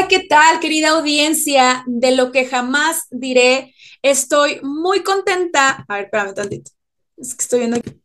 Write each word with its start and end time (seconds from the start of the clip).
Hola, 0.00 0.08
¿qué 0.08 0.20
tal, 0.20 0.60
querida 0.60 0.90
audiencia? 0.90 1.84
De 1.86 2.12
lo 2.12 2.32
que 2.32 2.46
jamás 2.46 3.04
diré, 3.10 3.74
estoy 4.00 4.58
muy 4.62 5.02
contenta. 5.02 5.84
A 5.86 5.94
ver, 5.96 6.04
espérame 6.04 6.32
tantito. 6.32 6.70
Es 7.18 7.34
que 7.34 7.42
estoy 7.42 7.58
viendo 7.58 7.76
aquí. 7.76 8.00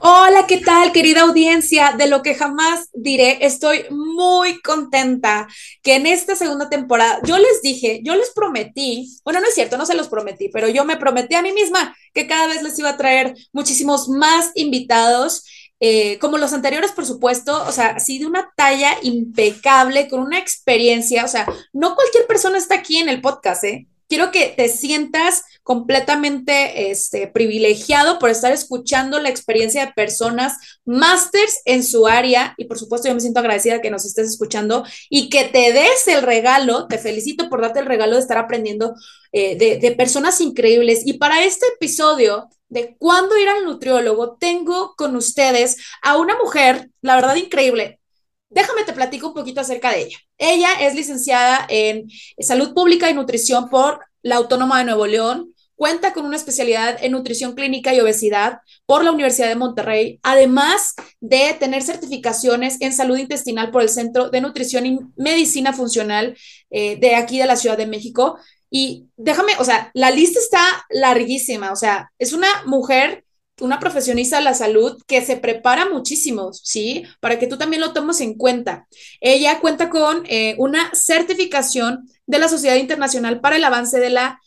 Hola, 0.00 0.46
¿qué 0.48 0.58
tal, 0.58 0.90
querida 0.90 1.20
audiencia? 1.20 1.94
De 1.96 2.08
lo 2.08 2.22
que 2.22 2.34
jamás 2.34 2.88
diré, 2.92 3.46
estoy 3.46 3.84
muy 3.90 4.60
contenta 4.60 5.46
que 5.84 5.94
en 5.94 6.06
esta 6.06 6.34
segunda 6.34 6.68
temporada, 6.68 7.20
yo 7.24 7.38
les 7.38 7.62
dije, 7.62 8.00
yo 8.02 8.16
les 8.16 8.30
prometí, 8.30 9.08
bueno, 9.24 9.38
no 9.40 9.46
es 9.46 9.54
cierto, 9.54 9.76
no 9.76 9.86
se 9.86 9.94
los 9.94 10.08
prometí, 10.08 10.48
pero 10.48 10.68
yo 10.68 10.84
me 10.84 10.96
prometí 10.96 11.36
a 11.36 11.42
mí 11.42 11.52
misma 11.52 11.96
que 12.12 12.26
cada 12.26 12.48
vez 12.48 12.62
les 12.64 12.76
iba 12.76 12.90
a 12.90 12.96
traer 12.96 13.34
muchísimos 13.52 14.08
más 14.08 14.50
invitados 14.56 15.44
eh, 15.84 16.16
como 16.20 16.38
los 16.38 16.52
anteriores, 16.52 16.92
por 16.92 17.04
supuesto, 17.04 17.60
o 17.66 17.72
sea, 17.72 17.98
sí 17.98 18.20
de 18.20 18.26
una 18.26 18.52
talla 18.54 18.94
impecable, 19.02 20.08
con 20.08 20.20
una 20.20 20.38
experiencia, 20.38 21.24
o 21.24 21.28
sea, 21.28 21.44
no 21.72 21.96
cualquier 21.96 22.28
persona 22.28 22.56
está 22.56 22.76
aquí 22.76 22.98
en 22.98 23.08
el 23.08 23.20
podcast, 23.20 23.64
¿eh? 23.64 23.88
Quiero 24.08 24.30
que 24.30 24.54
te 24.56 24.68
sientas 24.68 25.42
completamente 25.64 26.92
este, 26.92 27.26
privilegiado 27.26 28.20
por 28.20 28.30
estar 28.30 28.52
escuchando 28.52 29.18
la 29.18 29.30
experiencia 29.30 29.86
de 29.86 29.92
personas 29.92 30.58
másters 30.84 31.60
en 31.64 31.82
su 31.82 32.06
área. 32.06 32.54
Y 32.58 32.66
por 32.66 32.78
supuesto 32.78 33.08
yo 33.08 33.14
me 33.14 33.20
siento 33.20 33.40
agradecida 33.40 33.80
que 33.80 33.90
nos 33.90 34.04
estés 34.04 34.28
escuchando 34.28 34.84
y 35.08 35.30
que 35.30 35.44
te 35.44 35.72
des 35.72 36.06
el 36.08 36.22
regalo, 36.22 36.86
te 36.88 36.98
felicito 36.98 37.48
por 37.48 37.62
darte 37.62 37.80
el 37.80 37.86
regalo 37.86 38.16
de 38.16 38.20
estar 38.20 38.38
aprendiendo 38.38 38.94
eh, 39.32 39.56
de, 39.56 39.78
de 39.78 39.92
personas 39.92 40.40
increíbles. 40.42 41.06
Y 41.06 41.14
para 41.14 41.42
este 41.42 41.66
episodio 41.74 42.50
de 42.72 42.96
cuándo 42.98 43.36
ir 43.36 43.50
al 43.50 43.64
nutriólogo, 43.64 44.36
tengo 44.38 44.94
con 44.96 45.14
ustedes 45.14 45.76
a 46.00 46.16
una 46.16 46.38
mujer, 46.38 46.88
la 47.02 47.16
verdad 47.16 47.36
increíble. 47.36 48.00
Déjame 48.48 48.84
te 48.84 48.94
platico 48.94 49.28
un 49.28 49.34
poquito 49.34 49.60
acerca 49.60 49.90
de 49.90 50.04
ella. 50.04 50.18
Ella 50.38 50.70
es 50.80 50.94
licenciada 50.94 51.66
en 51.68 52.08
Salud 52.40 52.72
Pública 52.72 53.10
y 53.10 53.14
Nutrición 53.14 53.68
por 53.68 54.00
la 54.22 54.36
Autónoma 54.36 54.78
de 54.78 54.84
Nuevo 54.86 55.06
León. 55.06 55.54
Cuenta 55.74 56.14
con 56.14 56.24
una 56.24 56.36
especialidad 56.36 56.96
en 57.02 57.12
nutrición 57.12 57.54
clínica 57.54 57.92
y 57.92 58.00
obesidad 58.00 58.60
por 58.86 59.04
la 59.04 59.12
Universidad 59.12 59.48
de 59.48 59.56
Monterrey, 59.56 60.18
además 60.22 60.94
de 61.20 61.54
tener 61.60 61.82
certificaciones 61.82 62.80
en 62.80 62.94
salud 62.94 63.18
intestinal 63.18 63.70
por 63.70 63.82
el 63.82 63.90
Centro 63.90 64.30
de 64.30 64.40
Nutrición 64.40 64.86
y 64.86 64.98
Medicina 65.16 65.74
Funcional 65.74 66.38
eh, 66.70 66.96
de 66.96 67.16
aquí 67.16 67.38
de 67.38 67.46
la 67.46 67.56
Ciudad 67.56 67.76
de 67.76 67.86
México. 67.86 68.38
Y 68.74 69.10
déjame, 69.18 69.52
o 69.58 69.64
sea, 69.64 69.90
la 69.92 70.10
lista 70.10 70.38
está 70.38 70.64
larguísima, 70.88 71.72
o 71.72 71.76
sea, 71.76 72.10
es 72.18 72.32
una 72.32 72.48
mujer, 72.64 73.22
una 73.60 73.78
profesionista 73.78 74.38
de 74.38 74.44
la 74.44 74.54
salud 74.54 74.96
que 75.06 75.20
se 75.20 75.36
prepara 75.36 75.90
muchísimo, 75.90 76.54
¿sí? 76.54 77.04
Para 77.20 77.38
que 77.38 77.46
tú 77.46 77.58
también 77.58 77.82
lo 77.82 77.92
tomes 77.92 78.22
en 78.22 78.32
cuenta. 78.32 78.88
Ella 79.20 79.60
cuenta 79.60 79.90
con 79.90 80.24
eh, 80.26 80.54
una 80.56 80.90
certificación 80.94 82.08
de 82.26 82.38
la 82.38 82.48
Sociedad 82.48 82.76
Internacional 82.76 83.42
para 83.42 83.56
el 83.56 83.64
Avance 83.64 84.00
de 84.00 84.08
la 84.08 84.40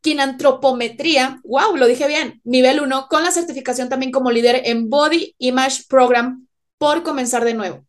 Quinantropometría, 0.00 1.42
wow, 1.44 1.76
lo 1.76 1.86
dije 1.86 2.08
bien, 2.08 2.40
nivel 2.44 2.80
1, 2.80 3.08
con 3.10 3.22
la 3.22 3.32
certificación 3.32 3.90
también 3.90 4.12
como 4.12 4.30
líder 4.30 4.62
en 4.64 4.88
Body 4.88 5.34
Image 5.36 5.82
Program 5.90 6.48
por 6.78 7.02
comenzar 7.02 7.44
de 7.44 7.52
nuevo. 7.52 7.87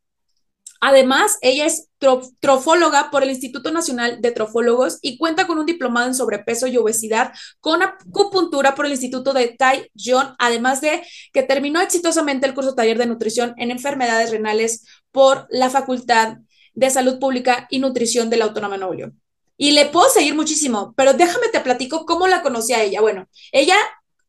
Además, 0.82 1.38
ella 1.42 1.66
es 1.66 1.90
trofóloga 2.40 3.12
por 3.12 3.24
el 3.24 3.32
Instituto 3.32 3.72
Nacional 3.72 4.22
de 4.22 4.32
Trofólogos 4.32 5.00
y 5.02 5.18
cuenta 5.18 5.46
con 5.46 5.58
un 5.60 5.66
diplomado 5.66 6.08
en 6.08 6.16
sobrepeso 6.16 6.68
y 6.68 6.78
obesidad 6.78 7.34
con 7.60 7.84
acupuntura 7.84 8.76
por 8.76 8.86
el 8.86 8.94
Instituto 8.94 9.34
de 9.34 9.56
Tai 9.58 9.92
John, 9.98 10.36
además 10.40 10.80
de 10.82 11.04
que 11.34 11.44
terminó 11.44 11.82
exitosamente 11.82 12.48
el 12.48 12.54
curso 12.54 12.76
taller 12.76 12.98
de 12.98 13.08
nutrición 13.08 13.54
en 13.58 13.72
enfermedades 13.72 14.32
renales 14.32 14.86
por 15.12 15.48
la 15.50 15.70
Facultad 15.70 16.38
de 16.74 16.90
Salud 16.90 17.20
Pública 17.20 17.68
y 17.70 17.80
Nutrición 17.80 18.30
de 18.30 18.38
la 18.38 18.46
Autónoma 18.46 18.76
de 18.76 18.80
Nuevo 18.80 18.94
León. 18.94 19.22
Y 19.58 19.72
le 19.72 19.88
puedo 19.88 20.10
seguir 20.10 20.36
muchísimo, 20.36 20.94
pero 20.96 21.12
déjame 21.14 21.50
te 21.50 21.60
platico 21.60 22.06
cómo 22.06 22.28
la 22.28 22.42
conocí 22.42 22.72
a 22.72 22.82
ella. 22.82 23.02
Bueno, 23.02 23.28
ella 23.52 23.76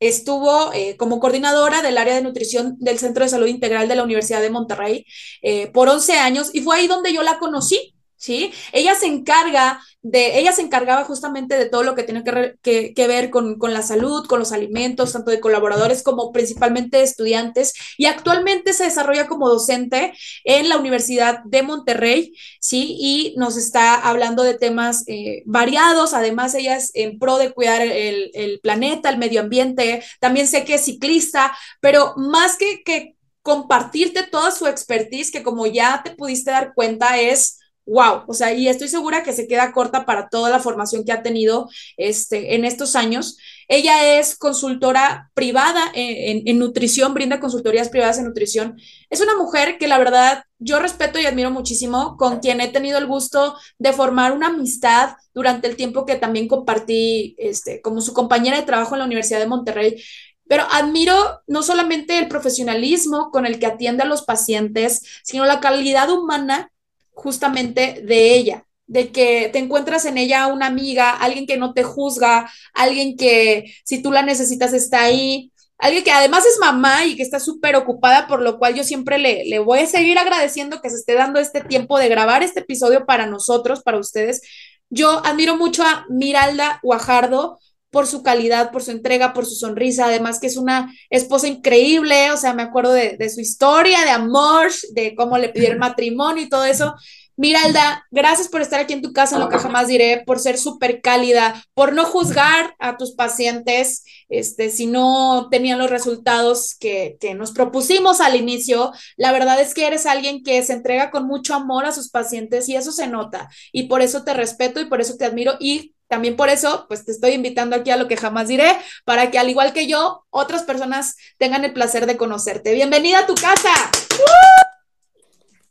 estuvo 0.01 0.73
eh, 0.73 0.97
como 0.97 1.21
coordinadora 1.21 1.83
del 1.83 1.99
área 1.99 2.15
de 2.15 2.23
nutrición 2.23 2.77
del 2.79 2.99
Centro 2.99 3.23
de 3.23 3.31
Salud 3.31 3.47
Integral 3.47 3.87
de 3.87 3.97
la 3.97 4.03
Universidad 4.03 4.41
de 4.41 4.51
Monterrey 4.51 5.07
eh, 5.43 5.69
por 5.69 5.89
11 5.89 6.15
años 6.15 6.51
y 6.53 6.63
fue 6.63 6.77
ahí 6.77 6.87
donde 6.87 7.13
yo 7.13 7.23
la 7.23 7.39
conocí. 7.39 7.95
¿Sí? 8.21 8.53
Ella 8.73 8.95
se 8.95 9.07
encarga 9.07 9.81
de, 10.03 10.39
ella 10.39 10.53
se 10.53 10.63
encargaba 10.63 11.05
justamente 11.05 11.57
de 11.59 11.69
todo 11.69 11.83
lo 11.83 11.95
que 11.95 12.03
tiene 12.03 12.23
que, 12.23 13.07
ver 13.07 13.31
con, 13.31 13.59
con, 13.59 13.75
la 13.75 13.83
salud, 13.83 14.27
con 14.27 14.39
los 14.39 14.53
alimentos, 14.53 15.13
tanto 15.13 15.31
de 15.31 15.41
colaboradores 15.41 16.03
como 16.03 16.33
principalmente 16.33 16.99
de 16.99 17.05
estudiantes, 17.05 17.75
y 17.97 18.07
actualmente 18.07 18.73
se 18.73 18.85
desarrolla 18.85 19.27
como 19.27 19.49
docente 19.49 20.13
en 20.45 20.69
la 20.69 20.77
Universidad 20.79 21.41
de 21.45 21.63
Monterrey, 21.63 22.35
¿sí? 22.61 22.97
Y 22.99 23.35
nos 23.37 23.57
está 23.57 23.95
hablando 23.95 24.43
de 24.43 24.55
temas 24.55 25.05
eh, 25.07 25.43
variados, 25.47 26.15
además 26.15 26.55
ella 26.55 26.77
es 26.77 26.91
en 26.95 27.19
pro 27.19 27.39
de 27.39 27.53
cuidar 27.53 27.83
el, 27.83 28.31
el, 28.35 28.61
planeta, 28.61 29.09
el 29.09 29.19
medio 29.19 29.41
ambiente, 29.41 30.03
también 30.21 30.47
sé 30.47 30.65
que 30.65 30.75
es 30.75 30.85
ciclista, 30.85 31.57
pero 31.81 32.15
más 32.17 32.57
que, 32.57 32.83
que 32.83 33.17
compartirte 33.43 34.23
toda 34.25 34.51
su 34.51 34.67
expertise, 34.67 35.31
que 35.31 35.43
como 35.43 35.67
ya 35.67 36.03
te 36.05 36.11
pudiste 36.11 36.51
dar 36.51 36.75
cuenta 36.75 37.19
es 37.19 37.60
wow, 37.91 38.23
o 38.29 38.35
sea, 38.35 38.53
y 38.53 38.69
estoy 38.69 38.87
segura 38.87 39.25
que 39.25 39.33
se 39.33 39.49
queda 39.49 39.73
corta 39.73 40.07
para 40.07 40.29
toda 40.29 40.49
la 40.49 40.61
formación 40.61 41.05
que 41.05 41.11
ha 41.11 41.23
tenido 41.23 41.69
este, 41.97 42.55
en 42.55 42.65
estos 42.65 42.95
años. 42.95 43.37
Ella 43.67 44.19
es 44.19 44.37
consultora 44.37 45.31
privada 45.35 45.91
en, 45.95 46.43
en, 46.47 46.59
nutrición, 46.59 47.15
brinda 47.15 47.41
consultorías 47.41 47.89
privadas 47.89 48.19
en 48.19 48.27
nutrición. 48.27 48.81
Es 49.11 49.21
una 49.21 49.37
mujer 49.37 49.77
que 49.79 49.89
la 49.89 49.99
verdad 49.99 50.45
yo 50.59 50.79
respeto 50.79 51.19
y 51.19 51.27
admiro 51.27 51.51
muchísimo, 51.51 52.17
con 52.17 52.39
quien 52.39 52.61
he 52.61 52.69
tenido 52.69 52.99
el 52.99 53.07
gusto 53.07 53.57
de 53.79 53.93
formar 53.93 54.33
una 54.33 54.49
amistad 54.49 55.17
durante 55.35 55.67
el 55.67 55.75
tiempo 55.75 56.07
que 56.07 56.15
también 56.15 56.47
compartí 56.47 57.35
este, 57.39 57.81
como 57.81 58.01
su 58.01 58.13
compañera 58.13 58.57
de 58.57 58.67
trabajo 58.67 58.95
en 58.95 59.01
la 59.01 59.07
Universidad 59.07 59.41
de 59.41 59.47
Monterrey 59.47 60.03
pero 60.49 60.65
admiro 60.69 61.15
no 61.47 61.63
solamente 61.63 62.19
el 62.19 62.27
profesionalismo 62.27 63.31
con 63.31 63.47
el 63.47 63.61
que 63.61 63.67
atiende 63.67 64.03
a 64.03 64.07
los 64.07 64.23
pacientes, 64.23 65.21
sino 65.23 65.45
la 65.45 65.61
calidad 65.61 66.11
humana 66.11 66.73
justamente 67.13 68.03
de 68.05 68.35
ella, 68.35 68.67
de 68.87 69.13
que 69.13 69.51
te 69.53 69.59
encuentras 69.59 70.05
en 70.05 70.19
ella 70.19 70.49
una 70.49 70.67
amiga, 70.67 71.11
alguien 71.11 71.47
que 71.47 71.57
no 71.57 71.75
te 71.75 71.83
juzga, 71.83 72.51
alguien 72.75 73.17
que 73.17 73.73
si 73.85 74.03
tú 74.03 74.11
la 74.13 74.23
necesitas 74.23 74.73
está 74.73 75.03
ahí, 75.03 75.53
alguien 75.79 76.05
que 76.05 76.11
además 76.13 76.45
es 76.47 76.59
mamá 76.59 77.07
y 77.07 77.17
que 77.17 77.23
está 77.23 77.41
súper 77.41 77.77
ocupada, 77.77 78.27
por 78.27 78.43
lo 78.43 78.59
cual 78.59 78.75
yo 78.75 78.85
siempre 78.85 79.19
le, 79.19 79.45
le 79.45 79.59
voy 79.59 79.81
a 79.81 79.87
seguir 79.87 80.19
agradeciendo 80.19 80.81
que 80.81 80.91
se 80.91 80.97
esté 80.97 81.15
dando 81.15 81.41
este 81.41 81.63
tiempo 81.63 81.99
de 81.99 82.09
grabar 82.09 82.43
este 82.43 82.61
episodio 82.61 83.07
para 83.07 83.27
nosotros, 83.27 83.83
para 83.83 83.99
ustedes. 83.99 84.43
Yo 84.91 85.25
admiro 85.25 85.57
mucho 85.57 85.85
a 85.85 86.05
Miralda 86.09 86.81
Guajardo, 86.83 87.59
por 87.91 88.07
su 88.07 88.23
calidad, 88.23 88.71
por 88.71 88.83
su 88.83 88.93
entrega, 88.93 89.33
por 89.33 89.47
su 89.47 89.55
sonrisa, 89.55 90.07
además 90.07 90.39
que 90.39 90.47
es 90.47 90.57
una 90.57 90.93
esposa 91.11 91.49
increíble, 91.49 92.31
o 92.31 92.37
sea, 92.37 92.55
me 92.55 92.63
acuerdo 92.63 92.93
de, 92.93 93.17
de 93.17 93.31
su 93.31 93.41
historia, 93.41 94.05
de 94.05 94.11
amor, 94.11 94.69
de 94.93 95.15
cómo 95.15 95.39
le 95.39 95.49
pidieron 95.49 95.79
matrimonio 95.81 96.45
y 96.45 96.49
todo 96.49 96.65
eso. 96.65 96.95
Miralda, 97.41 98.07
gracias 98.11 98.49
por 98.49 98.61
estar 98.61 98.81
aquí 98.81 98.93
en 98.93 99.01
tu 99.01 99.15
casa, 99.15 99.37
en 99.37 99.41
lo 99.41 99.49
que 99.49 99.59
jamás 99.59 99.89
diré, 99.89 100.23
por 100.27 100.39
ser 100.39 100.59
súper 100.59 101.01
cálida, 101.01 101.65
por 101.73 101.95
no 101.95 102.05
juzgar 102.05 102.75
a 102.79 102.99
tus 102.99 103.13
pacientes, 103.13 104.05
este, 104.29 104.69
si 104.69 104.85
no 104.85 105.49
tenían 105.51 105.79
los 105.79 105.89
resultados 105.89 106.77
que, 106.79 107.17
que 107.19 107.33
nos 107.35 107.53
propusimos 107.53 108.21
al 108.21 108.37
inicio. 108.37 108.93
La 109.17 109.33
verdad 109.33 109.59
es 109.59 109.73
que 109.73 109.87
eres 109.87 110.05
alguien 110.05 110.43
que 110.43 110.63
se 110.63 110.75
entrega 110.75 111.11
con 111.11 111.27
mucho 111.27 111.55
amor 111.55 111.87
a 111.87 111.93
sus 111.93 112.11
pacientes 112.11 112.69
y 112.69 112.77
eso 112.77 112.93
se 112.93 113.07
nota. 113.07 113.49
Y 113.73 113.85
por 113.85 114.03
eso 114.03 114.23
te 114.23 114.35
respeto 114.35 114.79
y 114.79 114.85
por 114.85 115.01
eso 115.01 115.17
te 115.17 115.25
admiro 115.25 115.55
y 115.61 115.95
también 116.11 116.35
por 116.35 116.49
eso, 116.49 116.87
pues 116.89 117.05
te 117.05 117.13
estoy 117.13 117.35
invitando 117.35 117.77
aquí 117.77 117.93
a 117.93 117.97
lo 117.97 118.09
que 118.09 118.17
jamás 118.17 118.49
diré, 118.49 118.77
para 119.05 119.31
que 119.31 119.39
al 119.39 119.49
igual 119.49 119.73
que 119.73 119.87
yo, 119.87 120.27
otras 120.31 120.65
personas 120.65 121.17
tengan 121.39 121.65
el 121.65 121.73
placer 121.73 122.05
de 122.07 122.17
conocerte. 122.17 122.75
Bienvenida 122.75 123.21
a 123.21 123.27
tu 123.27 123.37
casa. 123.37 123.71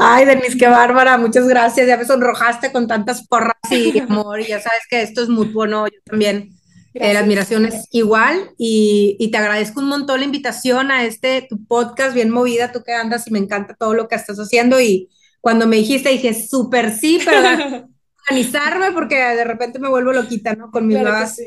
Ay, 0.00 0.24
Denise, 0.24 0.58
qué 0.58 0.66
bárbara, 0.66 1.16
muchas 1.18 1.46
gracias. 1.46 1.86
Ya 1.86 1.96
me 1.96 2.04
sonrojaste 2.04 2.72
con 2.72 2.88
tantas 2.88 3.24
porras 3.28 3.54
y 3.70 3.96
amor, 4.00 4.40
y 4.40 4.48
ya 4.48 4.60
sabes 4.60 4.82
que 4.90 5.02
esto 5.02 5.22
es 5.22 5.28
mutuo, 5.28 5.68
¿no? 5.68 5.86
Yo 5.86 6.00
también. 6.04 6.50
Eh, 6.94 7.14
la 7.14 7.20
admiración 7.20 7.64
es 7.64 7.86
igual 7.92 8.50
y, 8.56 9.14
y, 9.20 9.30
te 9.30 9.38
agradezco 9.38 9.78
un 9.78 9.88
montón 9.88 10.18
la 10.18 10.24
invitación 10.26 10.90
a 10.90 11.04
este 11.04 11.46
tu 11.48 11.64
podcast 11.66 12.12
bien 12.12 12.30
movida, 12.30 12.72
tú 12.72 12.82
que 12.82 12.92
andas 12.92 13.28
y 13.28 13.30
me 13.30 13.38
encanta 13.38 13.76
todo 13.78 13.94
lo 13.94 14.08
que 14.08 14.16
estás 14.16 14.38
haciendo 14.38 14.80
y 14.80 15.08
cuando 15.40 15.68
me 15.68 15.76
dijiste 15.76 16.08
dije, 16.08 16.34
súper 16.34 16.92
sí, 16.92 17.20
pero 17.24 17.86
organizarme 18.28 18.92
porque 18.92 19.16
de 19.16 19.44
repente 19.44 19.78
me 19.78 19.88
vuelvo 19.88 20.12
loquita, 20.12 20.54
¿no? 20.54 20.70
Con 20.70 20.86
mis 20.86 20.98
nuevas 20.98 21.38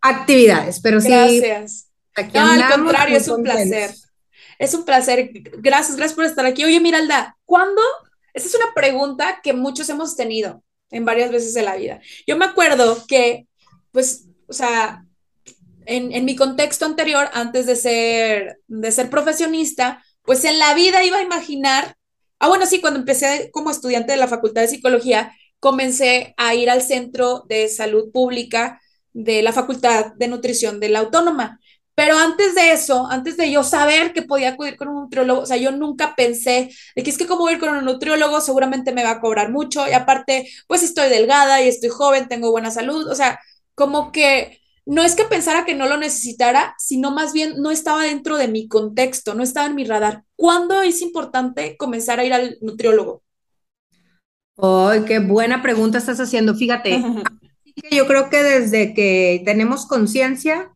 actividades, 0.00 0.80
pero 0.80 1.00
sí. 1.00 1.08
Gracias. 1.08 1.88
Aquí 2.14 2.38
no, 2.38 2.44
al 2.44 2.70
contrario, 2.70 3.16
es 3.16 3.28
un 3.28 3.42
placer. 3.42 3.94
Es 4.58 4.74
un 4.74 4.84
placer. 4.84 5.30
Gracias, 5.58 5.96
gracias 5.96 6.14
por 6.14 6.24
estar 6.24 6.46
aquí. 6.46 6.64
Oye, 6.64 6.80
Miralda, 6.80 7.36
¿cuándo? 7.44 7.82
Esa 8.32 8.48
es 8.48 8.54
una 8.54 8.72
pregunta 8.74 9.40
que 9.42 9.52
muchos 9.52 9.88
hemos 9.88 10.16
tenido 10.16 10.62
en 10.90 11.04
varias 11.04 11.30
veces 11.30 11.54
de 11.54 11.62
la 11.62 11.76
vida. 11.76 12.00
Yo 12.26 12.36
me 12.36 12.44
acuerdo 12.44 13.04
que, 13.06 13.46
pues, 13.90 14.26
o 14.46 14.52
sea, 14.52 15.04
en, 15.86 16.12
en, 16.12 16.24
mi 16.24 16.36
contexto 16.36 16.84
anterior, 16.84 17.28
antes 17.32 17.66
de 17.66 17.76
ser, 17.76 18.60
de 18.68 18.92
ser 18.92 19.10
profesionista, 19.10 20.04
pues 20.22 20.44
en 20.44 20.58
la 20.58 20.74
vida 20.74 21.04
iba 21.04 21.18
a 21.18 21.22
imaginar, 21.22 21.96
ah, 22.38 22.48
bueno, 22.48 22.66
sí, 22.66 22.80
cuando 22.80 23.00
empecé 23.00 23.50
como 23.52 23.70
estudiante 23.70 24.12
de 24.12 24.18
la 24.18 24.28
Facultad 24.28 24.62
de 24.62 24.68
Psicología, 24.68 25.32
comencé 25.64 26.34
a 26.36 26.54
ir 26.54 26.68
al 26.68 26.82
Centro 26.82 27.46
de 27.48 27.70
Salud 27.70 28.12
Pública 28.12 28.82
de 29.14 29.40
la 29.40 29.50
Facultad 29.50 30.12
de 30.14 30.28
Nutrición 30.28 30.78
de 30.78 30.90
la 30.90 30.98
Autónoma. 30.98 31.58
Pero 31.94 32.18
antes 32.18 32.54
de 32.54 32.72
eso, 32.72 33.06
antes 33.10 33.38
de 33.38 33.50
yo 33.50 33.64
saber 33.64 34.12
que 34.12 34.20
podía 34.20 34.50
acudir 34.50 34.76
con 34.76 34.88
un 34.88 35.04
nutriólogo, 35.04 35.40
o 35.40 35.46
sea, 35.46 35.56
yo 35.56 35.72
nunca 35.72 36.14
pensé 36.16 36.70
de 36.94 37.02
que 37.02 37.08
es 37.08 37.16
que 37.16 37.26
como 37.26 37.48
ir 37.48 37.58
con 37.58 37.70
un 37.70 37.86
nutriólogo 37.86 38.42
seguramente 38.42 38.92
me 38.92 39.04
va 39.04 39.12
a 39.12 39.20
cobrar 39.22 39.52
mucho 39.52 39.88
y 39.88 39.92
aparte, 39.92 40.50
pues 40.66 40.82
estoy 40.82 41.08
delgada 41.08 41.62
y 41.62 41.68
estoy 41.68 41.88
joven, 41.88 42.28
tengo 42.28 42.50
buena 42.50 42.70
salud, 42.70 43.08
o 43.10 43.14
sea, 43.14 43.40
como 43.74 44.12
que 44.12 44.60
no 44.84 45.02
es 45.02 45.14
que 45.14 45.24
pensara 45.24 45.64
que 45.64 45.74
no 45.74 45.86
lo 45.86 45.96
necesitara, 45.96 46.74
sino 46.78 47.10
más 47.10 47.32
bien 47.32 47.54
no 47.62 47.70
estaba 47.70 48.02
dentro 48.02 48.36
de 48.36 48.48
mi 48.48 48.68
contexto, 48.68 49.34
no 49.34 49.42
estaba 49.42 49.66
en 49.66 49.76
mi 49.76 49.84
radar. 49.84 50.24
¿Cuándo 50.36 50.82
es 50.82 51.00
importante 51.00 51.78
comenzar 51.78 52.20
a 52.20 52.24
ir 52.26 52.34
al 52.34 52.58
nutriólogo? 52.60 53.22
¡Ay, 54.56 55.04
qué 55.06 55.18
buena 55.18 55.62
pregunta 55.62 55.98
estás 55.98 56.20
haciendo! 56.20 56.54
Fíjate, 56.54 57.02
yo 57.90 58.06
creo 58.06 58.30
que 58.30 58.42
desde 58.42 58.94
que 58.94 59.42
tenemos 59.44 59.86
conciencia, 59.86 60.70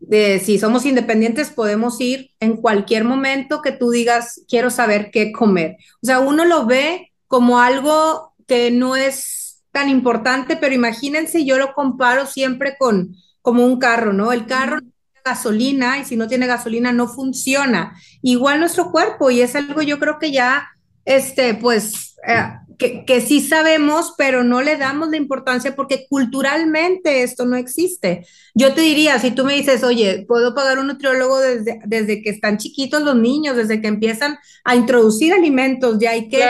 de 0.00 0.38
si 0.38 0.58
somos 0.58 0.86
independientes, 0.86 1.50
podemos 1.50 2.00
ir 2.00 2.30
en 2.40 2.56
cualquier 2.56 3.04
momento 3.04 3.62
que 3.62 3.72
tú 3.72 3.90
digas, 3.90 4.42
quiero 4.48 4.70
saber 4.70 5.10
qué 5.10 5.32
comer. 5.32 5.76
O 6.02 6.06
sea, 6.06 6.20
uno 6.20 6.44
lo 6.44 6.66
ve 6.66 7.12
como 7.26 7.60
algo 7.60 8.34
que 8.46 8.70
no 8.70 8.96
es 8.96 9.62
tan 9.72 9.88
importante, 9.88 10.56
pero 10.56 10.74
imagínense, 10.74 11.44
yo 11.44 11.58
lo 11.58 11.74
comparo 11.74 12.26
siempre 12.26 12.76
con 12.78 13.14
como 13.42 13.64
un 13.64 13.78
carro, 13.78 14.12
¿no? 14.12 14.32
El 14.32 14.46
carro 14.46 14.78
gasolina 15.24 15.98
y 15.98 16.04
si 16.04 16.16
no 16.16 16.26
tiene 16.26 16.46
gasolina 16.46 16.92
no 16.92 17.08
funciona. 17.08 17.94
Igual 18.22 18.60
nuestro 18.60 18.90
cuerpo 18.90 19.30
y 19.30 19.40
es 19.40 19.54
algo 19.54 19.82
yo 19.82 19.98
creo 19.98 20.18
que 20.18 20.32
ya, 20.32 20.68
este, 21.04 21.54
pues, 21.54 22.16
eh, 22.26 22.50
que, 22.78 23.20
sí 23.20 23.40
sabemos, 23.40 24.14
pero 24.16 24.44
no 24.44 24.62
le 24.62 24.76
damos 24.76 25.10
la 25.10 25.16
importancia 25.16 25.74
porque 25.74 26.06
culturalmente 26.08 27.24
esto 27.24 27.44
no 27.44 27.56
existe. 27.56 28.24
Yo 28.54 28.72
te 28.72 28.82
diría, 28.82 29.18
si 29.18 29.32
tú 29.32 29.44
me 29.44 29.54
dices, 29.54 29.82
oye, 29.82 30.24
puedo 30.28 30.54
pagar 30.54 30.78
un 30.78 30.86
nutriólogo 30.86 31.40
desde, 31.40 31.80
desde 31.84 32.22
que 32.22 32.30
están 32.30 32.56
chiquitos 32.56 33.02
los 33.02 33.16
niños, 33.16 33.56
desde 33.56 33.80
que 33.80 33.88
empiezan 33.88 34.38
a 34.64 34.76
introducir 34.76 35.32
alimentos, 35.32 35.98
ya 35.98 36.12
hay 36.12 36.28
que 36.28 36.40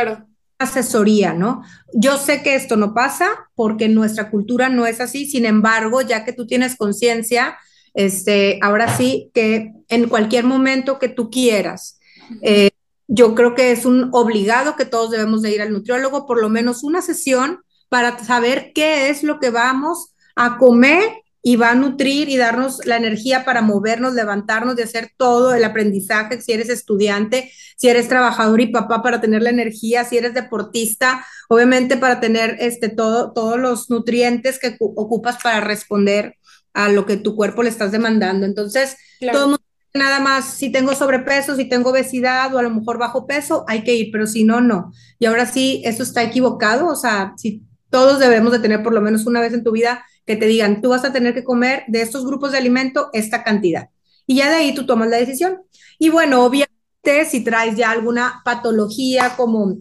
asesoría, 0.58 1.32
¿no? 1.32 1.62
Yo 1.94 2.18
sé 2.18 2.42
que 2.42 2.54
esto 2.54 2.76
no 2.76 2.92
pasa 2.92 3.28
porque 3.54 3.88
nuestra 3.88 4.30
cultura 4.30 4.68
no 4.68 4.86
es 4.86 5.00
así, 5.00 5.26
sin 5.26 5.46
embargo, 5.46 6.02
ya 6.02 6.24
que 6.24 6.32
tú 6.32 6.46
tienes 6.46 6.76
conciencia, 6.76 7.56
este, 7.94 8.58
ahora 8.60 8.96
sí 8.96 9.30
que 9.32 9.72
en 9.88 10.08
cualquier 10.08 10.44
momento 10.44 10.98
que 10.98 11.08
tú 11.08 11.30
quieras, 11.30 11.98
eh, 12.42 12.70
yo 13.08 13.34
creo 13.34 13.54
que 13.54 13.72
es 13.72 13.86
un 13.86 14.10
obligado 14.12 14.76
que 14.76 14.84
todos 14.84 15.10
debemos 15.10 15.42
de 15.42 15.50
ir 15.50 15.62
al 15.62 15.72
nutriólogo, 15.72 16.26
por 16.26 16.40
lo 16.40 16.50
menos 16.50 16.84
una 16.84 17.02
sesión 17.02 17.60
para 17.88 18.22
saber 18.22 18.72
qué 18.74 19.08
es 19.08 19.22
lo 19.22 19.40
que 19.40 19.50
vamos 19.50 20.14
a 20.36 20.58
comer 20.58 21.22
y 21.42 21.56
va 21.56 21.70
a 21.70 21.74
nutrir 21.74 22.28
y 22.28 22.36
darnos 22.36 22.84
la 22.84 22.98
energía 22.98 23.46
para 23.46 23.62
movernos, 23.62 24.12
levantarnos, 24.12 24.76
de 24.76 24.82
hacer 24.82 25.12
todo 25.16 25.54
el 25.54 25.64
aprendizaje, 25.64 26.40
si 26.42 26.52
eres 26.52 26.68
estudiante, 26.68 27.50
si 27.78 27.88
eres 27.88 28.08
trabajador 28.08 28.60
y 28.60 28.66
papá 28.66 29.02
para 29.02 29.20
tener 29.20 29.42
la 29.42 29.50
energía, 29.50 30.04
si 30.04 30.18
eres 30.18 30.34
deportista, 30.34 31.24
obviamente 31.48 31.96
para 31.96 32.20
tener 32.20 32.56
este 32.60 32.90
todo 32.90 33.32
todos 33.32 33.58
los 33.58 33.88
nutrientes 33.88 34.58
que 34.58 34.76
ocupas 34.78 35.42
para 35.42 35.60
responder 35.60 36.36
a 36.74 36.90
lo 36.90 37.06
que 37.06 37.16
tu 37.16 37.34
cuerpo 37.34 37.62
le 37.62 37.70
estás 37.70 37.92
demandando. 37.92 38.44
Entonces, 38.44 38.96
todo 39.32 39.46
mundo 39.46 39.67
nada 39.94 40.20
más 40.20 40.44
si 40.54 40.70
tengo 40.70 40.94
sobrepeso, 40.94 41.56
si 41.56 41.64
tengo 41.66 41.90
obesidad 41.90 42.54
o 42.54 42.58
a 42.58 42.62
lo 42.62 42.70
mejor 42.70 42.98
bajo 42.98 43.26
peso, 43.26 43.64
hay 43.68 43.84
que 43.84 43.94
ir, 43.94 44.10
pero 44.12 44.26
si 44.26 44.44
no, 44.44 44.60
no. 44.60 44.92
Y 45.18 45.26
ahora 45.26 45.46
sí, 45.46 45.82
eso 45.84 46.02
está 46.02 46.22
equivocado, 46.22 46.86
o 46.86 46.96
sea, 46.96 47.34
si 47.36 47.62
todos 47.90 48.18
debemos 48.18 48.52
de 48.52 48.58
tener 48.58 48.82
por 48.82 48.92
lo 48.92 49.00
menos 49.00 49.26
una 49.26 49.40
vez 49.40 49.52
en 49.54 49.64
tu 49.64 49.72
vida 49.72 50.04
que 50.26 50.36
te 50.36 50.46
digan, 50.46 50.82
tú 50.82 50.90
vas 50.90 51.04
a 51.04 51.12
tener 51.12 51.34
que 51.34 51.44
comer 51.44 51.84
de 51.88 52.02
estos 52.02 52.26
grupos 52.26 52.52
de 52.52 52.58
alimento 52.58 53.08
esta 53.12 53.42
cantidad. 53.42 53.88
Y 54.26 54.36
ya 54.36 54.50
de 54.50 54.56
ahí 54.56 54.74
tú 54.74 54.84
tomas 54.84 55.08
la 55.08 55.16
decisión. 55.16 55.62
Y 55.98 56.10
bueno, 56.10 56.44
obviamente 56.44 57.24
si 57.28 57.42
traes 57.42 57.76
ya 57.76 57.90
alguna 57.90 58.42
patología 58.44 59.34
como 59.36 59.78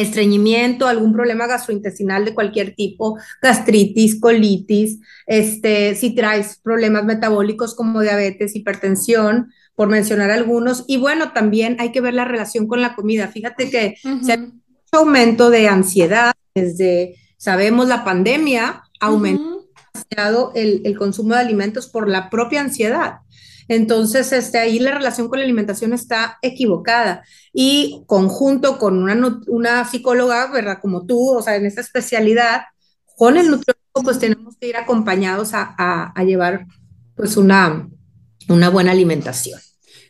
estreñimiento, 0.00 0.86
algún 0.86 1.12
problema 1.12 1.46
gastrointestinal 1.46 2.24
de 2.24 2.34
cualquier 2.34 2.74
tipo, 2.74 3.18
gastritis, 3.42 4.20
colitis, 4.20 4.98
este, 5.26 5.94
si 5.94 6.14
traes 6.14 6.58
problemas 6.62 7.04
metabólicos 7.04 7.74
como 7.74 8.00
diabetes, 8.00 8.56
hipertensión, 8.56 9.52
por 9.74 9.88
mencionar 9.88 10.30
algunos. 10.30 10.84
Y 10.86 10.98
bueno, 10.98 11.32
también 11.32 11.76
hay 11.78 11.92
que 11.92 12.00
ver 12.00 12.14
la 12.14 12.24
relación 12.24 12.66
con 12.66 12.82
la 12.82 12.94
comida. 12.94 13.28
Fíjate 13.28 13.70
que 13.70 13.94
se 14.22 14.32
ha 14.32 14.36
mucho 14.36 14.52
aumento 14.92 15.50
de 15.50 15.68
ansiedad 15.68 16.32
desde, 16.54 17.16
sabemos, 17.36 17.88
la 17.88 18.04
pandemia, 18.04 18.82
aumentó 19.00 20.52
el, 20.54 20.82
el 20.84 20.98
consumo 20.98 21.34
de 21.34 21.40
alimentos 21.40 21.86
por 21.88 22.08
la 22.08 22.28
propia 22.28 22.60
ansiedad. 22.60 23.20
Entonces, 23.70 24.32
este, 24.32 24.58
ahí 24.58 24.80
la 24.80 24.90
relación 24.90 25.28
con 25.28 25.38
la 25.38 25.44
alimentación 25.44 25.92
está 25.92 26.38
equivocada. 26.42 27.22
Y 27.52 28.02
conjunto 28.08 28.78
con 28.78 29.00
una, 29.00 29.40
una 29.46 29.84
psicóloga, 29.84 30.50
¿verdad? 30.50 30.80
Como 30.82 31.06
tú, 31.06 31.36
o 31.36 31.40
sea, 31.40 31.54
en 31.54 31.66
esta 31.66 31.80
especialidad, 31.80 32.62
con 33.16 33.36
el 33.36 33.48
nutriólogo, 33.48 34.02
pues 34.02 34.18
tenemos 34.18 34.56
que 34.56 34.66
ir 34.66 34.76
acompañados 34.76 35.54
a, 35.54 35.76
a, 35.78 36.24
llevar, 36.24 36.66
pues, 37.14 37.36
una, 37.36 37.88
una 38.48 38.70
buena 38.70 38.90
alimentación. 38.90 39.60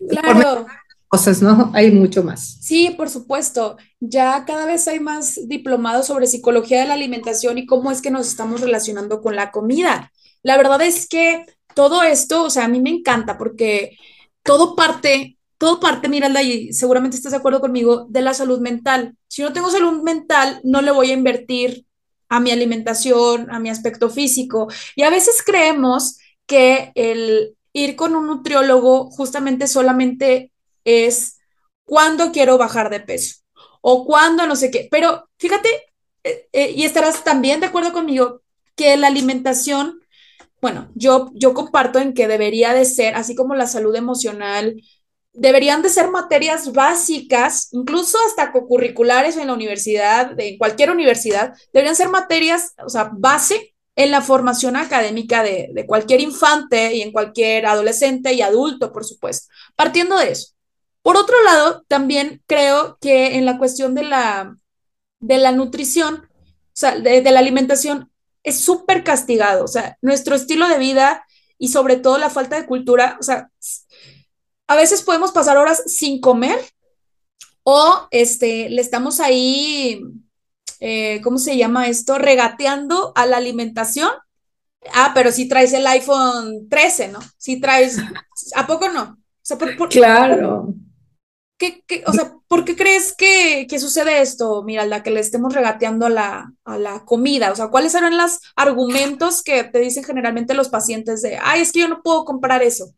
Claro. 0.09 0.67
Cosas, 1.09 1.43
¿no? 1.43 1.71
Hay 1.75 1.91
mucho 1.91 2.25
más. 2.25 2.57
Sí, 2.63 2.95
por 2.97 3.11
supuesto. 3.11 3.77
Ya 4.01 4.47
cada 4.47 4.65
vez 4.65 4.89
hay 4.89 5.01
más 5.01 5.39
diplomados 5.49 6.07
sobre 6.07 6.29
psicología 6.29 6.81
de 6.81 6.89
la 6.89 6.95
alimentación 6.95 7.59
y 7.59 7.67
cómo 7.67 7.91
es 7.91 8.01
que 8.01 8.11
nos 8.11 8.27
estamos 8.27 8.63
relacionando 8.63 9.21
con 9.21 9.37
la 9.37 9.51
comida. 9.51 10.11
La 10.43 10.57
verdad 10.57 10.81
es 10.81 11.07
que 11.07 11.45
todo 11.75 12.03
esto, 12.03 12.45
o 12.45 12.51
sea, 12.51 12.65
a 12.65 12.69
mí 12.69 12.81
me 12.81 12.91
encanta 12.91 13.39
porque 13.39 13.97
todo 14.43 14.75
parte, 14.77 15.39
todo 15.59 15.81
parte, 15.81 16.09
Miralda, 16.09 16.43
y 16.43 16.73
seguramente 16.73 17.17
estás 17.17 17.33
de 17.33 17.39
acuerdo 17.39 17.61
conmigo, 17.61 18.07
de 18.09 18.23
la 18.23 18.35
salud 18.35 18.61
mental. 18.61 19.17
Si 19.29 19.43
no 19.43 19.53
tengo 19.53 19.71
salud 19.71 20.03
mental, 20.03 20.61
no 20.65 20.83
le 20.83 20.91
voy 20.91 21.11
a 21.11 21.15
invertir 21.15 21.87
a 22.29 22.41
mi 22.41 22.51
alimentación, 22.51 23.51
a 23.51 23.59
mi 23.59 23.71
aspecto 23.71 24.09
físico. 24.09 24.69
Y 24.97 25.03
a 25.03 25.11
veces 25.11 25.43
creemos 25.45 26.19
que 26.47 26.93
el 26.95 27.57
ir 27.73 27.97
con 27.97 28.15
un 28.15 28.27
nutriólogo 28.27 29.11
justamente 29.11 29.67
solamente 29.67 30.53
es 30.85 31.39
cuando 31.85 32.33
quiero 32.33 32.57
bajar 32.59 32.91
de 32.91 33.01
peso 33.01 33.37
o 33.81 34.07
cuando 34.07 34.47
no 34.47 34.57
sé 34.57 34.71
qué. 34.71 34.89
Pero 34.91 35.29
fíjate, 35.39 35.69
eh, 36.25 36.49
eh, 36.53 36.73
y 36.77 36.85
estarás 36.85 37.25
también 37.25 37.61
de 37.61 37.67
acuerdo 37.67 37.93
conmigo, 37.93 38.43
que 38.77 38.97
la 38.97 39.09
alimentación 39.09 40.01
bueno, 40.61 40.91
yo, 40.95 41.31
yo 41.35 41.55
comparto 41.55 41.99
en 41.99 42.15
que 42.15 42.29
debería 42.29 42.75
de 42.75 42.85
ser, 42.85 43.15
así 43.15 43.35
como 43.35 43.55
la 43.55 43.67
salud 43.67 43.95
emocional, 43.97 44.81
deberían 45.33 45.83
de 45.83 45.89
ser 45.89 46.11
materias 46.11 46.73
básicas, 46.73 47.69
incluso 47.73 48.19
hasta 48.27 48.53
co-curriculares 48.53 49.37
en 49.37 49.47
la 49.47 49.55
universidad, 49.55 50.39
en 50.39 50.59
cualquier 50.59 50.91
universidad, 50.91 51.55
deberían 51.73 51.97
ser 51.97 52.09
materias, 52.09 52.75
o 52.85 52.89
sea, 52.89 53.11
base 53.13 53.75
en 53.97 54.11
la 54.11 54.23
formación 54.23 54.77
académica 54.77 55.43
de, 55.43 55.71
de 55.73 55.87
cualquier 55.87 56.21
infante 56.21 56.95
y 56.95 57.03
en 57.03 57.13
cualquier 57.13 57.67
adolescente 57.67 58.33
y 58.33 58.43
adulto, 58.43 58.93
por 58.93 59.05
supuesto. 59.05 59.49
Partiendo 59.77 60.19
de 60.19 60.33
eso. 60.33 60.55
Por 61.03 61.17
otro 61.17 61.43
lado, 61.45 61.85
también 61.89 62.43
creo 62.47 62.99
que 63.01 63.37
en 63.37 63.47
la 63.47 63.59
cuestión 63.59 63.95
de 63.95 64.03
la, 64.05 64.55
de 65.21 65.39
la 65.39 65.53
nutrición, 65.53 66.29
o 66.35 66.53
sea, 66.75 66.99
de, 66.99 67.23
de 67.23 67.31
la 67.31 67.41
alimentación, 67.41 68.10
es 68.43 68.61
súper 68.61 69.05
castigado. 69.05 69.65
O 69.65 69.69
sea, 69.69 69.97
nuestro 70.03 70.35
estilo 70.35 70.69
de 70.69 70.79
vida 70.79 71.25
y 71.59 71.69
sobre 71.69 71.97
todo 71.97 72.19
la 72.19 72.31
falta 72.31 72.57
de 72.57 72.67
cultura, 72.67 73.17
o 73.21 73.23
sea, 73.23 73.51
a 74.67 74.77
veces 74.77 75.03
podemos 75.03 75.33
pasar 75.33 75.59
horas 75.59 75.83
sin 75.87 76.21
comer 76.21 76.59
o 77.63 78.09
este, 78.11 78.71
le 78.71 78.81
estamos 78.81 79.21
ahí, 79.21 80.03
eh, 80.81 81.21
¿cómo 81.23 81.39
se 81.39 81.57
llama 81.57 81.89
esto? 81.89 82.19
Regateando 82.19 83.13
a 83.15 83.27
la 83.27 83.37
alimentación. 83.37 84.11
Ah, 84.95 85.13
pero 85.15 85.31
si 85.31 85.47
traes 85.47 85.73
el 85.75 85.87
iPhone 85.87 86.69
13, 86.71 87.09
¿no? 87.09 87.19
Si 87.37 87.61
traes, 87.61 87.99
¿a 88.55 88.67
poco 88.67 88.89
no? 88.89 89.03
O 89.03 89.17
sea, 89.43 89.59
por, 89.59 89.89
claro. 89.89 90.75
¿Qué, 91.61 91.85
qué, 91.87 92.03
o 92.07 92.13
sea, 92.13 92.33
¿por 92.49 92.65
qué 92.65 92.75
crees 92.75 93.15
que, 93.15 93.67
que, 93.69 93.79
sucede 93.79 94.23
esto, 94.23 94.63
Miralda, 94.65 95.03
que 95.03 95.11
le 95.11 95.21
estemos 95.21 95.55
regateando 95.55 96.07
a 96.07 96.09
la, 96.11 96.53
a 96.65 96.79
la 96.79 97.05
comida? 97.05 97.53
O 97.53 97.55
sea, 97.55 97.69
¿cuáles 97.69 97.95
eran 97.95 98.17
los 98.17 98.41
argumentos 98.57 99.43
que 99.43 99.63
te 99.65 99.79
dicen 99.79 100.03
generalmente 100.03 100.55
los 100.55 100.71
pacientes 100.71 101.21
de, 101.21 101.39
ay, 101.41 101.61
es 101.61 101.71
que 101.71 101.81
yo 101.81 101.89
no 101.89 102.03
puedo 102.03 102.25
comprar 102.25 102.63
eso? 102.63 102.95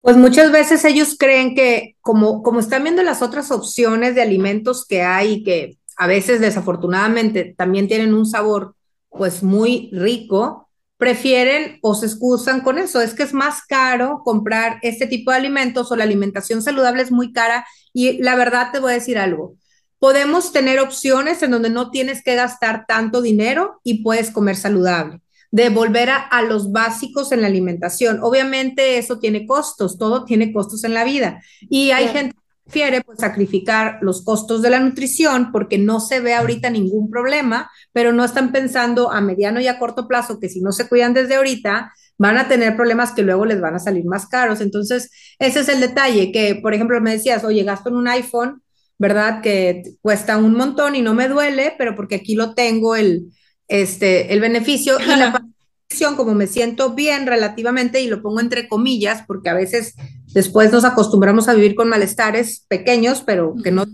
Pues 0.00 0.16
muchas 0.16 0.50
veces 0.50 0.84
ellos 0.84 1.16
creen 1.16 1.54
que 1.54 1.96
como, 2.00 2.42
como 2.42 2.58
están 2.58 2.82
viendo 2.82 3.02
las 3.04 3.22
otras 3.22 3.52
opciones 3.52 4.16
de 4.16 4.22
alimentos 4.22 4.84
que 4.84 5.02
hay, 5.02 5.44
que 5.44 5.78
a 5.96 6.08
veces 6.08 6.40
desafortunadamente 6.40 7.54
también 7.56 7.86
tienen 7.86 8.14
un 8.14 8.26
sabor 8.26 8.74
pues 9.08 9.44
muy 9.44 9.90
rico, 9.92 10.65
prefieren 10.98 11.78
o 11.82 11.94
se 11.94 12.06
excusan 12.06 12.60
con 12.60 12.78
eso. 12.78 13.00
Es 13.00 13.14
que 13.14 13.22
es 13.22 13.34
más 13.34 13.62
caro 13.62 14.22
comprar 14.24 14.78
este 14.82 15.06
tipo 15.06 15.30
de 15.30 15.38
alimentos 15.38 15.90
o 15.90 15.96
la 15.96 16.04
alimentación 16.04 16.62
saludable 16.62 17.02
es 17.02 17.10
muy 17.10 17.32
cara. 17.32 17.66
Y 17.92 18.22
la 18.22 18.36
verdad 18.36 18.70
te 18.72 18.80
voy 18.80 18.92
a 18.92 18.94
decir 18.94 19.18
algo. 19.18 19.54
Podemos 19.98 20.52
tener 20.52 20.80
opciones 20.80 21.42
en 21.42 21.50
donde 21.50 21.70
no 21.70 21.90
tienes 21.90 22.22
que 22.22 22.34
gastar 22.34 22.84
tanto 22.86 23.22
dinero 23.22 23.80
y 23.82 24.02
puedes 24.02 24.30
comer 24.30 24.56
saludable 24.56 25.20
de 25.52 25.70
volver 25.70 26.10
a, 26.10 26.16
a, 26.16 26.42
los 26.42 26.70
básicos 26.72 27.32
en 27.32 27.40
la 27.40 27.46
alimentación. 27.46 28.18
Obviamente 28.20 28.98
eso 28.98 29.18
tiene 29.18 29.46
costos, 29.46 29.96
todo 29.96 30.24
tiene 30.24 30.52
costos 30.52 30.84
en 30.84 30.92
la 30.92 31.04
vida. 31.04 31.40
Y 31.62 31.92
hay 31.92 32.08
gente 32.08 32.36
prefiere 32.66 33.02
pues, 33.02 33.20
sacrificar 33.20 33.98
los 34.02 34.24
costos 34.24 34.60
de 34.60 34.70
la 34.70 34.80
nutrición 34.80 35.52
porque 35.52 35.78
no 35.78 36.00
se 36.00 36.20
ve 36.20 36.34
ahorita 36.34 36.68
ningún 36.68 37.10
problema, 37.10 37.70
pero 37.92 38.12
no 38.12 38.24
están 38.24 38.50
pensando 38.50 39.12
a 39.12 39.20
mediano 39.20 39.60
y 39.60 39.68
a 39.68 39.78
corto 39.78 40.08
plazo 40.08 40.40
que 40.40 40.48
si 40.48 40.60
no 40.60 40.72
se 40.72 40.88
cuidan 40.88 41.14
desde 41.14 41.36
ahorita, 41.36 41.92
van 42.18 42.38
a 42.38 42.48
tener 42.48 42.74
problemas 42.74 43.12
que 43.12 43.22
luego 43.22 43.46
les 43.46 43.60
van 43.60 43.76
a 43.76 43.78
salir 43.78 44.04
más 44.04 44.26
caros. 44.26 44.60
Entonces, 44.60 45.10
ese 45.38 45.60
es 45.60 45.68
el 45.68 45.80
detalle, 45.80 46.32
que 46.32 46.56
por 46.56 46.74
ejemplo 46.74 47.00
me 47.00 47.12
decías, 47.12 47.44
oye, 47.44 47.62
gasto 47.62 47.88
en 47.88 47.96
un 47.96 48.08
iPhone, 48.08 48.62
¿verdad? 48.98 49.42
Que 49.42 49.82
cuesta 50.00 50.36
un 50.36 50.54
montón 50.54 50.96
y 50.96 51.02
no 51.02 51.14
me 51.14 51.28
duele, 51.28 51.74
pero 51.78 51.94
porque 51.94 52.16
aquí 52.16 52.34
lo 52.34 52.54
tengo 52.54 52.96
el, 52.96 53.32
este, 53.68 54.32
el 54.32 54.40
beneficio 54.40 54.98
y 54.98 55.06
la 55.06 55.40
como 56.16 56.34
me 56.34 56.46
siento 56.46 56.94
bien 56.94 57.26
relativamente, 57.26 58.00
y 58.00 58.08
lo 58.08 58.22
pongo 58.22 58.40
entre 58.40 58.68
comillas, 58.68 59.22
porque 59.26 59.48
a 59.48 59.54
veces 59.54 59.94
después 60.36 60.70
nos 60.70 60.84
acostumbramos 60.84 61.48
a 61.48 61.54
vivir 61.54 61.74
con 61.74 61.88
malestares 61.88 62.66
pequeños, 62.68 63.22
pero 63.24 63.54
que 63.64 63.70
no 63.70 63.86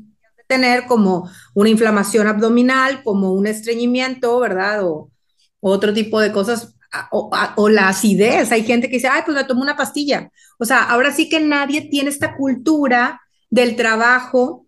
tener 0.49 0.87
como 0.87 1.31
una 1.55 1.69
inflamación 1.69 2.27
abdominal, 2.27 3.05
como 3.05 3.33
un 3.33 3.47
estreñimiento, 3.47 4.41
¿verdad? 4.41 4.85
O, 4.85 5.13
o 5.61 5.71
otro 5.71 5.93
tipo 5.93 6.21
de 6.21 6.33
cosas, 6.33 6.75
o, 7.13 7.31
o, 7.55 7.69
la 7.69 7.89
acidez. 7.89 8.51
Hay 8.51 8.65
gente 8.65 8.89
que 8.89 8.97
dice, 8.97 9.07
ay, 9.07 9.23
pues 9.25 9.37
me 9.37 9.45
tomo 9.45 9.63
una 9.63 9.77
pastilla. 9.77 10.33
O 10.59 10.65
sea, 10.65 10.83
ahora 10.83 11.13
sí 11.13 11.29
que 11.29 11.39
nadie 11.39 11.83
tiene 11.83 12.11
esta 12.11 12.37
cultura 12.37 13.21
del 13.49 13.77
trabajo 13.77 14.67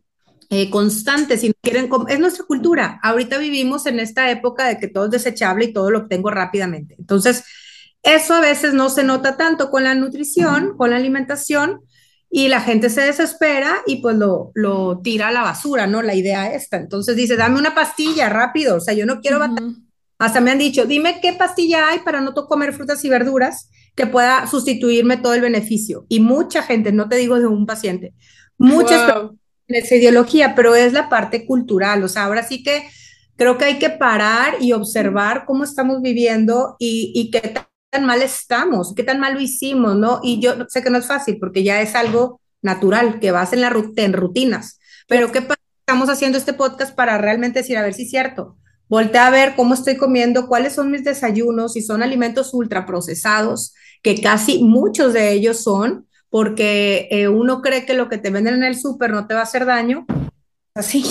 eh, 0.51 0.71
constante, 0.71 1.37
si 1.37 1.53
quieren, 1.61 1.91
es 2.09 2.21
nuestra 2.21 2.45
cultura. 2.45 3.01
Ahorita 3.03 3.37
vivimos 3.39 3.87
en 3.87 3.99
esta 3.99 4.31
época 4.31 4.69
de 4.69 4.79
que 4.79 4.87
todo 4.87 5.07
es 5.07 5.11
desechable 5.11 5.65
y 5.65 5.73
todo 5.73 5.91
lo 5.91 5.99
obtengo 5.99 6.31
rápidamente. 6.31 6.95
Entonces, 7.01 7.43
eso 8.05 8.35
a 8.35 8.41
veces 8.41 8.75
no 8.75 8.91
se 8.91 9.03
nota 9.03 9.37
tanto 9.37 9.71
con 9.71 9.85
la 9.85 9.95
nutrición, 9.95 10.77
con 10.77 10.91
la 10.91 10.97
alimentación, 10.97 11.81
y 12.31 12.49
la 12.49 12.61
gente 12.61 12.91
se 12.91 13.03
desespera 13.03 13.77
y 13.87 13.97
pues 13.97 14.17
lo, 14.17 14.51
lo 14.55 15.01
tira 15.03 15.29
a 15.29 15.33
la 15.33 15.43
basura, 15.43 15.87
¿no? 15.87 16.03
La 16.03 16.15
idea 16.15 16.53
esta. 16.53 16.77
Entonces 16.77 17.15
dice, 17.15 17.37
dame 17.37 17.59
una 17.59 17.75
pastilla 17.75 18.29
rápido, 18.29 18.77
o 18.77 18.81
sea, 18.81 18.93
yo 18.93 19.07
no 19.07 19.21
quiero 19.21 19.39
uh 19.39 19.43
-huh. 19.43 19.77
Hasta 20.19 20.41
me 20.41 20.51
han 20.51 20.59
dicho, 20.59 20.87
dime 20.87 21.21
qué 21.21 21.33
pastilla 21.33 21.89
hay 21.89 22.01
para 22.01 22.21
no 22.21 22.35
comer 22.35 22.73
frutas 22.73 23.05
y 23.05 23.09
verduras 23.09 23.69
que 23.95 24.07
pueda 24.07 24.47
sustituirme 24.47 25.17
todo 25.17 25.35
el 25.35 25.41
beneficio. 25.41 26.07
Y 26.09 26.21
mucha 26.21 26.63
gente, 26.63 26.93
no 26.93 27.09
te 27.09 27.17
digo 27.17 27.39
de 27.39 27.47
un 27.47 27.67
paciente, 27.67 28.15
muchas 28.59 29.13
wow 29.13 29.39
esa 29.69 29.95
ideología, 29.95 30.55
pero 30.55 30.75
es 30.75 30.93
la 30.93 31.09
parte 31.09 31.47
cultural. 31.47 32.03
O 32.05 32.09
sea, 32.09 32.25
ahora 32.25 32.43
sí 32.43 32.63
que 32.63 32.89
creo 33.37 33.59
que 33.59 33.65
hay 33.65 33.79
que 33.79 33.91
parar 33.91 34.57
y 34.61 34.73
observar 34.73 35.45
cómo 35.47 35.65
estamos 35.65 36.03
viviendo 36.03 36.77
y, 36.79 37.13
y 37.15 37.31
qué 37.31 37.55
tan 37.95 38.07
mal 38.07 38.23
estamos, 38.23 38.93
qué 38.97 39.05
tan 39.05 39.21
mal 39.21 39.35
lo 39.35 39.41
hicimos, 39.41 39.95
¿no? 39.95 40.19
Y 40.21 40.41
yo 40.41 40.55
sé 40.69 40.83
que 40.83 40.91
no 40.91 40.99
es 40.99 41.07
fácil 41.07 41.39
porque 41.39 41.63
ya 41.63 41.81
es 41.81 41.95
algo 41.95 42.41
natural, 42.61 43.21
que 43.21 43.31
vas 43.31 43.53
en, 43.53 43.61
la 43.61 43.73
en 43.97 44.13
rutinas, 44.13 44.81
pero 45.07 45.31
¿qué 45.31 45.47
estamos 45.79 46.09
haciendo 46.09 46.37
este 46.37 46.55
podcast 46.55 46.93
para 46.93 47.19
realmente 47.19 47.61
decir, 47.61 47.79
a 47.79 47.83
ver 47.83 47.95
si 47.95 48.03
es 48.03 48.11
cierto? 48.11 48.57
Voltea 48.89 49.29
a 49.29 49.31
ver 49.31 49.55
cómo 49.55 49.75
estoy 49.75 49.97
comiendo, 49.97 50.49
cuáles 50.49 50.73
son 50.73 50.91
mis 50.91 51.05
desayunos, 51.05 51.75
si 51.75 51.83
son 51.83 52.03
alimentos 52.03 52.53
ultraprocesados, 52.53 53.75
que 54.03 54.21
casi 54.21 54.65
muchos 54.65 55.13
de 55.13 55.31
ellos 55.31 55.63
son, 55.63 56.09
porque 56.31 57.07
eh, 57.13 57.29
uno 57.29 57.63
cree 57.63 57.87
que 57.87 57.95
lo 57.95 58.09
que 58.09 58.19
te 58.19 58.31
venden 58.31 58.55
en 58.55 58.65
el 58.65 58.77
súper 58.77 59.13
no 59.13 59.29
te 59.29 59.35
va 59.35 59.41
a 59.41 59.45
hacer 59.45 59.67
daño, 59.67 60.05
así, 60.75 61.05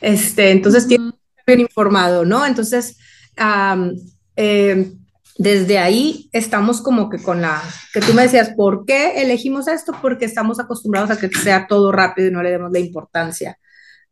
este, 0.00 0.50
entonces 0.50 0.88
tienes 0.88 1.12
que 1.12 1.18
estar 1.30 1.44
bien 1.46 1.60
informado, 1.60 2.24
¿no? 2.24 2.44
Entonces, 2.44 2.98
um, 3.38 3.92
eh, 4.34 4.94
desde 5.36 5.78
ahí 5.78 6.28
estamos 6.32 6.80
como 6.80 7.10
que 7.10 7.20
con 7.20 7.42
la, 7.42 7.60
que 7.92 8.00
tú 8.00 8.14
me 8.14 8.22
decías, 8.22 8.50
¿por 8.56 8.84
qué 8.86 9.22
elegimos 9.22 9.66
esto? 9.66 9.92
Porque 10.00 10.24
estamos 10.24 10.60
acostumbrados 10.60 11.10
a 11.10 11.18
que 11.18 11.28
sea 11.28 11.66
todo 11.66 11.90
rápido 11.90 12.28
y 12.28 12.30
no 12.30 12.42
le 12.42 12.50
demos 12.50 12.70
la 12.72 12.78
importancia, 12.78 13.58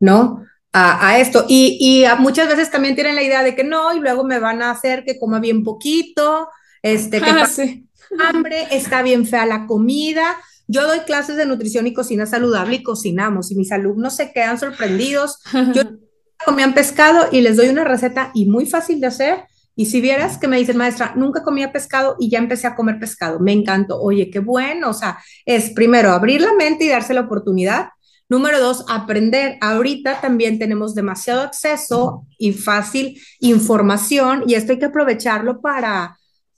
¿no? 0.01 0.45
A, 0.73 1.09
a, 1.09 1.19
esto. 1.19 1.45
Y, 1.49 1.77
y 1.81 2.05
a 2.07 2.17
muchas 2.17 2.49
veces 2.49 2.71
también 2.71 2.95
tienen 2.95 3.15
la 3.15 3.23
idea 3.23 3.43
de 3.43 3.55
que 3.55 3.63
no, 3.63 3.95
y 3.95 4.01
luego 4.01 4.25
me 4.25 4.39
van 4.39 4.63
a 4.63 4.71
hacer 4.71 5.05
que 5.05 5.19
coma 5.19 5.39
bien 5.39 5.63
poquito, 5.63 6.49
este, 6.83 7.21
que 7.21 7.31
ah, 7.31 7.47
sí. 7.47 7.87
hambre, 8.19 8.67
está 8.73 9.03
bien 9.03 9.27
fea 9.27 9.47
la 9.47 9.67
comida. 9.67 10.37
Yo 10.67 10.87
doy 10.87 11.01
clases 11.01 11.37
de 11.37 11.47
nutrición 11.47 11.87
y 11.87 11.93
cocina 11.93 12.27
saludable 12.27 12.77
y 12.77 12.83
cocinamos 12.83 13.51
y 13.51 13.55
mis 13.55 13.71
alumnos 13.71 14.17
se 14.17 14.33
quedan 14.33 14.59
sorprendidos. 14.59 15.39
Yo 15.75 15.83
comían 16.45 16.75
pescado 16.75 17.29
y 17.31 17.43
les 17.43 17.57
doy 17.57 17.69
una 17.69 17.85
receta 17.85 18.31
y 18.35 18.47
muy 18.47 18.67
fácil 18.67 19.01
de 19.01 19.07
hacer. 19.07 19.45
Y 19.75 19.87
si 19.87 20.01
vieras 20.01 20.39
que 20.39 20.49
me 20.49 20.59
dicen, 20.59 20.77
maestra, 20.77 21.15
nunca 21.17 21.43
comía 21.43 21.73
pescado 21.73 22.17
y 22.19 22.29
ya 22.29 22.39
empecé 22.39 22.67
a 22.67 22.75
comer 22.75 22.99
pescado, 22.99 23.41
me 23.41 23.53
encantó. 23.53 24.01
Oye, 24.01 24.31
qué 24.31 24.39
bueno. 24.39 24.91
O 24.91 24.95
sea, 24.95 25.19
es 25.47 25.71
primero 25.71 26.13
abrir 26.13 26.41
la 26.41 26.55
mente 26.55 26.85
y 26.85 26.89
darse 26.89 27.15
la 27.15 27.23
oportunidad. 27.23 27.89
Número 28.29 28.61
dos, 28.61 28.85
aprender. 28.89 29.57
Ahorita 29.61 30.21
también 30.21 30.59
tenemos 30.59 30.95
demasiado 30.95 31.43
acceso 31.43 32.27
y 32.39 32.53
fácil 32.53 33.21
información 33.41 34.45
y 34.47 34.55
esto 34.55 34.73
hay 34.73 34.79
que 34.79 34.87
aprovecharlo 34.87 35.61
para, 35.61 36.17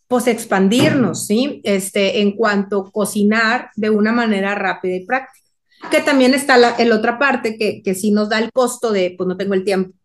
pues 0.08 0.26
expandirnos, 0.26 1.26
¿sí? 1.26 1.60
Este, 1.64 2.20
en 2.20 2.32
cuanto 2.32 2.80
a 2.80 2.92
cocinar 2.92 3.70
de 3.76 3.90
una 3.90 4.12
manera 4.12 4.54
rápida 4.54 4.96
y 4.96 5.04
práctica. 5.04 5.44
Que 5.90 6.00
también 6.00 6.34
está 6.34 6.56
la 6.56 6.70
el 6.76 6.92
otra 6.92 7.18
parte 7.18 7.56
que, 7.56 7.82
que 7.82 7.94
sí 7.94 8.10
nos 8.10 8.28
da 8.28 8.38
el 8.38 8.52
costo 8.52 8.92
de, 8.92 9.14
pues 9.16 9.26
no 9.26 9.36
tengo 9.36 9.54
el 9.54 9.64
tiempo. 9.64 9.96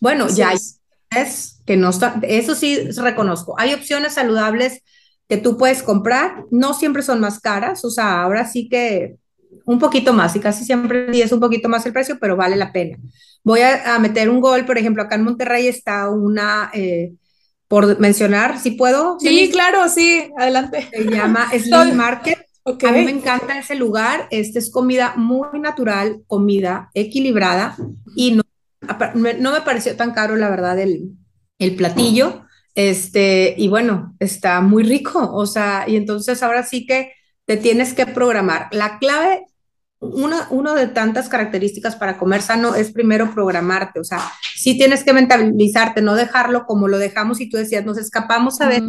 Bueno, 0.00 0.28
ya 0.28 0.52
es. 0.52 0.77
Es 1.10 1.60
que 1.66 1.76
no 1.76 1.90
está, 1.90 2.20
eso 2.22 2.54
sí 2.54 2.90
reconozco. 2.96 3.54
Hay 3.58 3.74
opciones 3.74 4.14
saludables 4.14 4.82
que 5.28 5.36
tú 5.36 5.56
puedes 5.56 5.82
comprar, 5.82 6.44
no 6.50 6.74
siempre 6.74 7.02
son 7.02 7.20
más 7.20 7.40
caras, 7.40 7.84
o 7.84 7.90
sea, 7.90 8.22
ahora 8.22 8.46
sí 8.46 8.68
que 8.68 9.16
un 9.64 9.78
poquito 9.78 10.12
más 10.12 10.34
y 10.36 10.40
casi 10.40 10.64
siempre 10.64 11.10
es 11.20 11.32
un 11.32 11.40
poquito 11.40 11.68
más 11.68 11.84
el 11.84 11.92
precio, 11.92 12.18
pero 12.20 12.36
vale 12.36 12.56
la 12.56 12.72
pena. 12.72 12.98
Voy 13.44 13.60
a, 13.60 13.94
a 13.94 13.98
meter 13.98 14.30
un 14.30 14.40
gol, 14.40 14.64
por 14.64 14.78
ejemplo, 14.78 15.02
acá 15.02 15.16
en 15.16 15.24
Monterrey 15.24 15.66
está 15.66 16.08
una... 16.08 16.70
Eh, 16.72 17.12
por 17.68 18.00
mencionar, 18.00 18.58
si 18.58 18.72
puedo. 18.72 19.20
Sí, 19.20 19.28
¿sí? 19.28 19.50
claro, 19.50 19.88
sí, 19.88 20.30
adelante. 20.36 20.88
Se 20.90 21.04
llama 21.04 21.48
Slim 21.58 21.94
Market. 21.94 22.38
Okay. 22.62 22.88
A 22.88 22.92
mí 22.92 23.04
me 23.04 23.10
encanta 23.10 23.58
ese 23.58 23.74
lugar. 23.74 24.26
Este 24.30 24.58
es 24.58 24.70
comida 24.70 25.14
muy 25.16 25.60
natural, 25.60 26.22
comida 26.26 26.90
equilibrada 26.94 27.76
y 28.16 28.32
no, 28.32 28.42
no 29.14 29.52
me 29.52 29.60
pareció 29.60 29.96
tan 29.96 30.12
caro, 30.12 30.36
la 30.36 30.50
verdad, 30.50 30.78
el, 30.78 31.12
el 31.58 31.76
platillo. 31.76 32.44
Este, 32.74 33.54
y 33.58 33.68
bueno, 33.68 34.14
está 34.20 34.60
muy 34.60 34.82
rico. 34.82 35.30
O 35.32 35.46
sea, 35.46 35.84
y 35.86 35.96
entonces 35.96 36.42
ahora 36.42 36.62
sí 36.62 36.86
que 36.86 37.12
te 37.44 37.56
tienes 37.56 37.94
que 37.94 38.06
programar. 38.06 38.68
La 38.72 38.98
clave, 38.98 39.46
una, 40.00 40.46
uno 40.50 40.74
de 40.74 40.86
tantas 40.86 41.28
características 41.28 41.96
para 41.96 42.18
comer 42.18 42.42
sano 42.42 42.74
es 42.74 42.92
primero 42.92 43.32
programarte, 43.34 43.98
o 43.98 44.04
sea, 44.04 44.20
sí 44.54 44.76
tienes 44.76 45.02
que 45.02 45.12
mentalizarte, 45.12 46.02
no 46.02 46.14
dejarlo 46.14 46.66
como 46.66 46.88
lo 46.88 46.98
dejamos 46.98 47.40
y 47.40 47.48
tú 47.48 47.56
decías, 47.56 47.84
nos 47.84 47.98
escapamos 47.98 48.60
a 48.60 48.68
ver 48.68 48.82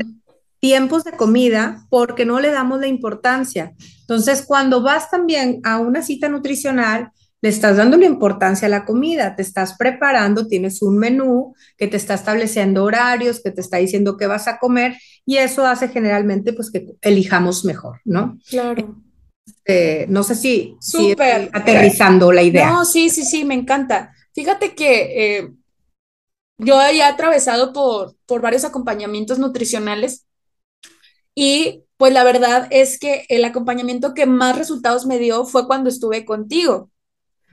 tiempos 0.60 1.04
de 1.04 1.14
comida 1.14 1.86
porque 1.90 2.26
no 2.26 2.40
le 2.40 2.52
damos 2.52 2.80
la 2.80 2.88
importancia. 2.88 3.74
Entonces, 4.02 4.44
cuando 4.46 4.82
vas 4.82 5.10
también 5.10 5.62
a 5.64 5.80
una 5.80 6.04
cita 6.04 6.30
nutricional, 6.30 7.12
le 7.42 7.50
estás 7.50 7.78
dando 7.78 7.98
la 7.98 8.06
importancia 8.06 8.68
a 8.68 8.70
la 8.70 8.86
comida, 8.86 9.36
te 9.36 9.42
estás 9.42 9.76
preparando, 9.78 10.48
tienes 10.48 10.82
un 10.82 10.98
menú 10.98 11.56
que 11.78 11.88
te 11.88 11.98
está 11.98 12.14
estableciendo 12.14 12.84
horarios, 12.84 13.42
que 13.42 13.52
te 13.52 13.62
está 13.62 13.78
diciendo 13.78 14.18
qué 14.18 14.28
vas 14.28 14.48
a 14.48 14.60
comer 14.60 14.98
y 15.26 15.38
eso 15.38 15.66
hace 15.66 15.88
generalmente 15.88 16.54
pues 16.54 16.72
que 16.72 16.86
elijamos 17.02 17.64
mejor, 17.64 18.02
¿no? 18.04 18.38
Claro. 18.50 18.96
Eh, 19.66 20.06
no 20.10 20.24
sé 20.24 20.36
si, 20.36 20.76
Súper. 20.82 21.50
aterrizando 21.54 22.32
la 22.32 22.44
idea. 22.44 22.70
No, 22.70 22.86
sí, 22.86 23.10
sí, 23.10 23.24
sí, 23.24 23.46
me 23.46 23.56
encanta. 23.56 24.14
Fíjate 24.34 24.76
que 24.76 25.38
eh, 25.38 25.50
yo 26.58 26.82
he 26.82 27.02
atravesado 27.04 27.72
por, 27.72 28.16
por 28.26 28.42
varios 28.42 28.66
acompañamientos 28.66 29.40
nutricionales 29.40 30.26
y 31.34 31.84
pues 31.98 32.14
la 32.14 32.24
verdad 32.24 32.68
es 32.70 33.00
que 33.00 33.26
el 33.30 33.46
acompañamiento 33.46 34.14
que 34.14 34.26
más 34.26 34.58
resultados 34.58 35.06
me 35.06 35.20
dio 35.20 35.46
fue 35.46 35.68
cuando 35.68 35.90
estuve 35.90 36.26
contigo. 36.26 36.90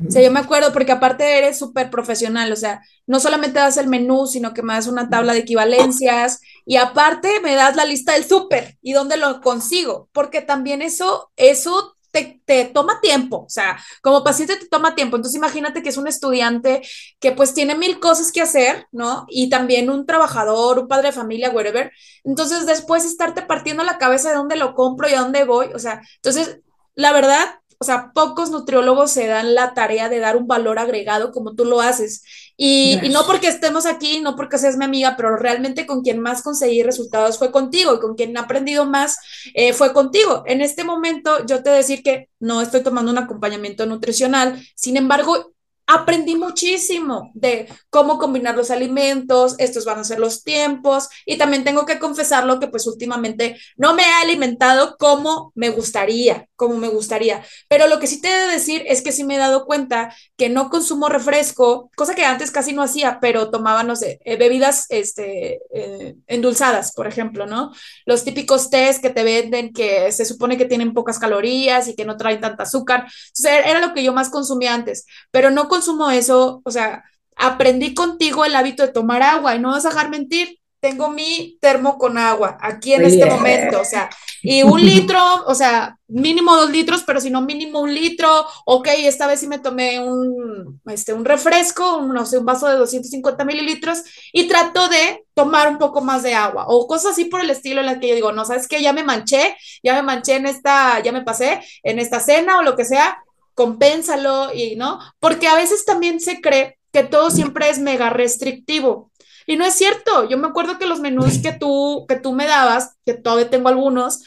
O 0.04 0.10
sea, 0.10 0.22
yo 0.22 0.30
me 0.30 0.40
acuerdo 0.40 0.72
porque 0.72 0.92
aparte 0.92 1.38
eres 1.38 1.58
súper 1.58 1.90
profesional, 1.90 2.52
o 2.52 2.56
sea, 2.56 2.82
no 3.06 3.18
solamente 3.18 3.58
das 3.58 3.78
el 3.78 3.88
menú, 3.88 4.26
sino 4.26 4.52
que 4.52 4.62
me 4.62 4.74
das 4.74 4.88
una 4.88 5.08
tabla 5.08 5.32
de 5.32 5.40
equivalencias 5.40 6.40
y 6.66 6.76
aparte 6.76 7.40
me 7.42 7.54
das 7.54 7.76
la 7.76 7.84
lista 7.86 8.12
del 8.12 8.24
súper 8.24 8.76
y 8.82 8.92
dónde 8.92 9.16
lo 9.16 9.40
consigo, 9.40 10.08
porque 10.12 10.42
también 10.42 10.82
eso, 10.82 11.30
eso 11.36 11.96
te, 12.10 12.42
te, 12.44 12.66
toma 12.66 13.00
tiempo, 13.00 13.44
o 13.46 13.48
sea, 13.48 13.78
como 14.02 14.22
paciente 14.24 14.56
te 14.56 14.68
toma 14.68 14.94
tiempo. 14.94 15.16
Entonces 15.16 15.36
imagínate 15.36 15.82
que 15.82 15.88
es 15.88 15.96
un 15.96 16.08
estudiante 16.08 16.82
que 17.18 17.32
pues 17.32 17.54
tiene 17.54 17.74
mil 17.74 17.98
cosas 17.98 18.32
que 18.32 18.42
hacer, 18.42 18.86
¿no? 18.92 19.26
Y 19.28 19.48
también 19.50 19.90
un 19.90 20.06
trabajador, 20.06 20.78
un 20.78 20.88
padre 20.88 21.08
de 21.08 21.12
familia, 21.12 21.50
whatever. 21.50 21.90
Entonces 22.24 22.66
después 22.66 23.04
estarte 23.04 23.42
partiendo 23.42 23.84
la 23.84 23.98
cabeza 23.98 24.30
de 24.30 24.36
dónde 24.36 24.56
lo 24.56 24.74
compro 24.74 25.08
y 25.08 25.14
a 25.14 25.20
dónde 25.20 25.44
voy, 25.44 25.68
o 25.74 25.78
sea, 25.78 26.02
entonces 26.16 26.60
la 26.94 27.12
verdad 27.12 27.60
o 27.78 27.84
sea, 27.84 28.12
pocos 28.12 28.50
nutriólogos 28.50 29.10
se 29.10 29.26
dan 29.26 29.54
la 29.54 29.74
tarea 29.74 30.08
de 30.08 30.18
dar 30.18 30.36
un 30.36 30.46
valor 30.46 30.78
agregado 30.78 31.32
como 31.32 31.54
tú 31.54 31.64
lo 31.64 31.80
haces. 31.80 32.22
Y, 32.56 32.98
no 33.10 33.26
porque 33.26 33.48
estemos 33.48 33.84
aquí, 33.84 34.20
no 34.20 34.34
porque 34.34 34.58
seas 34.58 34.76
mi 34.76 34.84
amiga, 34.84 35.14
pero 35.16 35.36
realmente 35.36 35.86
con 35.86 36.02
quien 36.02 36.20
más 36.20 36.42
conseguí 36.42 36.82
resultados 36.82 37.38
fue 37.38 37.52
contigo 37.52 37.94
y 37.94 38.00
con 38.00 38.14
quien 38.14 38.34
he 38.34 38.40
aprendido 38.40 38.86
más 38.86 39.18
eh, 39.54 39.72
fue 39.74 39.92
contigo. 39.92 40.42
En 40.46 40.62
este 40.62 40.84
momento 40.84 41.44
yo 41.46 41.62
te 41.62 41.70
decir 41.70 42.02
que 42.02 42.30
no 42.40 42.62
estoy 42.62 42.82
tomando 42.82 43.10
un 43.10 43.18
acompañamiento 43.18 43.84
nutricional, 43.84 44.62
sin 44.74 44.96
embargo, 44.96 45.52
aprendí 45.86 46.34
muchísimo 46.36 47.30
de 47.34 47.68
cómo 47.90 48.18
combinar 48.18 48.56
los 48.56 48.70
alimentos, 48.70 49.54
estos 49.58 49.84
van 49.84 50.00
a 50.00 50.04
ser 50.04 50.18
los 50.18 50.42
tiempos 50.42 51.08
y 51.24 51.38
también 51.38 51.64
tengo 51.64 51.86
que 51.86 51.98
confesarlo 51.98 52.58
que 52.58 52.66
pues 52.66 52.86
últimamente 52.86 53.56
no 53.76 53.94
me 53.94 54.02
he 54.02 54.12
alimentado 54.22 54.96
como 54.98 55.52
me 55.54 55.70
gustaría, 55.70 56.48
como 56.56 56.76
me 56.76 56.88
gustaría, 56.88 57.44
pero 57.68 57.86
lo 57.86 58.00
que 58.00 58.08
sí 58.08 58.20
te 58.20 58.28
he 58.28 58.46
de 58.46 58.52
decir 58.52 58.82
es 58.86 59.02
que 59.02 59.12
sí 59.12 59.24
me 59.24 59.36
he 59.36 59.38
dado 59.38 59.64
cuenta 59.64 60.14
que 60.36 60.48
no 60.48 60.70
consumo 60.70 61.08
refresco, 61.08 61.90
cosa 61.96 62.14
que 62.14 62.24
antes 62.24 62.50
casi 62.50 62.72
no 62.72 62.82
hacía, 62.82 63.18
pero 63.20 63.50
tomaba, 63.50 63.84
no 63.84 63.94
sé, 63.94 64.18
eh, 64.24 64.36
bebidas 64.36 64.86
este, 64.88 65.60
eh, 65.72 66.16
endulzadas, 66.26 66.92
por 66.92 67.06
ejemplo, 67.06 67.46
¿no? 67.46 67.72
Los 68.04 68.24
típicos 68.24 68.70
tés 68.70 68.98
que 68.98 69.10
te 69.10 69.22
venden 69.22 69.72
que 69.72 70.10
se 70.10 70.24
supone 70.24 70.58
que 70.58 70.64
tienen 70.64 70.94
pocas 70.94 71.18
calorías 71.18 71.88
y 71.88 71.94
que 71.94 72.04
no 72.04 72.16
traen 72.16 72.40
tanta 72.40 72.64
azúcar, 72.64 73.06
era 73.44 73.80
lo 73.80 73.94
que 73.94 74.02
yo 74.02 74.12
más 74.12 74.30
consumía 74.30 74.74
antes, 74.74 75.06
pero 75.30 75.50
no 75.50 75.68
consumo 75.76 76.10
eso, 76.10 76.62
o 76.64 76.70
sea, 76.70 77.04
aprendí 77.36 77.94
contigo 77.94 78.44
el 78.44 78.56
hábito 78.56 78.82
de 78.82 78.92
tomar 78.92 79.22
agua 79.22 79.54
y 79.54 79.58
no 79.58 79.70
vas 79.70 79.84
a 79.84 79.90
dejar 79.90 80.08
mentir, 80.08 80.58
tengo 80.80 81.08
mi 81.08 81.58
termo 81.60 81.98
con 81.98 82.16
agua 82.16 82.56
aquí 82.60 82.92
en 82.92 83.04
este 83.04 83.26
momento, 83.26 83.80
o 83.80 83.84
sea, 83.84 84.08
y 84.42 84.62
un 84.62 84.80
litro, 84.80 85.18
o 85.46 85.54
sea, 85.54 85.98
mínimo 86.06 86.54
dos 86.56 86.70
litros, 86.70 87.02
pero 87.04 87.20
si 87.20 87.30
no 87.30 87.40
mínimo 87.40 87.80
un 87.80 87.92
litro, 87.92 88.28
ok, 88.64 88.88
esta 88.98 89.26
vez 89.26 89.40
sí 89.40 89.48
me 89.48 89.58
tomé 89.58 90.00
un, 90.00 90.80
este, 90.86 91.12
un 91.12 91.24
refresco, 91.24 91.98
un, 91.98 92.14
no 92.14 92.24
sé, 92.24 92.38
un 92.38 92.46
vaso 92.46 92.68
de 92.68 92.76
250 92.76 93.44
mililitros 93.44 94.02
y 94.32 94.46
trato 94.46 94.88
de 94.88 95.24
tomar 95.34 95.68
un 95.68 95.78
poco 95.78 96.00
más 96.00 96.22
de 96.22 96.34
agua 96.34 96.66
o 96.68 96.86
cosas 96.86 97.12
así 97.12 97.24
por 97.26 97.40
el 97.40 97.50
estilo 97.50 97.80
en 97.80 97.86
la 97.86 97.98
que 97.98 98.08
yo 98.08 98.14
digo, 98.14 98.32
no, 98.32 98.44
sabes 98.44 98.68
que 98.68 98.80
ya 98.80 98.92
me 98.92 99.02
manché, 99.02 99.56
ya 99.82 99.94
me 99.94 100.02
manché 100.02 100.36
en 100.36 100.46
esta, 100.46 101.00
ya 101.00 101.12
me 101.12 101.22
pasé 101.22 101.60
en 101.82 101.98
esta 101.98 102.20
cena 102.20 102.58
o 102.58 102.62
lo 102.62 102.76
que 102.76 102.84
sea, 102.84 103.18
compénsalo 103.56 104.52
y 104.54 104.76
no, 104.76 105.00
porque 105.18 105.48
a 105.48 105.56
veces 105.56 105.84
también 105.84 106.20
se 106.20 106.40
cree 106.40 106.78
que 106.92 107.02
todo 107.02 107.30
siempre 107.30 107.68
es 107.68 107.80
mega 107.80 108.10
restrictivo. 108.10 109.10
Y 109.46 109.56
no 109.56 109.64
es 109.64 109.74
cierto. 109.74 110.28
Yo 110.28 110.38
me 110.38 110.48
acuerdo 110.48 110.78
que 110.78 110.86
los 110.86 111.00
menús 111.00 111.38
que 111.38 111.52
tú, 111.52 112.04
que 112.08 112.16
tú 112.16 112.32
me 112.32 112.46
dabas, 112.46 112.96
que 113.04 113.14
todavía 113.14 113.48
tengo 113.48 113.68
algunos, 113.68 114.24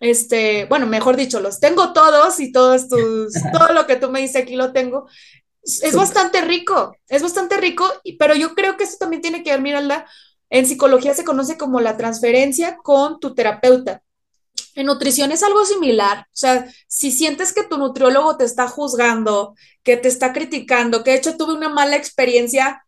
este, 0.00 0.64
bueno, 0.64 0.86
mejor 0.86 1.16
dicho, 1.16 1.40
los 1.40 1.60
tengo 1.60 1.92
todos 1.92 2.40
y 2.40 2.50
todos 2.50 2.88
tus, 2.88 3.32
todo 3.52 3.72
lo 3.72 3.86
que 3.86 3.96
tú 3.96 4.10
me 4.10 4.20
dices 4.20 4.42
aquí 4.42 4.56
lo 4.56 4.72
tengo. 4.72 5.06
Es 5.62 5.94
bastante 5.94 6.40
rico, 6.40 6.96
es 7.08 7.22
bastante 7.22 7.56
rico, 7.56 7.88
pero 8.18 8.34
yo 8.34 8.54
creo 8.54 8.76
que 8.76 8.82
eso 8.82 8.96
también 8.98 9.22
tiene 9.22 9.44
que 9.44 9.50
ver, 9.50 9.60
Miralda, 9.60 10.06
en 10.50 10.66
psicología 10.66 11.14
se 11.14 11.24
conoce 11.24 11.56
como 11.56 11.80
la 11.80 11.96
transferencia 11.96 12.78
con 12.82 13.20
tu 13.20 13.34
terapeuta. 13.34 14.02
En 14.74 14.86
nutrición 14.86 15.32
es 15.32 15.42
algo 15.42 15.64
similar, 15.64 16.26
o 16.28 16.36
sea, 16.36 16.66
si 16.88 17.10
sientes 17.10 17.52
que 17.52 17.64
tu 17.64 17.76
nutriólogo 17.78 18.36
te 18.36 18.44
está 18.44 18.68
juzgando, 18.68 19.54
que 19.82 19.96
te 19.96 20.08
está 20.08 20.32
criticando, 20.32 21.04
que 21.04 21.10
de 21.12 21.16
hecho 21.18 21.36
tuve 21.36 21.54
una 21.54 21.68
mala 21.68 21.96
experiencia, 21.96 22.84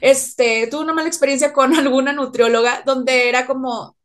este, 0.00 0.66
tuve 0.68 0.82
una 0.82 0.94
mala 0.94 1.08
experiencia 1.08 1.52
con 1.52 1.74
alguna 1.76 2.12
nutrióloga 2.12 2.82
donde 2.84 3.28
era 3.28 3.46
como, 3.46 3.95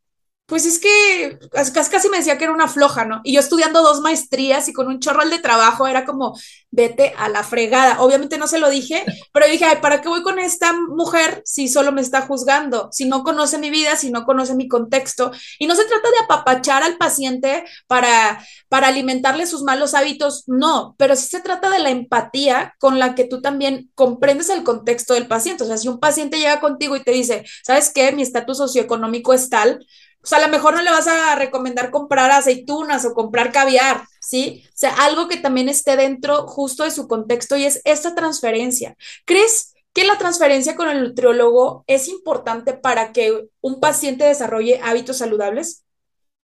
pues 0.51 0.65
es 0.65 0.79
que 0.79 1.39
casi 1.73 2.09
me 2.09 2.17
decía 2.17 2.37
que 2.37 2.43
era 2.43 2.51
una 2.51 2.67
floja, 2.67 3.05
¿no? 3.05 3.21
Y 3.23 3.35
yo 3.35 3.39
estudiando 3.39 3.81
dos 3.81 4.01
maestrías 4.01 4.67
y 4.67 4.73
con 4.73 4.87
un 4.87 4.99
chorro 4.99 5.25
de 5.25 5.39
trabajo 5.39 5.87
era 5.87 6.03
como, 6.03 6.37
vete 6.71 7.13
a 7.17 7.29
la 7.29 7.41
fregada. 7.41 8.01
Obviamente 8.01 8.37
no 8.37 8.47
se 8.47 8.59
lo 8.59 8.69
dije, 8.69 9.05
pero 9.33 9.47
dije, 9.47 9.63
ay, 9.63 9.77
¿para 9.81 10.01
qué 10.01 10.09
voy 10.09 10.23
con 10.23 10.39
esta 10.39 10.73
mujer 10.73 11.41
si 11.45 11.69
solo 11.69 11.93
me 11.93 12.01
está 12.01 12.23
juzgando? 12.23 12.89
Si 12.91 13.05
no 13.05 13.23
conoce 13.23 13.59
mi 13.59 13.69
vida, 13.69 13.95
si 13.95 14.11
no 14.11 14.25
conoce 14.25 14.53
mi 14.53 14.67
contexto. 14.67 15.31
Y 15.57 15.67
no 15.67 15.75
se 15.75 15.85
trata 15.85 16.09
de 16.09 16.25
apapachar 16.25 16.83
al 16.83 16.97
paciente 16.97 17.63
para, 17.87 18.45
para 18.67 18.89
alimentarle 18.89 19.47
sus 19.47 19.63
malos 19.63 19.93
hábitos, 19.93 20.43
no, 20.47 20.95
pero 20.97 21.15
sí 21.15 21.27
se 21.27 21.39
trata 21.39 21.69
de 21.69 21.79
la 21.79 21.91
empatía 21.91 22.75
con 22.77 22.99
la 22.99 23.15
que 23.15 23.23
tú 23.23 23.41
también 23.41 23.89
comprendes 23.95 24.49
el 24.49 24.63
contexto 24.63 25.13
del 25.13 25.27
paciente. 25.27 25.63
O 25.63 25.67
sea, 25.67 25.77
si 25.77 25.87
un 25.87 26.01
paciente 26.01 26.39
llega 26.39 26.59
contigo 26.59 26.97
y 26.97 27.03
te 27.05 27.11
dice, 27.11 27.45
¿sabes 27.63 27.89
qué? 27.89 28.11
Mi 28.11 28.21
estatus 28.21 28.57
socioeconómico 28.57 29.31
es 29.31 29.49
tal, 29.49 29.79
o 30.23 30.27
sea, 30.27 30.37
a 30.37 30.41
lo 30.41 30.49
mejor 30.49 30.75
no 30.75 30.81
le 30.81 30.91
vas 30.91 31.07
a 31.07 31.35
recomendar 31.35 31.89
comprar 31.89 32.29
aceitunas 32.31 33.05
o 33.05 33.13
comprar 33.13 33.51
caviar, 33.51 34.03
¿sí? 34.19 34.63
O 34.67 34.71
sea, 34.75 34.93
algo 34.99 35.27
que 35.27 35.37
también 35.37 35.67
esté 35.67 35.97
dentro 35.97 36.47
justo 36.47 36.83
de 36.83 36.91
su 36.91 37.07
contexto 37.07 37.57
y 37.57 37.65
es 37.65 37.81
esta 37.85 38.13
transferencia. 38.13 38.95
¿Crees 39.25 39.73
que 39.93 40.05
la 40.05 40.17
transferencia 40.17 40.75
con 40.75 40.89
el 40.89 41.01
nutriólogo 41.03 41.83
es 41.87 42.07
importante 42.07 42.73
para 42.73 43.11
que 43.11 43.47
un 43.61 43.79
paciente 43.79 44.23
desarrolle 44.23 44.79
hábitos 44.83 45.17
saludables? 45.17 45.83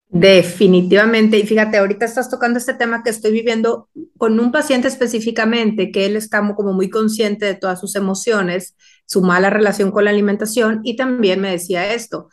Definitivamente, 0.10 1.38
y 1.38 1.46
fíjate, 1.46 1.78
ahorita 1.78 2.06
estás 2.06 2.30
tocando 2.30 2.58
este 2.60 2.74
tema 2.74 3.04
que 3.04 3.10
estoy 3.10 3.32
viviendo 3.32 3.90
con 4.18 4.40
un 4.40 4.54
paciente 4.54 4.88
específicamente, 4.88 5.92
que 5.92 6.06
él 6.06 6.16
está 6.16 6.42
como 6.56 6.72
muy 6.72 6.90
consciente 6.90 7.46
de 7.46 7.56
todas 7.56 7.80
sus 7.80 7.96
emociones, 7.96 8.76
su 9.06 9.22
mala 9.22 9.50
relación 9.50 9.92
con 9.92 10.06
la 10.06 10.12
alimentación, 10.12 10.80
y 10.84 10.96
también 10.96 11.42
me 11.42 11.52
decía 11.52 11.94
esto, 11.94 12.30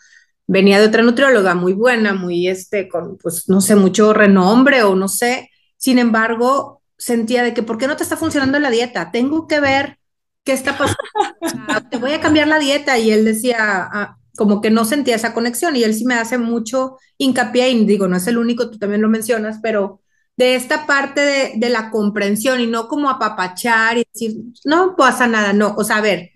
venía 0.47 0.81
de 0.81 0.87
otra 0.87 1.03
nutrióloga 1.03 1.55
muy 1.55 1.73
buena, 1.73 2.15
muy, 2.15 2.49
este, 2.49 2.89
con, 2.89 3.17
pues, 3.19 3.49
no 3.49 3.61
sé, 3.61 3.77
mucho 3.77 4.13
renombre 4.13 4.83
o 4.83 4.95
no 4.95 5.09
sé. 5.09 5.51
Sin 5.77 5.99
embargo, 5.99 6.83
sentía 6.99 7.43
de 7.43 7.55
que, 7.55 7.63
¿por 7.63 7.79
qué 7.79 7.87
no 7.87 7.97
te 7.97 8.03
está 8.03 8.17
funcionando 8.17 8.59
la 8.59 8.71
dieta? 8.71 9.11
Tengo 9.11 9.47
que 9.47 9.61
ver 9.61 9.99
qué 10.45 10.53
está 10.53 10.77
pasando. 10.79 11.89
te 11.91 11.99
voy 11.99 12.13
a 12.13 12.21
cambiar 12.21 12.49
la 12.49 12.59
dieta. 12.59 12.99
Y 12.99 13.11
él 13.11 13.25
decía, 13.25 13.59
ah, 13.61 14.17
como 14.37 14.61
que 14.61 14.71
no 14.71 14.85
sentía 14.85 15.17
esa 15.17 15.35
conexión. 15.35 15.77
Y 15.77 15.85
él 15.85 15.95
sí 15.95 16.05
me 16.05 16.15
hace 16.15 16.39
mucho 16.39 16.99
hincapié, 17.19 17.71
y 17.71 17.85
digo, 17.87 18.09
no 18.09 18.17
es 18.17 18.27
el 18.27 18.39
único, 18.39 18.71
tú 18.71 18.79
también 18.79 19.03
lo 19.03 19.09
mencionas, 19.09 19.59
pero 19.63 20.01
de 20.37 20.57
esta 20.57 20.87
parte 20.87 21.21
de, 21.21 21.53
de 21.57 21.71
la 21.71 21.91
comprensión 21.91 22.61
y 22.61 22.67
no 22.67 22.89
como 22.89 23.09
apapachar 23.09 23.99
y 23.99 24.07
decir, 24.13 24.37
no 24.65 24.97
pasa 24.97 25.27
nada, 25.27 25.53
no. 25.53 25.75
O 25.77 25.85
sea, 25.85 25.99
a 25.99 26.01
ver, 26.01 26.33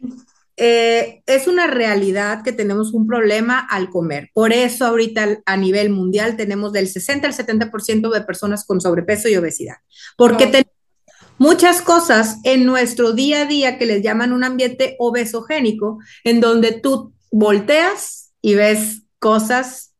eh, 0.60 1.22
es 1.26 1.46
una 1.46 1.68
realidad 1.68 2.42
que 2.42 2.50
tenemos 2.50 2.92
un 2.92 3.06
problema 3.06 3.60
al 3.60 3.90
comer. 3.90 4.30
Por 4.34 4.52
eso 4.52 4.84
ahorita 4.84 5.38
a 5.46 5.56
nivel 5.56 5.90
mundial 5.90 6.36
tenemos 6.36 6.72
del 6.72 6.88
60 6.88 7.28
al 7.28 7.32
70% 7.32 8.12
de 8.12 8.20
personas 8.22 8.66
con 8.66 8.80
sobrepeso 8.80 9.28
y 9.28 9.36
obesidad. 9.36 9.76
Porque 10.16 10.46
tenemos 10.46 10.72
muchas 11.38 11.80
cosas 11.80 12.38
en 12.42 12.66
nuestro 12.66 13.12
día 13.12 13.42
a 13.42 13.44
día 13.46 13.78
que 13.78 13.86
les 13.86 14.02
llaman 14.02 14.32
un 14.32 14.42
ambiente 14.42 14.96
obesogénico, 14.98 16.00
en 16.24 16.40
donde 16.40 16.72
tú 16.72 17.14
volteas 17.30 18.32
y 18.42 18.56
ves 18.56 19.02
cosas 19.20 19.94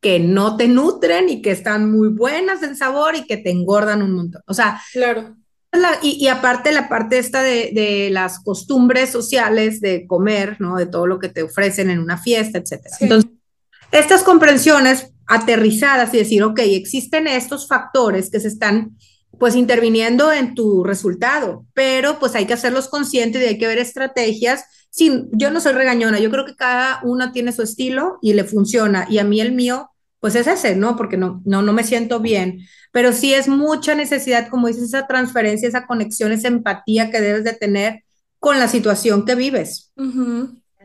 que 0.00 0.20
no 0.20 0.56
te 0.56 0.68
nutren 0.68 1.28
y 1.28 1.42
que 1.42 1.50
están 1.50 1.90
muy 1.90 2.10
buenas 2.10 2.62
en 2.62 2.76
sabor 2.76 3.16
y 3.16 3.26
que 3.26 3.38
te 3.38 3.50
engordan 3.50 4.02
un 4.02 4.12
montón. 4.12 4.42
O 4.46 4.54
sea, 4.54 4.80
claro. 4.92 5.34
Y, 6.02 6.28
aparte 6.28 6.72
la 6.72 6.88
parte 6.88 7.18
esta 7.18 7.42
de, 7.42 7.70
de, 7.72 8.10
las 8.10 8.40
costumbres 8.40 9.10
sociales 9.10 9.80
de 9.80 10.06
comer, 10.06 10.56
¿no? 10.60 10.76
De 10.76 10.86
todo 10.86 11.06
lo 11.06 11.18
que 11.18 11.28
te 11.28 11.42
ofrecen 11.42 11.90
en 11.90 11.98
una 11.98 12.18
fiesta, 12.18 12.58
etcétera. 12.58 12.96
Entonces, 13.00 13.30
estas 13.92 14.22
comprensiones 14.22 15.12
aterrizadas 15.26 16.12
y 16.14 16.18
decir, 16.18 16.42
ok, 16.42 16.60
existen 16.60 17.26
estos 17.26 17.66
factores 17.66 18.30
que 18.30 18.40
se 18.40 18.48
están 18.48 18.96
pues 19.38 19.54
interviniendo 19.54 20.32
en 20.32 20.54
tu 20.54 20.82
resultado, 20.82 21.66
pero 21.74 22.18
pues 22.18 22.34
hay 22.34 22.46
que 22.46 22.54
hacerlos 22.54 22.88
conscientes 22.88 23.42
y 23.42 23.46
hay 23.46 23.58
que 23.58 23.66
ver 23.66 23.78
estrategias. 23.78 24.64
Sí, 24.90 25.24
yo 25.32 25.50
no 25.50 25.60
soy 25.60 25.74
regañona, 25.74 26.18
yo 26.18 26.30
creo 26.30 26.46
que 26.46 26.56
cada 26.56 27.00
una 27.02 27.32
tiene 27.32 27.52
su 27.52 27.62
estilo 27.62 28.18
y 28.22 28.32
le 28.32 28.44
funciona 28.44 29.06
y 29.10 29.18
a 29.18 29.24
mí 29.24 29.40
el 29.40 29.52
mío 29.52 29.90
pues 30.20 30.34
es 30.34 30.46
ese, 30.46 30.76
¿no? 30.76 30.96
Porque 30.96 31.16
no, 31.16 31.42
no, 31.44 31.62
no 31.62 31.72
me 31.72 31.84
siento 31.84 32.20
bien, 32.20 32.60
pero 32.92 33.12
sí 33.12 33.34
es 33.34 33.48
mucha 33.48 33.94
necesidad, 33.94 34.48
como 34.48 34.68
dices, 34.68 34.84
esa 34.84 35.06
transferencia, 35.06 35.68
esa 35.68 35.86
conexión, 35.86 36.32
esa 36.32 36.48
empatía 36.48 37.10
que 37.10 37.20
debes 37.20 37.44
de 37.44 37.52
tener 37.52 38.04
con 38.38 38.58
la 38.58 38.68
situación 38.68 39.24
que 39.24 39.34
vives. 39.34 39.92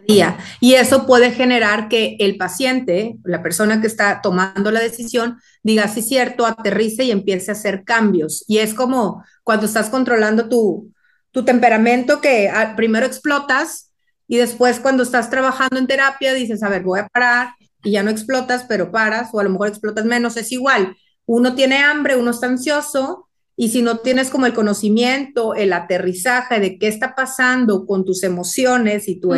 día. 0.08 0.38
Y 0.60 0.74
eso 0.74 1.06
puede 1.06 1.32
generar 1.32 1.88
que 1.88 2.16
el 2.20 2.38
paciente, 2.38 3.18
la 3.24 3.44
persona 3.44 3.82
que 3.82 3.88
está 3.88 4.22
tomando 4.22 4.72
la 4.72 4.80
decisión, 4.80 5.40
diga, 5.64 5.88
sí, 5.88 6.02
cierto, 6.02 6.46
aterrice 6.46 7.04
y 7.04 7.12
empiece 7.12 7.52
a 7.52 7.54
hacer 7.54 7.84
cambios. 7.84 8.44
Y 8.48 8.60
es 8.60 8.74
como 8.74 9.24
cuando 9.44 9.66
estás 9.66 9.90
controlando 9.90 10.50
tu, 10.50 10.92
tu 11.32 11.44
temperamento, 11.44 12.22
que 12.22 12.50
ah, 12.50 12.74
primero 12.76 13.06
explotas 13.06 13.92
y 14.28 14.38
después 14.38 14.80
cuando 14.80 15.04
estás 15.04 15.30
trabajando 15.30 15.78
en 15.78 15.88
terapia 15.88 16.34
dices, 16.34 16.64
a 16.64 16.70
ver, 16.70 16.84
voy 16.84 17.00
a 17.00 17.08
parar, 17.08 17.50
y 17.84 17.92
ya 17.92 18.04
no 18.04 18.12
explotas, 18.12 18.66
pero 18.68 18.92
paras, 18.92 19.30
o 19.34 19.40
a 19.40 19.44
lo 19.44 19.50
mejor 19.50 19.68
explotas 19.68 20.06
menos, 20.06 20.38
es 20.38 20.52
igual. 20.52 20.96
Uno 21.26 21.56
tiene 21.56 21.78
hambre, 21.78 22.16
uno 22.16 22.32
está 22.32 22.48
ansioso, 22.48 23.28
y 23.56 23.70
si 23.70 23.82
no 23.82 23.98
tienes 23.98 24.30
como 24.30 24.46
el 24.46 24.54
conocimiento, 24.54 25.54
el 25.54 25.74
aterrizaje 25.74 26.60
de 26.60 26.80
qué 26.80 26.88
está 26.88 27.16
pasando 27.16 27.86
con 27.86 28.06
tus 28.06 28.24
emociones 28.24 29.08
y 29.08 29.20
tu, 29.20 29.32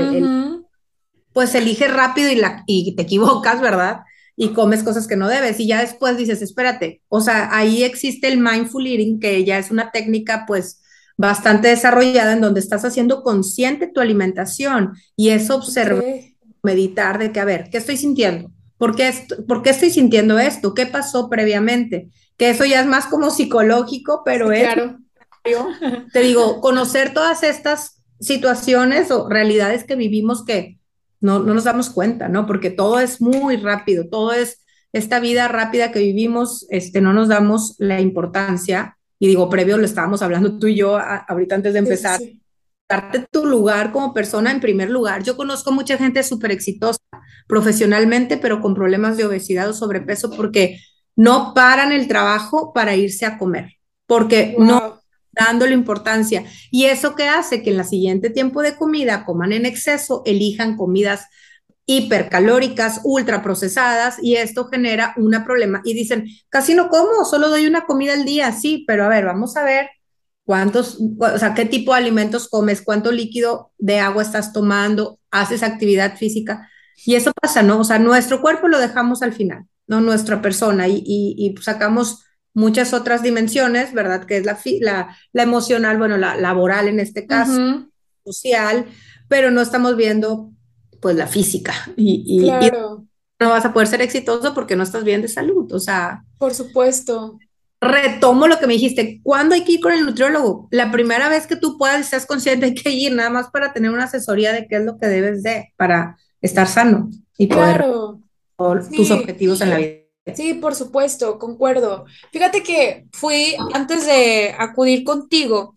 pues 1.33 1.55
eliges 1.55 1.93
rápido 1.93 2.31
y, 2.31 2.35
la, 2.35 2.63
y 2.67 2.95
te 2.95 3.03
equivocas, 3.03 3.59
¿verdad? 3.59 4.01
Y 4.35 4.49
comes 4.49 4.83
cosas 4.83 5.07
que 5.07 5.17
no 5.17 5.27
debes. 5.27 5.59
Y 5.59 5.67
ya 5.67 5.81
después 5.81 6.15
dices, 6.15 6.41
espérate, 6.41 7.01
o 7.09 7.21
sea, 7.21 7.49
ahí 7.51 7.83
existe 7.83 8.27
el 8.27 8.39
mindful 8.39 8.87
eating, 8.87 9.19
que 9.19 9.43
ya 9.43 9.57
es 9.57 9.71
una 9.71 9.91
técnica 9.91 10.45
pues 10.47 10.81
bastante 11.17 11.67
desarrollada 11.67 12.33
en 12.33 12.41
donde 12.41 12.59
estás 12.59 12.85
haciendo 12.85 13.23
consciente 13.23 13.87
tu 13.87 13.99
alimentación 13.99 14.93
y 15.15 15.29
es 15.29 15.49
observar 15.49 16.03
meditar 16.63 17.19
de 17.19 17.31
que, 17.31 17.39
a 17.39 17.45
ver, 17.45 17.69
¿qué 17.69 17.77
estoy 17.77 17.97
sintiendo? 17.97 18.51
¿Por 18.77 18.95
qué, 18.95 19.13
¿Por 19.47 19.61
qué 19.61 19.69
estoy 19.69 19.91
sintiendo 19.91 20.39
esto? 20.39 20.73
¿Qué 20.73 20.85
pasó 20.85 21.29
previamente? 21.29 22.09
Que 22.37 22.49
eso 22.49 22.65
ya 22.65 22.81
es 22.81 22.87
más 22.87 23.05
como 23.05 23.29
psicológico, 23.29 24.23
pero 24.25 24.51
es... 24.51 24.63
Claro. 24.63 24.97
Te 26.13 26.21
digo, 26.21 26.61
conocer 26.61 27.13
todas 27.13 27.43
estas 27.43 28.01
situaciones 28.19 29.11
o 29.11 29.27
realidades 29.27 29.83
que 29.83 29.95
vivimos 29.95 30.45
que 30.45 30.79
no, 31.19 31.39
no 31.39 31.53
nos 31.53 31.65
damos 31.65 31.89
cuenta, 31.89 32.29
¿no? 32.29 32.45
Porque 32.45 32.69
todo 32.69 32.99
es 32.99 33.21
muy 33.21 33.57
rápido, 33.57 34.07
todo 34.09 34.31
es 34.33 34.63
esta 34.93 35.19
vida 35.19 35.47
rápida 35.47 35.91
que 35.91 35.99
vivimos, 35.99 36.65
este, 36.69 37.01
no 37.01 37.13
nos 37.13 37.27
damos 37.27 37.75
la 37.77 37.99
importancia. 37.99 38.97
Y 39.19 39.27
digo, 39.27 39.49
previo 39.49 39.77
lo 39.77 39.85
estábamos 39.85 40.21
hablando 40.21 40.59
tú 40.59 40.67
y 40.67 40.75
yo 40.75 40.97
ahorita 40.97 41.55
antes 41.55 41.73
de 41.73 41.79
empezar 41.79 42.19
tu 43.31 43.45
lugar 43.45 43.91
como 43.91 44.13
persona 44.13 44.51
en 44.51 44.59
primer 44.59 44.89
lugar. 44.89 45.23
Yo 45.23 45.35
conozco 45.37 45.71
mucha 45.71 45.97
gente 45.97 46.23
súper 46.23 46.51
exitosa 46.51 46.99
profesionalmente, 47.47 48.37
pero 48.37 48.61
con 48.61 48.73
problemas 48.73 49.17
de 49.17 49.25
obesidad 49.25 49.69
o 49.69 49.73
sobrepeso 49.73 50.31
porque 50.31 50.79
no 51.15 51.53
paran 51.53 51.91
el 51.91 52.07
trabajo 52.07 52.73
para 52.73 52.95
irse 52.95 53.25
a 53.25 53.37
comer, 53.37 53.73
porque 54.07 54.55
no 54.57 55.01
dándole 55.31 55.73
importancia. 55.73 56.45
Y 56.71 56.85
eso 56.85 57.15
que 57.15 57.27
hace 57.27 57.63
que 57.63 57.71
en 57.71 57.77
la 57.77 57.83
siguiente 57.83 58.29
tiempo 58.29 58.61
de 58.61 58.75
comida 58.75 59.25
coman 59.25 59.51
en 59.51 59.65
exceso, 59.65 60.21
elijan 60.25 60.77
comidas 60.77 61.27
hipercalóricas, 61.85 63.01
ultraprocesadas, 63.03 64.17
y 64.21 64.35
esto 64.35 64.69
genera 64.69 65.13
un 65.17 65.31
problema. 65.43 65.81
Y 65.83 65.93
dicen, 65.93 66.27
casi 66.49 66.75
no 66.75 66.87
como, 66.87 67.25
solo 67.25 67.49
doy 67.49 67.67
una 67.67 67.85
comida 67.85 68.13
al 68.13 68.25
día, 68.25 68.51
sí, 68.53 68.85
pero 68.87 69.03
a 69.03 69.09
ver, 69.09 69.25
vamos 69.25 69.57
a 69.57 69.63
ver 69.63 69.89
cuántos, 70.45 70.97
o 71.19 71.37
sea, 71.37 71.53
qué 71.53 71.65
tipo 71.65 71.93
de 71.93 71.99
alimentos 71.99 72.47
comes, 72.49 72.81
cuánto 72.81 73.11
líquido 73.11 73.71
de 73.77 73.99
agua 73.99 74.23
estás 74.23 74.53
tomando, 74.53 75.19
haces 75.31 75.63
actividad 75.63 76.17
física. 76.17 76.69
Y 77.05 77.15
eso 77.15 77.31
pasa, 77.41 77.63
¿no? 77.63 77.79
O 77.79 77.83
sea, 77.83 77.99
nuestro 77.99 78.41
cuerpo 78.41 78.67
lo 78.67 78.79
dejamos 78.79 79.23
al 79.23 79.33
final, 79.33 79.65
¿no? 79.87 80.01
Nuestra 80.01 80.41
persona 80.41 80.87
y, 80.87 81.03
y, 81.05 81.55
sacamos 81.61 82.23
muchas 82.53 82.93
otras 82.93 83.23
dimensiones, 83.23 83.93
¿verdad? 83.93 84.25
Que 84.25 84.37
es 84.37 84.45
la, 84.45 84.59
la, 84.81 85.17
la 85.31 85.43
emocional, 85.43 85.97
bueno, 85.97 86.17
la 86.17 86.35
laboral 86.35 86.87
en 86.87 86.99
este 86.99 87.25
caso, 87.25 87.87
social, 88.23 88.85
pero 89.27 89.51
no 89.51 89.61
estamos 89.61 89.97
viendo 89.97 90.51
pues 91.01 91.15
la 91.17 91.27
física 91.27 91.73
y, 91.97 92.23
y, 92.25 92.43
claro. 92.43 93.05
no 93.39 93.49
vas 93.49 93.65
a 93.65 93.73
poder 93.73 93.89
ser 93.89 94.01
exitoso 94.01 94.53
porque 94.53 94.77
no 94.77 94.83
estás 94.83 95.03
bien 95.03 95.21
de 95.21 95.27
salud, 95.27 95.71
o 95.73 95.79
sea. 95.79 96.23
Por 96.37 96.53
supuesto 96.53 97.37
retomo 97.83 98.47
lo 98.47 98.59
que 98.59 98.67
me 98.67 98.73
dijiste, 98.73 99.19
¿cuándo 99.23 99.55
hay 99.55 99.63
que 99.63 99.73
ir 99.73 99.79
con 99.79 99.93
el 99.93 100.05
nutriólogo? 100.05 100.67
La 100.71 100.91
primera 100.91 101.29
vez 101.29 101.47
que 101.47 101.55
tú 101.55 101.77
puedas, 101.77 102.01
estás 102.01 102.25
consciente 102.25 102.67
de 102.67 102.73
que 102.73 102.89
ir 102.89 103.13
nada 103.13 103.29
más 103.29 103.49
para 103.49 103.73
tener 103.73 103.91
una 103.91 104.05
asesoría 104.05 104.53
de 104.53 104.67
qué 104.67 104.77
es 104.77 104.83
lo 104.83 104.97
que 104.97 105.07
debes 105.07 105.43
de 105.43 105.71
para 105.77 106.17
estar 106.41 106.67
sano 106.67 107.09
y 107.37 107.47
poder 107.47 107.85
tus 108.95 109.11
objetivos 109.11 109.61
en 109.61 109.69
la 109.69 109.77
vida. 109.77 110.03
Sí, 110.35 110.53
por 110.53 110.73
supuesto, 110.73 111.37
concuerdo. 111.37 112.05
Fíjate 112.31 112.63
que 112.63 113.05
fui, 113.11 113.55
antes 113.73 114.05
de 114.05 114.55
acudir 114.57 115.03
contigo, 115.03 115.73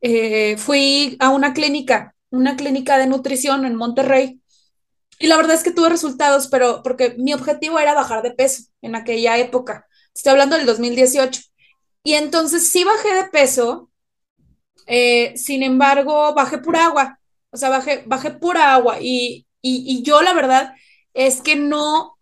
eh, 0.00 0.56
fui 0.56 1.16
a 1.18 1.30
una 1.30 1.52
clínica, 1.52 2.14
una 2.30 2.56
clínica 2.56 2.96
de 2.96 3.06
nutrición 3.06 3.64
en 3.64 3.74
Monterrey. 3.74 4.40
Y 5.18 5.26
la 5.26 5.36
verdad 5.36 5.56
es 5.56 5.64
que 5.64 5.72
tuve 5.72 5.88
resultados, 5.88 6.46
pero 6.48 6.82
porque 6.82 7.16
mi 7.18 7.32
objetivo 7.34 7.78
era 7.78 7.94
bajar 7.94 8.22
de 8.22 8.32
peso 8.32 8.64
en 8.82 8.94
aquella 8.94 9.38
época. 9.38 9.86
Estoy 10.16 10.30
hablando 10.30 10.56
del 10.56 10.64
2018. 10.64 11.42
Y 12.02 12.14
entonces 12.14 12.70
sí 12.70 12.84
bajé 12.84 13.14
de 13.14 13.24
peso, 13.24 13.90
eh, 14.86 15.36
sin 15.36 15.62
embargo, 15.62 16.32
bajé 16.34 16.58
pura 16.58 16.86
agua. 16.86 17.20
O 17.50 17.56
sea, 17.58 17.68
bajé, 17.68 18.02
bajé 18.06 18.30
pura 18.30 18.74
agua. 18.74 18.96
Y, 19.00 19.46
y, 19.60 20.02
yo 20.02 20.22
la 20.22 20.32
verdad 20.32 20.74
es 21.12 21.42
que 21.42 21.56
no, 21.56 22.16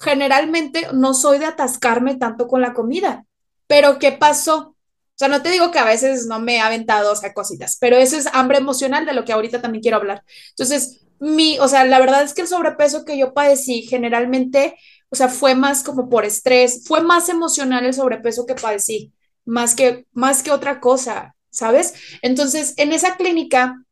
generalmente 0.00 0.88
no 0.92 1.14
soy 1.14 1.38
de 1.38 1.46
atascarme 1.46 2.16
tanto 2.16 2.48
con 2.48 2.62
la 2.62 2.72
comida. 2.74 3.24
Pero 3.68 3.98
¿qué 4.00 4.10
pasó? 4.10 4.58
O 4.58 4.76
sea, 5.14 5.28
no 5.28 5.42
te 5.42 5.50
digo 5.50 5.70
que 5.70 5.78
a 5.78 5.84
veces 5.84 6.26
no 6.26 6.40
me 6.40 6.56
he 6.56 6.60
aventado, 6.60 7.12
o 7.12 7.16
sea, 7.16 7.32
cositas, 7.32 7.76
pero 7.78 7.96
eso 7.96 8.16
es 8.16 8.26
hambre 8.32 8.58
emocional 8.58 9.06
de 9.06 9.12
lo 9.12 9.24
que 9.24 9.32
ahorita 9.32 9.60
también 9.60 9.82
quiero 9.82 9.98
hablar. 9.98 10.24
Entonces, 10.50 11.02
mi, 11.20 11.58
o 11.58 11.68
sea, 11.68 11.84
la 11.84 12.00
verdad 12.00 12.22
es 12.22 12.34
que 12.34 12.42
el 12.42 12.48
sobrepeso 12.48 13.04
que 13.04 13.18
yo 13.18 13.34
padecí 13.34 13.82
generalmente 13.82 14.76
o 15.10 15.16
sea, 15.16 15.28
fue 15.28 15.54
más 15.54 15.82
como 15.82 16.08
por 16.08 16.24
estrés, 16.24 16.84
fue 16.86 17.02
más 17.02 17.28
emocional 17.28 17.84
el 17.84 17.94
sobrepeso 17.94 18.46
que 18.46 18.54
padecí, 18.54 19.12
más 19.44 19.74
que, 19.74 20.06
más 20.12 20.42
que 20.42 20.52
otra 20.52 20.80
cosa, 20.80 21.34
¿sabes? 21.50 21.94
Entonces, 22.22 22.74
en 22.76 22.92
esa 22.92 23.16
clínica 23.16 23.84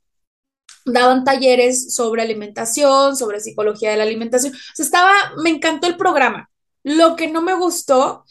daban 0.84 1.24
talleres 1.24 1.94
sobre 1.94 2.22
alimentación, 2.22 3.16
sobre 3.16 3.40
psicología 3.40 3.90
de 3.90 3.96
la 3.96 4.04
alimentación. 4.04 4.54
O 4.54 4.56
sea, 4.74 4.84
estaba, 4.84 5.12
me 5.42 5.50
encantó 5.50 5.86
el 5.86 5.96
programa. 5.96 6.50
Lo 6.82 7.16
que 7.16 7.28
no 7.28 7.42
me 7.42 7.54
gustó 7.54 8.24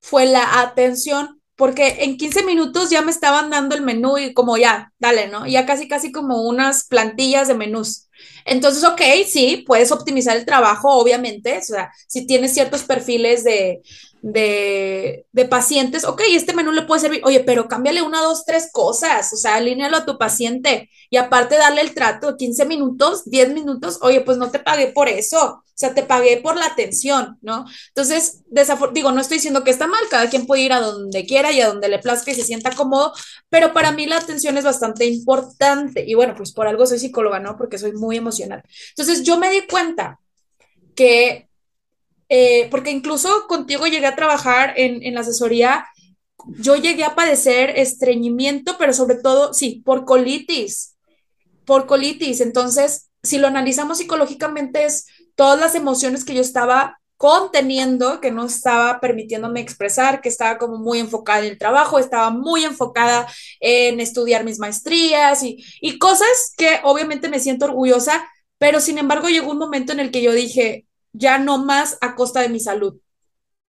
fue 0.00 0.26
la 0.26 0.60
atención, 0.60 1.40
porque 1.56 1.98
en 2.04 2.16
15 2.16 2.44
minutos 2.44 2.90
ya 2.90 3.02
me 3.02 3.10
estaban 3.10 3.50
dando 3.50 3.74
el 3.74 3.82
menú 3.82 4.16
y 4.18 4.32
como 4.32 4.56
ya, 4.56 4.92
dale, 4.98 5.28
¿no? 5.28 5.46
Ya 5.46 5.66
casi, 5.66 5.88
casi 5.88 6.12
como 6.12 6.42
unas 6.42 6.86
plantillas 6.86 7.48
de 7.48 7.54
menús. 7.54 8.08
Entonces, 8.44 8.84
ok, 8.84 9.00
sí, 9.26 9.64
puedes 9.66 9.92
optimizar 9.92 10.36
el 10.36 10.44
trabajo, 10.46 10.88
obviamente, 10.98 11.58
o 11.58 11.62
sea, 11.62 11.92
si 12.06 12.26
tienes 12.26 12.54
ciertos 12.54 12.82
perfiles 12.84 13.44
de, 13.44 13.82
de, 14.22 15.26
de, 15.32 15.44
pacientes, 15.46 16.04
ok, 16.04 16.20
este 16.30 16.54
menú 16.54 16.72
le 16.72 16.82
puede 16.82 17.00
servir, 17.00 17.22
oye, 17.24 17.40
pero 17.40 17.68
cámbiale 17.68 18.02
una, 18.02 18.20
dos, 18.20 18.44
tres 18.44 18.70
cosas, 18.72 19.32
o 19.32 19.36
sea, 19.36 19.56
alínealo 19.56 19.96
a 19.96 20.04
tu 20.04 20.18
paciente 20.18 20.90
y 21.08 21.16
aparte 21.16 21.56
darle 21.56 21.80
el 21.80 21.94
trato, 21.94 22.36
15 22.36 22.66
minutos, 22.66 23.24
10 23.24 23.52
minutos, 23.52 23.98
oye, 24.02 24.20
pues 24.20 24.36
no 24.38 24.50
te 24.50 24.58
pagué 24.58 24.88
por 24.88 25.08
eso, 25.08 25.62
o 25.64 25.64
sea, 25.74 25.94
te 25.94 26.02
pagué 26.02 26.36
por 26.36 26.56
la 26.56 26.66
atención, 26.66 27.38
¿no? 27.40 27.64
Entonces, 27.88 28.42
digo, 28.92 29.10
no 29.12 29.20
estoy 29.20 29.38
diciendo 29.38 29.64
que 29.64 29.70
está 29.70 29.86
mal, 29.86 30.02
cada 30.10 30.28
quien 30.28 30.46
puede 30.46 30.62
ir 30.62 30.72
a 30.72 30.80
donde 30.80 31.24
quiera 31.26 31.50
y 31.52 31.60
a 31.60 31.68
donde 31.68 31.88
le 31.88 31.98
plazca 31.98 32.30
y 32.30 32.34
se 32.34 32.44
sienta 32.44 32.72
cómodo, 32.72 33.12
pero 33.48 33.72
para 33.72 33.90
mí 33.90 34.06
la 34.06 34.18
atención 34.18 34.58
es 34.58 34.64
bastante 34.64 35.06
importante 35.06 36.04
y 36.06 36.14
bueno, 36.14 36.34
pues 36.36 36.52
por 36.52 36.66
algo 36.68 36.86
soy 36.86 36.98
psicóloga, 36.98 37.40
¿no? 37.40 37.56
Porque 37.56 37.78
soy 37.78 37.92
muy 37.92 38.16
emocional. 38.16 38.62
Entonces, 38.90 39.22
yo 39.22 39.38
me 39.38 39.50
di 39.50 39.66
cuenta 39.66 40.20
que 40.94 41.49
eh, 42.30 42.68
porque 42.70 42.92
incluso 42.92 43.46
contigo 43.48 43.86
llegué 43.86 44.06
a 44.06 44.16
trabajar 44.16 44.72
en, 44.76 45.02
en 45.02 45.14
la 45.14 45.20
asesoría, 45.20 45.84
yo 46.46 46.76
llegué 46.76 47.04
a 47.04 47.14
padecer 47.14 47.70
estreñimiento, 47.76 48.76
pero 48.78 48.92
sobre 48.92 49.16
todo, 49.16 49.52
sí, 49.52 49.82
por 49.84 50.04
colitis, 50.04 50.96
por 51.66 51.86
colitis. 51.86 52.40
Entonces, 52.40 53.10
si 53.22 53.38
lo 53.38 53.48
analizamos 53.48 53.98
psicológicamente, 53.98 54.84
es 54.84 55.06
todas 55.34 55.58
las 55.58 55.74
emociones 55.74 56.24
que 56.24 56.34
yo 56.34 56.40
estaba 56.40 57.00
conteniendo, 57.16 58.20
que 58.20 58.30
no 58.30 58.46
estaba 58.46 58.98
permitiéndome 59.00 59.60
expresar, 59.60 60.22
que 60.22 60.30
estaba 60.30 60.56
como 60.56 60.78
muy 60.78 61.00
enfocada 61.00 61.40
en 61.40 61.50
el 61.50 61.58
trabajo, 61.58 61.98
estaba 61.98 62.30
muy 62.30 62.64
enfocada 62.64 63.26
en 63.58 64.00
estudiar 64.00 64.42
mis 64.44 64.58
maestrías 64.58 65.42
y, 65.42 65.62
y 65.82 65.98
cosas 65.98 66.54
que 66.56 66.78
obviamente 66.82 67.28
me 67.28 67.40
siento 67.40 67.66
orgullosa, 67.66 68.26
pero 68.56 68.80
sin 68.80 68.96
embargo 68.96 69.28
llegó 69.28 69.50
un 69.50 69.58
momento 69.58 69.92
en 69.92 70.00
el 70.00 70.10
que 70.10 70.22
yo 70.22 70.32
dije, 70.32 70.86
ya 71.12 71.38
no 71.38 71.58
más 71.58 71.98
a 72.00 72.14
costa 72.14 72.40
de 72.40 72.48
mi 72.48 72.60
salud. 72.60 72.98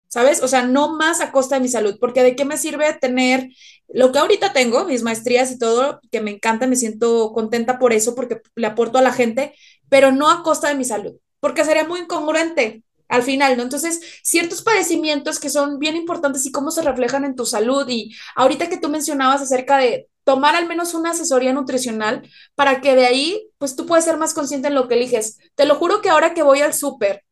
¿Sabes? 0.07 0.41
O 0.41 0.47
sea, 0.47 0.63
no 0.63 0.95
más 0.95 1.21
a 1.21 1.31
costa 1.31 1.55
de 1.55 1.61
mi 1.61 1.67
salud, 1.69 1.97
porque 1.99 2.23
de 2.23 2.35
qué 2.35 2.43
me 2.43 2.57
sirve 2.57 2.91
tener 2.93 3.49
lo 3.87 4.11
que 4.11 4.17
ahorita 4.19 4.53
tengo, 4.53 4.85
mis 4.85 5.03
maestrías 5.03 5.51
y 5.51 5.59
todo, 5.59 5.99
que 6.11 6.19
me 6.19 6.31
encanta, 6.31 6.65
me 6.65 6.75
siento 6.75 7.31
contenta 7.31 7.77
por 7.77 7.93
eso, 7.93 8.15
porque 8.15 8.41
le 8.55 8.67
aporto 8.67 8.97
a 8.97 9.03
la 9.03 9.13
gente, 9.13 9.53
pero 9.87 10.11
no 10.11 10.31
a 10.31 10.41
costa 10.41 10.67
de 10.67 10.75
mi 10.75 10.83
salud, 10.83 11.13
porque 11.39 11.63
sería 11.63 11.83
muy 11.85 12.01
incongruente 12.01 12.83
al 13.07 13.23
final, 13.23 13.57
¿no? 13.57 13.63
Entonces, 13.63 14.01
ciertos 14.23 14.61
padecimientos 14.61 15.39
que 15.39 15.49
son 15.49 15.79
bien 15.79 15.95
importantes 15.95 16.45
y 16.45 16.51
cómo 16.51 16.71
se 16.71 16.83
reflejan 16.83 17.25
en 17.25 17.35
tu 17.35 17.45
salud. 17.45 17.87
Y 17.89 18.15
ahorita 18.35 18.69
que 18.69 18.77
tú 18.77 18.87
mencionabas 18.89 19.41
acerca 19.41 19.77
de 19.77 20.07
tomar 20.23 20.55
al 20.55 20.67
menos 20.67 20.93
una 20.93 21.11
asesoría 21.11 21.51
nutricional 21.51 22.21
para 22.53 22.81
que 22.81 22.95
de 22.95 23.07
ahí, 23.07 23.49
pues 23.57 23.75
tú 23.75 23.87
puedes 23.87 24.05
ser 24.05 24.17
más 24.17 24.35
consciente 24.35 24.67
en 24.67 24.75
lo 24.75 24.87
que 24.87 24.93
eliges. 24.93 25.39
Te 25.55 25.65
lo 25.65 25.75
juro 25.75 26.01
que 26.01 26.09
ahora 26.09 26.35
que 26.35 26.43
voy 26.43 26.61
al 26.61 26.73
súper 26.75 27.25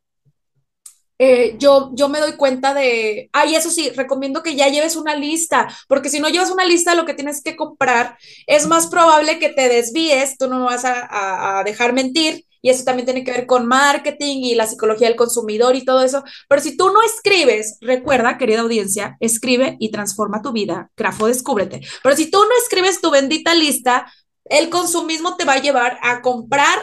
eh, 1.19 1.55
yo, 1.57 1.91
yo 1.93 2.09
me 2.09 2.19
doy 2.19 2.33
cuenta 2.33 2.73
de, 2.73 3.29
ay, 3.33 3.55
eso 3.55 3.69
sí, 3.69 3.89
recomiendo 3.91 4.43
que 4.43 4.55
ya 4.55 4.67
lleves 4.67 4.95
una 4.95 5.15
lista, 5.15 5.67
porque 5.87 6.09
si 6.09 6.19
no 6.19 6.29
llevas 6.29 6.51
una 6.51 6.65
lista 6.65 6.91
de 6.91 6.97
lo 6.97 7.05
que 7.05 7.13
tienes 7.13 7.41
que 7.41 7.55
comprar, 7.55 8.17
es 8.45 8.67
más 8.67 8.87
probable 8.87 9.39
que 9.39 9.49
te 9.49 9.69
desvíes, 9.69 10.37
tú 10.37 10.47
no 10.47 10.59
me 10.59 10.65
vas 10.65 10.85
a, 10.85 11.59
a 11.59 11.63
dejar 11.63 11.93
mentir, 11.93 12.45
y 12.61 12.69
eso 12.69 12.83
también 12.83 13.05
tiene 13.05 13.23
que 13.23 13.31
ver 13.31 13.45
con 13.45 13.65
marketing 13.67 14.43
y 14.43 14.55
la 14.55 14.67
psicología 14.67 15.07
del 15.07 15.15
consumidor 15.15 15.75
y 15.75 15.85
todo 15.85 16.01
eso. 16.01 16.23
Pero 16.49 16.61
si 16.61 16.75
tú 16.75 16.89
no 16.91 17.01
escribes, 17.01 17.77
recuerda, 17.81 18.37
querida 18.37 18.61
audiencia, 18.61 19.15
escribe 19.19 19.77
y 19.79 19.91
transforma 19.91 20.41
tu 20.41 20.51
vida. 20.51 20.89
Grafo, 20.97 21.27
descúbrete. 21.27 21.81
Pero 22.03 22.15
si 22.15 22.29
tú 22.29 22.39
no 22.39 22.49
escribes 22.61 22.99
tu 22.99 23.11
bendita 23.11 23.53
lista, 23.53 24.11
el 24.45 24.69
consumismo 24.69 25.37
te 25.37 25.45
va 25.45 25.53
a 25.53 25.61
llevar 25.61 25.99
a 26.01 26.21
comprar 26.21 26.77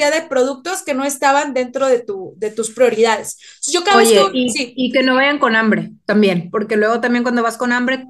cantidad 0.00 0.22
de 0.22 0.28
productos 0.28 0.82
que 0.82 0.94
no 0.94 1.04
estaban 1.04 1.52
dentro 1.54 1.86
de, 1.86 2.00
tu, 2.00 2.34
de 2.36 2.50
tus 2.50 2.70
prioridades. 2.70 3.38
Yo 3.70 3.84
cada 3.84 3.98
Oye, 3.98 4.22
y, 4.32 4.74
y, 4.76 4.92
que 4.92 5.02
no 5.02 5.14
vayan 5.14 5.38
con 5.38 5.56
hambre 5.56 5.92
también, 6.06 6.50
porque 6.50 6.76
luego 6.76 7.00
también 7.00 7.22
cuando 7.22 7.42
vas 7.42 7.56
con 7.56 7.72
hambre 7.72 8.06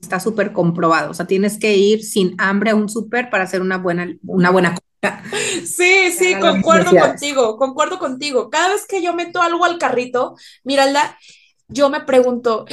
está 0.00 0.20
súper 0.20 0.52
comprobado, 0.52 1.10
o 1.10 1.14
sea, 1.14 1.26
tienes 1.26 1.58
que 1.58 1.76
ir 1.76 2.04
sin 2.04 2.34
hambre 2.38 2.70
a 2.70 2.74
un 2.74 2.88
súper 2.88 3.30
para 3.30 3.44
hacer 3.44 3.60
una 3.60 3.78
buena, 3.78 4.08
una 4.26 4.50
buena 4.50 4.74
compra. 4.74 5.22
Sí, 5.64 6.12
sí, 6.16 6.36
concuerdo 6.40 6.90
contigo, 6.90 7.56
concuerdo 7.56 7.98
contigo. 7.98 8.50
Cada 8.50 8.68
vez 8.68 8.86
que 8.86 9.02
yo 9.02 9.14
meto 9.14 9.42
algo 9.42 9.64
al 9.64 9.78
carrito, 9.78 10.36
Miralda, 10.64 11.18
yo 11.68 11.90
me 11.90 12.00
pregunto, 12.00 12.66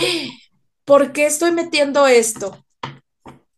¿por 0.86 1.12
qué 1.12 1.26
estoy 1.26 1.52
metiendo 1.52 2.08
esto? 2.08 2.66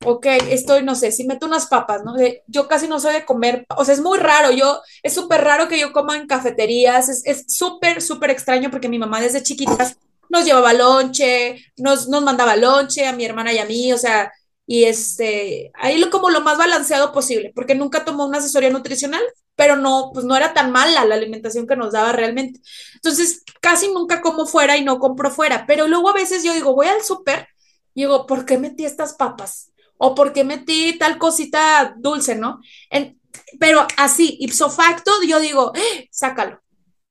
Ok, 0.05 0.25
estoy, 0.49 0.83
no 0.83 0.95
sé, 0.95 1.11
si 1.11 1.25
meto 1.25 1.45
unas 1.45 1.67
papas, 1.67 2.03
¿no? 2.03 2.15
yo 2.47 2.67
casi 2.67 2.87
no 2.87 2.99
soy 2.99 3.13
de 3.13 3.25
comer, 3.25 3.65
o 3.75 3.85
sea, 3.85 3.93
es 3.93 4.01
muy 4.01 4.17
raro, 4.17 4.51
yo, 4.51 4.81
es 5.03 5.13
súper 5.13 5.43
raro 5.43 5.67
que 5.67 5.79
yo 5.79 5.93
coma 5.93 6.17
en 6.17 6.27
cafeterías, 6.27 7.09
es 7.09 7.45
súper, 7.47 8.01
súper 8.01 8.31
extraño 8.31 8.71
porque 8.71 8.89
mi 8.89 8.99
mamá 8.99 9.21
desde 9.21 9.43
chiquitas 9.43 9.97
nos 10.31 10.45
llevaba 10.45 10.73
lonche, 10.73 11.57
nos, 11.77 12.07
nos 12.07 12.23
mandaba 12.23 12.55
lonche 12.55 13.05
a 13.05 13.13
mi 13.13 13.25
hermana 13.25 13.53
y 13.53 13.59
a 13.59 13.65
mí, 13.65 13.91
o 13.91 13.97
sea, 13.97 14.31
y 14.65 14.85
este, 14.85 15.71
ahí 15.75 15.99
lo 15.99 16.09
como 16.09 16.29
lo 16.29 16.39
más 16.39 16.57
balanceado 16.57 17.11
posible, 17.11 17.51
porque 17.53 17.75
nunca 17.75 18.05
tomó 18.05 18.25
una 18.25 18.37
asesoría 18.37 18.69
nutricional, 18.69 19.21
pero 19.55 19.75
no, 19.75 20.11
pues 20.13 20.25
no 20.25 20.35
era 20.37 20.53
tan 20.53 20.71
mala 20.71 21.03
la 21.03 21.15
alimentación 21.15 21.67
que 21.67 21.75
nos 21.75 21.91
daba 21.91 22.13
realmente. 22.13 22.61
Entonces, 22.95 23.43
casi 23.59 23.91
nunca 23.91 24.21
como 24.21 24.45
fuera 24.45 24.77
y 24.77 24.85
no 24.85 24.99
compro 24.99 25.29
fuera, 25.29 25.65
pero 25.67 25.87
luego 25.89 26.09
a 26.09 26.13
veces 26.13 26.43
yo 26.43 26.53
digo, 26.53 26.73
voy 26.73 26.87
al 26.87 27.03
súper 27.03 27.49
y 27.93 28.03
digo, 28.03 28.25
¿por 28.25 28.45
qué 28.45 28.57
metí 28.57 28.85
estas 28.85 29.13
papas? 29.15 29.70
O 30.03 30.15
porque 30.15 30.43
metí 30.43 30.97
tal 30.97 31.19
cosita 31.19 31.93
dulce, 31.95 32.35
¿no? 32.35 32.59
pero 33.59 33.85
así, 33.97 34.37
ipso 34.39 34.69
facto, 34.69 35.11
yo 35.27 35.39
digo, 35.39 35.71
¡Eh! 35.75 36.07
sácalo. 36.11 36.59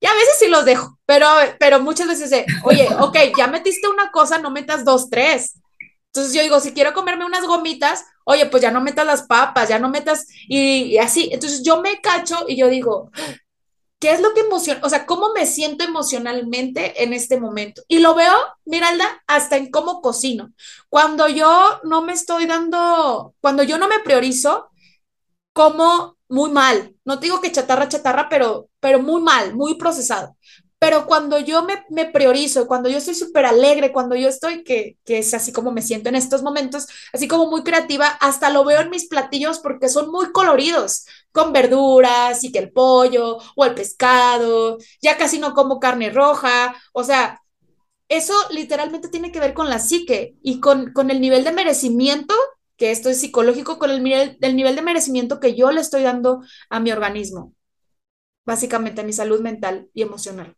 Y 0.00 0.06
a 0.06 0.14
veces 0.14 0.36
sí 0.38 0.48
los 0.48 0.64
dejo, 0.64 0.98
pero, 1.06 1.26
pero 1.60 1.80
muchas 1.80 2.08
veces, 2.08 2.30
de, 2.30 2.44
oye, 2.64 2.88
ok, 3.00 3.16
ya 3.36 3.46
metiste 3.46 3.88
una 3.88 4.10
cosa, 4.10 4.38
no 4.38 4.50
metas 4.50 4.84
dos, 4.84 5.08
tres. 5.08 5.60
Entonces 6.06 6.34
yo 6.34 6.42
digo, 6.42 6.58
si 6.58 6.72
quiero 6.72 6.92
comerme 6.92 7.24
unas 7.24 7.46
gomitas, 7.46 8.04
oye, 8.24 8.46
pues 8.46 8.62
ya 8.62 8.72
no 8.72 8.80
metas 8.80 9.06
las 9.06 9.22
papas, 9.22 9.68
ya 9.68 9.78
no 9.78 9.88
metas, 9.88 10.26
y, 10.48 10.86
y 10.86 10.98
así. 10.98 11.28
Entonces 11.32 11.62
yo 11.62 11.80
me 11.80 12.00
cacho 12.00 12.44
y 12.48 12.56
yo 12.56 12.68
digo, 12.68 13.12
¿Qué 14.00 14.12
es 14.12 14.20
lo 14.20 14.32
que 14.34 14.40
emociona? 14.40 14.80
O 14.82 14.88
sea, 14.88 15.06
¿cómo 15.06 15.32
me 15.34 15.46
siento 15.46 15.84
emocionalmente 15.84 17.02
en 17.04 17.12
este 17.12 17.38
momento? 17.38 17.82
Y 17.86 17.98
lo 18.00 18.14
veo, 18.14 18.34
Miralda, 18.64 19.22
hasta 19.26 19.56
en 19.58 19.70
cómo 19.70 20.00
cocino. 20.00 20.52
Cuando 20.88 21.28
yo 21.28 21.80
no 21.84 22.02
me 22.02 22.14
estoy 22.14 22.46
dando, 22.46 23.34
cuando 23.40 23.62
yo 23.62 23.78
no 23.78 23.88
me 23.88 24.00
priorizo, 24.00 24.70
como 25.52 26.16
muy 26.28 26.50
mal. 26.50 26.94
No 27.04 27.16
digo 27.18 27.40
que 27.40 27.52
chatarra, 27.52 27.88
chatarra, 27.88 28.28
pero, 28.30 28.68
pero 28.80 29.00
muy 29.00 29.22
mal, 29.22 29.54
muy 29.54 29.76
procesado. 29.76 30.36
Pero 30.80 31.06
cuando 31.06 31.38
yo 31.38 31.62
me, 31.64 31.84
me 31.90 32.06
priorizo, 32.06 32.66
cuando 32.66 32.88
yo 32.88 32.98
estoy 32.98 33.14
súper 33.14 33.46
alegre, 33.46 33.92
cuando 33.92 34.16
yo 34.16 34.28
estoy, 34.28 34.64
que, 34.64 34.98
que 35.04 35.18
es 35.18 35.34
así 35.34 35.52
como 35.52 35.72
me 35.72 35.82
siento 35.82 36.08
en 36.08 36.16
estos 36.16 36.42
momentos, 36.42 36.88
así 37.12 37.28
como 37.28 37.48
muy 37.50 37.62
creativa, 37.64 38.08
hasta 38.08 38.50
lo 38.50 38.64
veo 38.64 38.80
en 38.80 38.90
mis 38.90 39.06
platillos 39.08 39.58
porque 39.60 39.90
son 39.90 40.10
muy 40.10 40.32
coloridos, 40.32 41.04
con 41.32 41.52
verduras 41.52 42.44
y 42.44 42.52
que 42.52 42.60
el 42.60 42.72
pollo 42.72 43.38
o 43.56 43.64
el 43.66 43.74
pescado, 43.74 44.78
ya 45.02 45.18
casi 45.18 45.38
no 45.38 45.54
como 45.54 45.80
carne 45.80 46.10
roja, 46.10 46.74
o 46.94 47.04
sea, 47.04 47.40
eso 48.08 48.34
literalmente 48.50 49.08
tiene 49.08 49.32
que 49.32 49.40
ver 49.40 49.54
con 49.54 49.70
la 49.70 49.78
psique 49.78 50.36
y 50.42 50.60
con, 50.60 50.92
con 50.92 51.10
el 51.10 51.20
nivel 51.20 51.44
de 51.44 51.52
merecimiento, 51.52 52.34
que 52.76 52.90
esto 52.90 53.08
es 53.10 53.20
psicológico, 53.20 53.78
con 53.78 53.90
el 53.90 54.38
el 54.40 54.56
nivel 54.56 54.76
de 54.76 54.82
merecimiento 54.82 55.40
que 55.40 55.54
yo 55.54 55.70
le 55.72 55.80
estoy 55.80 56.02
dando 56.02 56.42
a 56.70 56.80
mi 56.80 56.92
organismo, 56.92 57.54
básicamente 58.46 59.02
a 59.02 59.04
mi 59.04 59.12
salud 59.14 59.40
mental 59.40 59.90
y 59.94 60.02
emocional. 60.02 60.56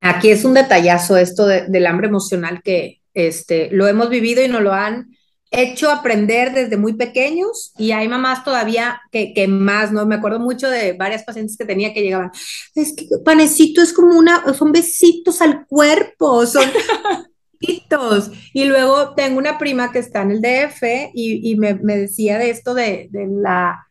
Aquí 0.00 0.30
es 0.30 0.44
un 0.44 0.54
detallazo 0.54 1.16
esto 1.16 1.46
del 1.46 1.86
hambre 1.86 2.08
emocional 2.08 2.62
que 2.62 3.00
este, 3.14 3.68
lo 3.72 3.86
hemos 3.88 4.10
vivido 4.10 4.44
y 4.44 4.48
nos 4.48 4.62
lo 4.62 4.72
han 4.72 5.08
hecho 5.50 5.90
aprender 5.90 6.52
desde 6.52 6.76
muy 6.76 6.92
pequeños 6.92 7.72
y 7.78 7.92
hay 7.92 8.06
mamás 8.06 8.44
todavía 8.44 9.00
que, 9.10 9.32
que, 9.32 9.48
más, 9.48 9.92
¿no? 9.92 10.06
Me 10.06 10.16
acuerdo 10.16 10.40
mucho 10.40 10.68
de 10.68 10.92
varias 10.92 11.24
pacientes 11.24 11.56
que 11.56 11.64
tenía 11.64 11.94
que 11.94 12.02
llegaban, 12.02 12.30
es 12.74 12.94
que 12.94 13.06
panecito 13.24 13.80
es 13.80 13.92
como 13.92 14.16
una, 14.16 14.52
son 14.54 14.72
besitos 14.72 15.40
al 15.40 15.66
cuerpo, 15.66 16.44
son 16.46 16.64
besitos. 17.60 18.30
Y 18.52 18.66
luego 18.66 19.14
tengo 19.14 19.38
una 19.38 19.58
prima 19.58 19.90
que 19.90 20.00
está 20.00 20.22
en 20.22 20.32
el 20.32 20.42
DF 20.42 20.82
y, 21.14 21.50
y 21.50 21.56
me, 21.56 21.74
me, 21.74 21.96
decía 21.96 22.38
de 22.38 22.50
esto 22.50 22.74
de, 22.74 23.08
de, 23.10 23.26
la, 23.26 23.86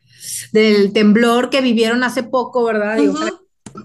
del 0.52 0.94
temblor 0.94 1.50
que 1.50 1.62
vivieron 1.62 2.04
hace 2.04 2.24
poco, 2.24 2.64
¿verdad? 2.64 2.98
Y 3.00 3.08
ojalá 3.08 3.34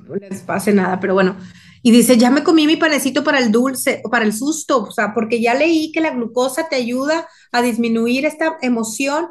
no 0.06 0.14
les 0.14 0.40
pase 0.40 0.72
nada, 0.72 1.00
pero 1.00 1.14
bueno, 1.14 1.36
y 1.82 1.90
dice, 1.90 2.16
ya 2.16 2.30
me 2.30 2.44
comí 2.44 2.66
mi 2.66 2.76
panecito 2.76 3.24
para 3.24 3.38
el 3.38 3.50
dulce, 3.50 4.02
para 4.10 4.24
el 4.24 4.32
susto, 4.32 4.84
o 4.84 4.92
sea, 4.92 5.12
porque 5.12 5.40
ya 5.40 5.54
leí 5.54 5.90
que 5.90 6.00
la 6.00 6.10
glucosa 6.10 6.68
te 6.68 6.76
ayuda 6.76 7.26
a 7.50 7.60
disminuir 7.60 8.24
esta 8.24 8.56
emoción. 8.62 9.28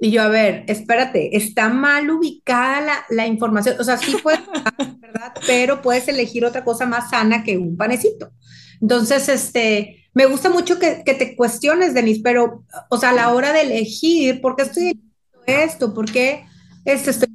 Y 0.00 0.10
yo, 0.10 0.22
a 0.22 0.28
ver, 0.28 0.64
espérate, 0.66 1.36
está 1.36 1.68
mal 1.68 2.10
ubicada 2.10 2.80
la, 2.80 3.04
la 3.08 3.26
información, 3.28 3.76
o 3.78 3.84
sea, 3.84 3.98
sí 3.98 4.16
puedes, 4.20 4.40
¿verdad? 5.00 5.32
Pero 5.46 5.80
puedes 5.80 6.08
elegir 6.08 6.44
otra 6.44 6.64
cosa 6.64 6.86
más 6.86 7.10
sana 7.10 7.44
que 7.44 7.56
un 7.56 7.76
panecito. 7.76 8.32
Entonces, 8.80 9.28
este, 9.28 10.02
me 10.12 10.26
gusta 10.26 10.50
mucho 10.50 10.80
que, 10.80 11.04
que 11.06 11.14
te 11.14 11.36
cuestiones, 11.36 11.94
Denise, 11.94 12.20
pero, 12.22 12.64
o 12.90 12.98
sea, 12.98 13.10
a 13.10 13.14
la 13.14 13.32
hora 13.32 13.52
de 13.52 13.62
elegir, 13.62 14.40
¿por 14.40 14.56
qué 14.56 14.62
estoy 14.62 14.82
eligiendo 14.88 15.14
esto? 15.46 15.94
¿Por 15.94 16.10
qué 16.10 16.44
este, 16.84 17.10
estoy 17.10 17.28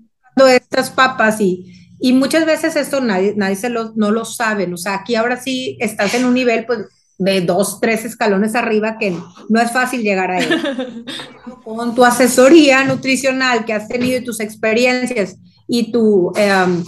estas 0.54 0.90
papas? 0.90 1.40
Y, 1.40 1.74
y 2.00 2.14
muchas 2.14 2.46
veces 2.46 2.76
esto 2.76 3.02
nadie, 3.02 3.34
nadie 3.36 3.56
se 3.56 3.70
lo, 3.70 3.94
no 3.96 4.12
lo 4.12 4.26
sabe. 4.26 4.72
O 4.72 4.78
sea, 4.78 4.96
aquí 4.96 5.16
ahora 5.16 5.42
sí 5.42 5.78
estás 5.80 6.14
en 6.14 6.26
un 6.26 6.34
nivel 6.34 6.66
pues, 6.66 6.80
de 7.18 7.42
dos, 7.42 7.80
tres 7.80 8.06
escalones 8.06 8.56
arriba 8.56 8.98
que 9.00 9.18
no 9.50 9.60
es 9.60 9.72
fácil 9.72 10.02
llegar 10.02 10.32
a 10.32 10.40
él. 10.40 11.06
Con 11.64 11.96
tu 11.96 12.06
asesoría 12.06 12.84
nutricional 12.84 13.66
que 13.66 13.74
has 13.74 13.88
tenido 13.88 14.20
y 14.20 14.24
tus 14.24 14.40
experiencias 14.40 15.38
y 15.68 15.92
tu, 15.92 16.32
em, 16.36 16.84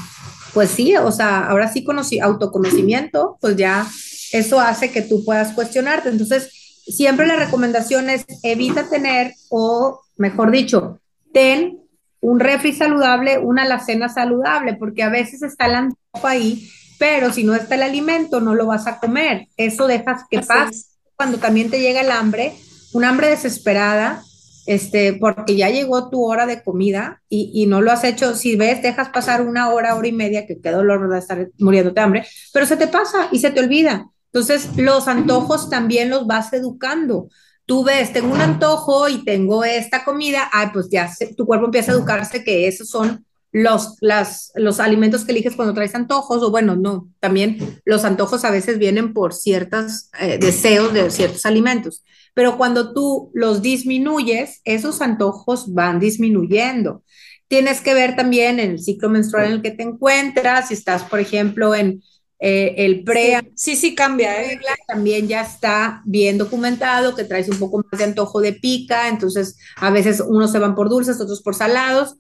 pues 0.54 0.69
sí, 0.69 0.95
o 0.95 1.12
sea, 1.12 1.48
ahora 1.48 1.72
sí 1.72 1.84
conocí, 1.84 2.19
autoconocimiento, 2.19 3.38
pues 3.41 3.56
ya 3.56 3.88
eso 4.32 4.60
hace 4.60 4.91
que 4.91 5.02
tú 5.02 5.26
puedas 5.26 5.54
cuestionarte. 5.54 6.10
Entonces, 6.10 6.52
siempre 6.86 7.26
la 7.28 7.36
recomendación 7.36 8.10
es 8.10 8.26
evita 8.43 8.89
tener, 8.89 9.34
o 9.50 10.00
mejor 10.17 10.52
dicho, 10.52 11.00
ten 11.34 11.80
un 12.22 12.40
refri 12.40 12.74
saludable, 12.74 13.38
una 13.38 13.64
alacena 13.64 14.10
saludable, 14.10 14.76
porque 14.76 15.04
a 15.04 15.10
veces 15.10 15.42
está 15.42 15.68
el 15.68 15.76
antojo 15.76 16.28
ahí, 16.28 16.70
pero 16.98 17.32
si 17.32 17.44
no 17.44 17.56
está 17.56 17.76
el 17.76 17.84
alimento, 17.84 18.42
no 18.42 18.56
lo 18.56 18.66
vas 18.66 18.88
a 18.88 19.00
comer. 19.00 19.48
Eso 19.58 19.88
dejas 19.88 20.24
que 20.30 20.42
pase 20.42 20.86
cuando 21.16 21.38
también 21.38 21.70
te 21.70 21.82
llega 21.82 22.02
el 22.02 22.12
hambre, 22.12 22.54
un 22.94 23.04
hambre 23.04 23.30
desesperada, 23.30 24.24
este, 24.66 25.14
porque 25.14 25.56
ya 25.56 25.70
llegó 25.70 26.10
tu 26.10 26.24
hora 26.24 26.46
de 26.46 26.62
comida 26.62 27.22
y, 27.28 27.52
y, 27.54 27.66
no 27.66 27.82
lo 27.82 27.92
has 27.92 28.04
hecho, 28.04 28.36
si 28.36 28.56
ves, 28.56 28.82
dejas 28.82 29.10
pasar 29.10 29.42
una 29.42 29.70
hora, 29.70 29.96
hora 29.96 30.08
y 30.08 30.12
media, 30.12 30.46
que 30.46 30.62
qué 30.62 30.72
dolor 30.72 31.10
de 31.10 31.20
estar 31.20 31.50
muriéndote 31.58 32.00
de 32.00 32.06
hambre, 32.06 32.28
pero 32.54 32.66
se 32.66 32.78
te 32.78 32.88
pasa 32.88 33.30
y 33.32 33.40
se 33.40 33.52
te 33.52 33.60
olvida. 33.60 34.08
Entonces, 34.32 34.78
los 34.78 35.08
antojos 35.08 35.70
también 35.70 36.10
los 36.10 36.28
vas 36.28 36.54
educando. 36.54 37.30
Tú 37.70 37.84
ves, 37.84 38.12
tengo 38.12 38.34
un 38.34 38.42
antojo 38.42 39.08
y 39.10 39.24
tengo 39.24 39.64
esta 39.64 40.04
comida, 40.04 40.50
ay, 40.52 40.70
pues 40.74 40.90
ya 40.90 41.08
tu 41.38 41.46
cuerpo 41.46 41.66
empieza 41.66 41.92
a 41.92 41.94
educarse 41.94 42.44
que 42.44 42.68
esos 42.68 42.90
son 42.90 43.24
los, 43.52 43.96
las, 44.02 44.52
los 44.56 44.80
alimentos 44.80 45.24
que 45.24 45.34
eliges 45.34 45.56
cuando 45.56 45.76
traes 45.76 45.94
antojos, 45.94 46.42
o 46.42 46.50
bueno, 46.50 46.76
no, 46.76 47.08
también 47.20 47.80
los 47.86 48.06
antojos 48.06 48.44
a 48.44 48.50
veces 48.50 48.80
vienen 48.80 49.14
por 49.14 49.36
ciertos 49.36 50.10
eh, 50.20 50.40
deseos 50.40 50.96
de 50.96 51.12
ciertos 51.12 51.46
alimentos, 51.46 52.04
pero 52.34 52.58
cuando 52.58 52.92
tú 52.92 53.30
los 53.36 53.62
disminuyes, 53.62 54.62
esos 54.64 55.00
antojos 55.00 55.72
van 55.72 56.00
disminuyendo. 56.00 57.04
Tienes 57.48 57.82
que 57.82 57.94
ver 57.94 58.16
también 58.16 58.60
el 58.60 58.80
ciclo 58.80 59.10
menstrual 59.12 59.46
en 59.46 59.52
el 59.52 59.62
que 59.62 59.70
te 59.70 59.84
encuentras, 59.84 60.70
si 60.70 60.74
estás, 60.74 61.04
por 61.04 61.20
ejemplo, 61.20 61.76
en 61.76 62.02
eh, 62.39 62.75
el 62.78 63.04
pre. 63.04 63.52
Sí, 63.56 63.75
sí, 63.75 63.95
cambia. 63.95 64.41
¿eh? 64.41 64.60
También 64.88 65.28
ya 65.28 65.41
está 65.41 66.02
bien 66.06 66.38
documentado 66.38 67.15
que 67.15 67.25
traes 67.25 67.49
un 67.49 67.60
poco 67.60 67.84
más 67.91 67.99
de 67.99 68.06
antojo 68.06 68.41
de 68.41 68.54
pica, 68.54 69.10
entonces 69.10 69.58
a 69.75 69.89
veces 69.89 70.21
unos 70.21 70.52
se 70.52 70.60
van 70.60 70.75
por 70.75 70.89
dulces, 70.89 71.19
otros 71.19 71.41
por 71.41 71.56
salados 71.56 72.17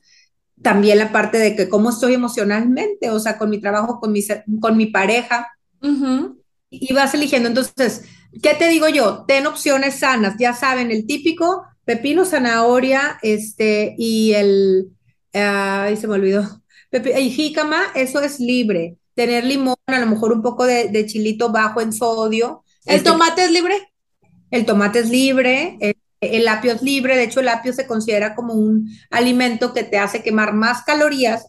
también 0.61 0.97
la 0.97 1.11
parte 1.11 1.37
de 1.37 1.55
que 1.55 1.69
cómo 1.69 1.89
estoy 1.89 2.13
emocionalmente, 2.13 3.09
o 3.09 3.19
sea, 3.19 3.37
con 3.37 3.49
mi 3.49 3.59
trabajo, 3.59 3.99
con 3.99 4.11
mi, 4.11 4.21
con 4.59 4.77
mi 4.77 4.87
pareja. 4.87 5.47
Y 6.69 6.93
vas 6.93 7.13
eligiendo. 7.13 7.49
Entonces, 7.49 8.03
¿qué 8.43 8.53
te 8.55 8.67
digo 8.67 8.89
yo? 8.89 9.25
Ten 9.27 9.47
opciones 9.47 9.99
sanas, 9.99 10.35
ya 10.37 10.53
saben, 10.53 10.91
el 10.91 11.05
típico 11.07 11.63
pepino, 11.85 12.25
zanahoria, 12.25 13.17
este, 13.23 13.95
y 13.97 14.33
el, 14.33 14.89
ay, 15.33 15.97
se 15.97 16.07
me 16.07 16.15
olvidó, 16.15 16.61
y 16.91 17.29
jícama, 17.31 17.81
eso 17.95 18.21
es 18.21 18.39
libre. 18.39 18.97
Tener 19.19 19.43
limón, 19.43 19.75
a 19.87 19.99
lo 19.99 20.05
mejor 20.05 20.31
un 20.31 20.41
poco 20.41 20.65
de, 20.65 21.05
chilito 21.05 21.51
bajo 21.51 21.81
en 21.81 21.91
sodio. 21.91 22.63
¿El 22.85 22.95
este, 22.95 23.09
tomate 23.09 23.43
es 23.43 23.51
libre? 23.51 23.75
El 24.49 24.65
tomate 24.65 24.99
es 24.99 25.09
libre. 25.09 25.77
El 26.21 26.47
apio 26.47 26.71
es 26.71 26.81
libre, 26.81 27.17
de 27.17 27.23
hecho 27.23 27.41
el 27.41 27.49
apio 27.49 27.73
se 27.73 27.85
considera 27.85 28.33
como 28.33 28.53
un 28.53 28.89
alimento 29.09 29.73
que 29.73 29.83
te 29.83 29.97
hace 29.97 30.23
quemar 30.23 30.53
más 30.53 30.83
calorías, 30.83 31.45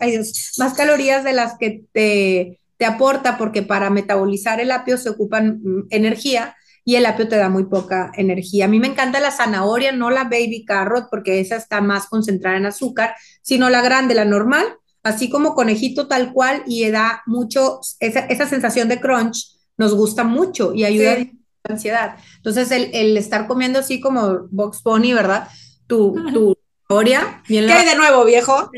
más 0.58 0.74
calorías 0.74 1.22
de 1.22 1.32
las 1.32 1.58
que 1.58 1.84
te, 1.92 2.58
te 2.76 2.86
aporta, 2.86 3.38
porque 3.38 3.62
para 3.62 3.88
metabolizar 3.88 4.58
el 4.58 4.72
apio 4.72 4.98
se 4.98 5.10
ocupan 5.10 5.60
mm, 5.62 5.86
energía 5.90 6.56
y 6.84 6.96
el 6.96 7.06
apio 7.06 7.28
te 7.28 7.36
da 7.36 7.48
muy 7.48 7.66
poca 7.66 8.10
energía. 8.16 8.64
A 8.64 8.68
mí 8.68 8.80
me 8.80 8.88
encanta 8.88 9.20
la 9.20 9.30
zanahoria, 9.30 9.92
no 9.92 10.10
la 10.10 10.24
baby 10.24 10.64
carrot, 10.66 11.06
porque 11.08 11.38
esa 11.38 11.54
está 11.54 11.80
más 11.80 12.08
concentrada 12.08 12.56
en 12.56 12.66
azúcar, 12.66 13.14
sino 13.42 13.70
la 13.70 13.80
grande, 13.80 14.16
la 14.16 14.24
normal, 14.24 14.66
así 15.02 15.30
como 15.30 15.54
conejito 15.54 16.08
tal 16.08 16.32
cual 16.32 16.62
y 16.66 16.88
da 16.90 17.22
mucho, 17.26 17.80
esa, 18.00 18.20
esa 18.20 18.46
sensación 18.46 18.88
de 18.88 19.00
crunch 19.00 19.56
nos 19.76 19.94
gusta 19.94 20.24
mucho 20.24 20.74
y 20.74 20.84
ayuda 20.84 21.12
a 21.12 21.72
ansiedad. 21.72 22.16
Entonces, 22.36 22.70
el, 22.70 23.16
estar 23.16 23.46
comiendo 23.46 23.78
así 23.78 24.00
como 24.00 24.46
Box 24.50 24.82
Pony, 24.82 25.14
¿verdad? 25.14 25.48
Tu, 25.86 26.14
tu 26.32 26.56
zanahoria. 26.90 27.42
¿Qué 27.46 27.72
hay 27.72 27.86
de 27.86 27.96
nuevo, 27.96 28.24
viejo? 28.24 28.70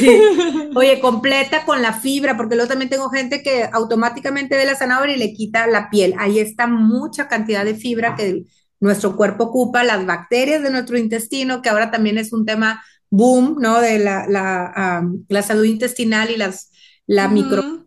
Oye, 0.74 1.00
completa 1.00 1.64
con 1.64 1.82
la 1.82 1.92
fibra, 1.92 2.36
porque 2.36 2.54
luego 2.54 2.68
también 2.68 2.90
tengo 2.90 3.10
gente 3.10 3.42
que 3.42 3.68
automáticamente 3.72 4.56
ve 4.56 4.64
la 4.64 4.76
zanahoria 4.76 5.16
y 5.16 5.18
le 5.18 5.32
quita 5.32 5.66
la 5.66 5.90
piel. 5.90 6.14
Ahí 6.18 6.38
está 6.38 6.66
mucha 6.66 7.28
cantidad 7.28 7.64
de 7.64 7.74
fibra 7.74 8.14
que 8.16 8.44
nuestro 8.80 9.16
cuerpo 9.16 9.44
ocupa, 9.44 9.84
las 9.84 10.06
bacterias 10.06 10.62
de 10.62 10.70
nuestro 10.70 10.96
intestino, 10.96 11.60
que 11.60 11.68
ahora 11.68 11.90
también 11.90 12.16
es 12.16 12.32
un 12.32 12.46
tema 12.46 12.82
boom, 13.10 13.56
¿no? 13.60 13.80
De 13.80 13.98
la, 13.98 14.26
la, 14.28 15.04
la 15.28 15.42
salud 15.42 15.64
intestinal 15.64 16.30
y 16.30 16.36
las, 16.36 16.70
la 17.06 17.28
micro 17.28 17.80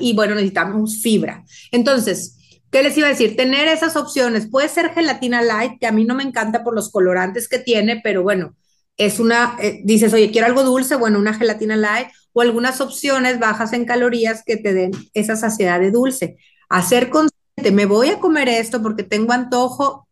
y 0.00 0.14
bueno, 0.14 0.34
necesitamos 0.34 1.02
fibra. 1.02 1.44
Entonces, 1.70 2.34
¿Qué 2.70 2.82
les 2.82 2.98
iba 2.98 3.06
a 3.06 3.10
decir? 3.10 3.34
Tener 3.34 3.66
esas 3.66 3.96
opciones. 3.96 4.46
Puede 4.46 4.68
ser 4.68 4.90
gelatina 4.90 5.40
light, 5.40 5.80
que 5.80 5.86
a 5.86 5.92
mí 5.92 6.04
no 6.04 6.14
me 6.14 6.22
encanta 6.22 6.62
por 6.64 6.74
los 6.74 6.90
colorantes 6.90 7.48
que 7.48 7.58
tiene, 7.58 8.00
pero 8.04 8.22
bueno, 8.22 8.56
es 8.98 9.20
una, 9.20 9.56
eh, 9.60 9.80
dices, 9.84 10.12
oye, 10.12 10.30
quiero 10.30 10.46
algo 10.46 10.64
dulce, 10.64 10.96
bueno, 10.96 11.18
una 11.18 11.32
gelatina 11.32 11.76
light 11.76 12.08
o 12.32 12.42
algunas 12.42 12.80
opciones 12.82 13.38
bajas 13.38 13.72
en 13.72 13.86
calorías 13.86 14.42
que 14.44 14.58
te 14.58 14.74
den 14.74 14.90
esa 15.14 15.36
saciedad 15.36 15.80
de 15.80 15.90
dulce. 15.90 16.36
Hacer 16.68 17.08
consciente, 17.08 17.72
me 17.72 17.86
voy 17.86 18.10
a 18.10 18.18
comer 18.18 18.48
esto 18.50 18.82
porque 18.82 19.02
tengo 19.02 19.32
antojo, 19.32 20.06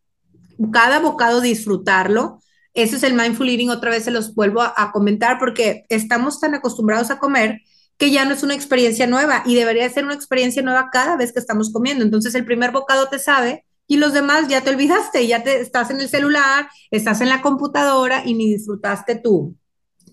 cada 0.71 0.99
bocado 0.99 1.41
disfrutarlo. 1.41 2.41
Ese 2.77 2.97
es 2.97 3.01
el 3.01 3.15
mindful 3.15 3.49
eating, 3.49 3.71
otra 3.71 3.89
vez 3.89 4.03
se 4.03 4.11
los 4.11 4.35
vuelvo 4.35 4.61
a 4.61 4.91
comentar 4.93 5.39
porque 5.39 5.85
estamos 5.89 6.39
tan 6.39 6.53
acostumbrados 6.53 7.09
a 7.09 7.17
comer 7.17 7.61
que 7.97 8.11
ya 8.11 8.23
no 8.23 8.35
es 8.35 8.43
una 8.43 8.53
experiencia 8.53 9.07
nueva 9.07 9.41
y 9.47 9.55
debería 9.55 9.89
ser 9.89 10.05
una 10.05 10.13
experiencia 10.13 10.61
nueva 10.61 10.89
cada 10.91 11.17
vez 11.17 11.33
que 11.33 11.39
estamos 11.39 11.73
comiendo. 11.73 12.05
Entonces 12.05 12.35
el 12.35 12.45
primer 12.45 12.69
bocado 12.69 13.07
te 13.09 13.17
sabe 13.17 13.65
y 13.87 13.97
los 13.97 14.13
demás 14.13 14.47
ya 14.47 14.61
te 14.61 14.69
olvidaste, 14.69 15.25
ya 15.25 15.41
te 15.41 15.59
estás 15.59 15.89
en 15.89 16.01
el 16.01 16.07
celular, 16.07 16.69
estás 16.91 17.19
en 17.21 17.29
la 17.29 17.41
computadora 17.41 18.21
y 18.23 18.35
ni 18.35 18.53
disfrutaste 18.53 19.15
tu, 19.15 19.55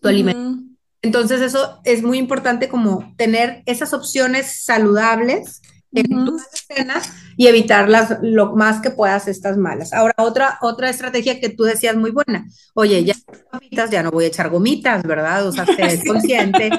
tu 0.00 0.08
alimento. 0.08 0.62
Entonces 1.02 1.42
eso 1.42 1.80
es 1.84 2.02
muy 2.02 2.16
importante 2.16 2.70
como 2.70 3.12
tener 3.18 3.62
esas 3.66 3.92
opciones 3.92 4.64
saludables 4.64 5.60
en 5.94 6.24
tus 6.24 6.42
cenas 6.68 7.12
y 7.36 7.46
evitarlas 7.46 8.18
lo 8.22 8.54
más 8.54 8.80
que 8.80 8.90
puedas 8.90 9.28
estas 9.28 9.56
malas. 9.56 9.92
Ahora, 9.92 10.14
otra, 10.18 10.58
otra 10.60 10.90
estrategia 10.90 11.40
que 11.40 11.48
tú 11.48 11.64
decías 11.64 11.96
muy 11.96 12.10
buena. 12.10 12.46
Oye, 12.74 13.04
ya 13.04 13.14
gomitas, 13.52 13.90
ya 13.90 14.02
no 14.02 14.10
voy 14.10 14.24
a 14.24 14.28
echar 14.28 14.50
gomitas, 14.50 15.02
¿verdad? 15.02 15.46
O 15.46 15.52
sea, 15.52 15.66
sé 15.66 16.02
consciente 16.06 16.70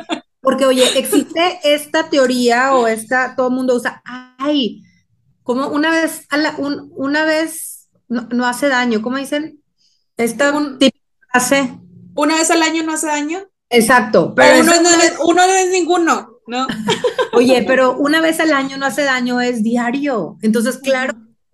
porque, 0.45 0.67
oye, 0.67 0.99
existe 0.99 1.59
esta 1.63 2.07
teoría 2.07 2.75
o 2.75 2.87
esta, 2.87 3.35
todo 3.35 3.47
el 3.47 3.55
mundo 3.55 3.75
usa, 3.75 4.03
ay, 4.05 4.83
como 5.41 5.69
una 5.69 5.89
vez, 5.89 6.27
a 6.29 6.37
la, 6.37 6.55
una 6.57 7.25
vez 7.25 7.89
no, 8.07 8.45
hace 8.45 8.69
daño, 8.69 9.01
¿cómo 9.01 9.17
dicen? 9.17 9.59
Esta 10.17 10.55
un, 10.55 10.77
hace. 11.33 11.79
¿Una 12.13 12.35
vez 12.35 12.51
al 12.51 12.61
año 12.61 12.83
no 12.83 12.93
hace 12.93 13.07
daño? 13.07 13.39
Exacto. 13.69 14.35
Pero, 14.35 14.61
uno, 14.61 14.81
no 14.81 14.89
es, 14.89 15.13
uno 15.23 15.47
no 15.47 15.53
es 15.53 15.71
ninguno, 15.71 16.34
¿no? 16.47 16.67
Oye, 17.33 17.63
pero 17.67 17.97
una 17.97 18.21
vez 18.21 18.39
al 18.39 18.53
año 18.53 18.77
no 18.77 18.85
hace 18.85 19.03
daño, 19.03 19.41
es 19.41 19.63
diario. 19.63 20.37
Entonces, 20.41 20.77
claro, 20.77 21.13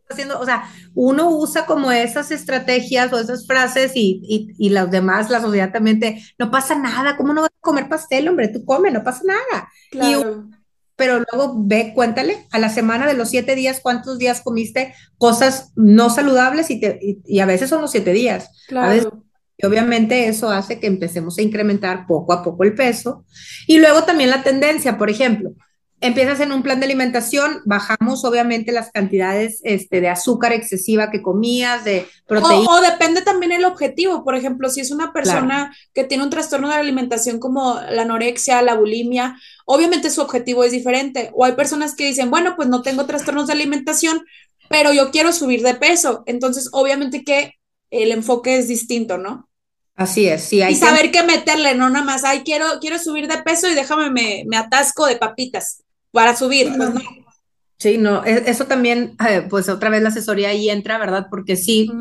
haciendo, 0.10 0.40
o 0.40 0.46
sea, 0.46 0.70
uno 0.94 1.30
usa 1.30 1.66
como 1.66 1.92
esas 1.92 2.32
estrategias 2.32 3.12
o 3.14 3.20
esas 3.20 3.48
frases 3.48 3.94
y, 3.96 4.22
y, 4.24 4.54
y 4.58 4.70
las 4.70 4.92
demás, 4.92 5.30
la 5.30 5.42
sociedad 5.42 5.72
también 5.72 6.00
te, 6.00 6.22
no 6.38 6.52
pasa 6.52 6.76
nada, 6.76 7.18
¿cómo 7.18 7.34
no 7.34 7.42
vas 7.42 7.52
a 7.52 7.62
comer 7.62 7.90
pastel, 7.90 8.28
hombre? 8.28 8.50
Tú 8.50 8.66
come, 8.66 8.92
no 8.92 9.04
pasa 9.04 9.22
nada. 9.26 9.70
Claro. 9.90 10.48
pero 10.96 11.24
luego 11.32 11.56
ve, 11.58 11.94
cuéntale, 11.96 12.48
a 12.52 12.60
la 12.60 12.70
semana 12.70 13.08
de 13.08 13.14
los 13.14 13.30
siete 13.30 13.56
días, 13.56 13.80
¿cuántos 13.82 14.20
días 14.20 14.42
comiste 14.42 14.94
cosas 15.18 15.72
no 15.76 16.10
saludables? 16.10 16.70
Y, 16.70 16.80
te, 16.80 17.00
y, 17.02 17.40
a 17.40 17.46
veces 17.46 17.70
son 17.70 17.82
los 17.82 17.92
siete 17.92 18.14
días. 18.14 18.50
Claro. 18.68 19.24
Y 19.62 19.66
obviamente 19.66 20.28
eso 20.28 20.50
hace 20.50 20.80
que 20.80 20.88
empecemos 20.88 21.38
a 21.38 21.42
incrementar 21.42 22.08
poco 22.08 22.34
a 22.34 22.44
poco 22.44 22.64
el 22.64 22.74
peso. 22.74 23.26
Y 23.68 23.78
luego 23.78 24.04
también 24.04 24.30
la 24.30 24.44
tendencia, 24.44 24.98
por 24.98 25.10
ejemplo, 25.10 25.54
empiezas 26.02 26.40
en 26.40 26.52
un 26.52 26.64
plan 26.64 26.80
de 26.80 26.88
alimentación, 26.88 27.62
bajamos 27.66 28.26
obviamente 28.26 28.72
las 28.72 28.92
cantidades 28.92 29.62
este, 29.64 30.02
de 30.02 30.10
azúcar 30.10 30.52
excesiva 30.52 31.12
que 31.12 31.22
comías, 31.22 31.86
de 31.86 32.08
proteínas. 32.26 32.68
O, 32.68 32.82
depende 32.82 33.22
también 33.22 33.52
el 33.52 33.66
objetivo. 33.66 34.24
Por 34.24 34.36
ejemplo, 34.36 34.68
si 34.70 34.82
es 34.82 34.90
una 34.90 35.14
persona 35.14 35.76
que 35.94 36.04
tiene 36.04 36.24
un 36.24 36.32
trastorno 36.32 36.68
de 36.68 36.74
la 36.74 36.80
alimentación 36.80 37.40
como 37.40 37.80
la 37.92 38.02
anorexia, 38.02 38.64
la 38.64 38.76
bulimia, 38.76 39.38
obviamente 39.66 40.10
su 40.10 40.22
objetivo 40.22 40.64
es 40.64 40.72
diferente. 40.72 41.30
O 41.36 41.46
hay 41.46 41.54
personas 41.54 41.94
que 41.94 42.08
dicen, 42.08 42.32
bueno, 42.32 42.56
pues 42.56 42.68
no 42.68 42.82
tengo 42.82 43.06
trastornos 43.06 43.46
de 43.46 43.54
alimentación, 43.54 44.26
pero 44.70 44.92
yo 44.92 45.12
quiero 45.12 45.32
subir 45.32 45.62
de 45.62 45.76
peso. 45.76 46.24
Entonces, 46.26 46.70
obviamente 46.72 47.24
que 47.24 47.54
el 47.92 48.12
enfoque 48.12 48.58
es 48.58 48.68
distinto, 48.68 49.20
¿no? 49.20 49.51
Así 50.02 50.28
es, 50.28 50.44
sí. 50.44 50.64
Hay 50.64 50.74
y 50.74 50.76
saber 50.76 51.12
qué 51.12 51.22
meterle, 51.22 51.76
no 51.76 51.90
nada 51.90 52.04
más, 52.04 52.24
ay, 52.24 52.42
quiero, 52.44 52.66
quiero 52.80 52.98
subir 52.98 53.28
de 53.28 53.38
peso 53.44 53.70
y 53.70 53.76
déjame, 53.76 54.10
me, 54.10 54.44
me 54.48 54.58
atasco 54.58 55.06
de 55.06 55.16
papitas 55.16 55.84
para 56.12 56.36
subir, 56.36 56.74
pues 56.76 56.92
no. 56.92 57.02
Sí, 57.78 58.00
no, 58.00 58.26
e, 58.26 58.50
eso 58.50 58.66
también, 58.66 59.16
eh, 59.28 59.46
pues 59.48 59.70
otra 59.70 59.90
vez 59.92 60.02
la 60.02 60.10
asesoría 60.10 60.50
ahí 60.50 60.70
entra, 60.72 60.98
¿verdad? 60.98 61.28
Porque 61.30 61.56
sí, 61.56 61.92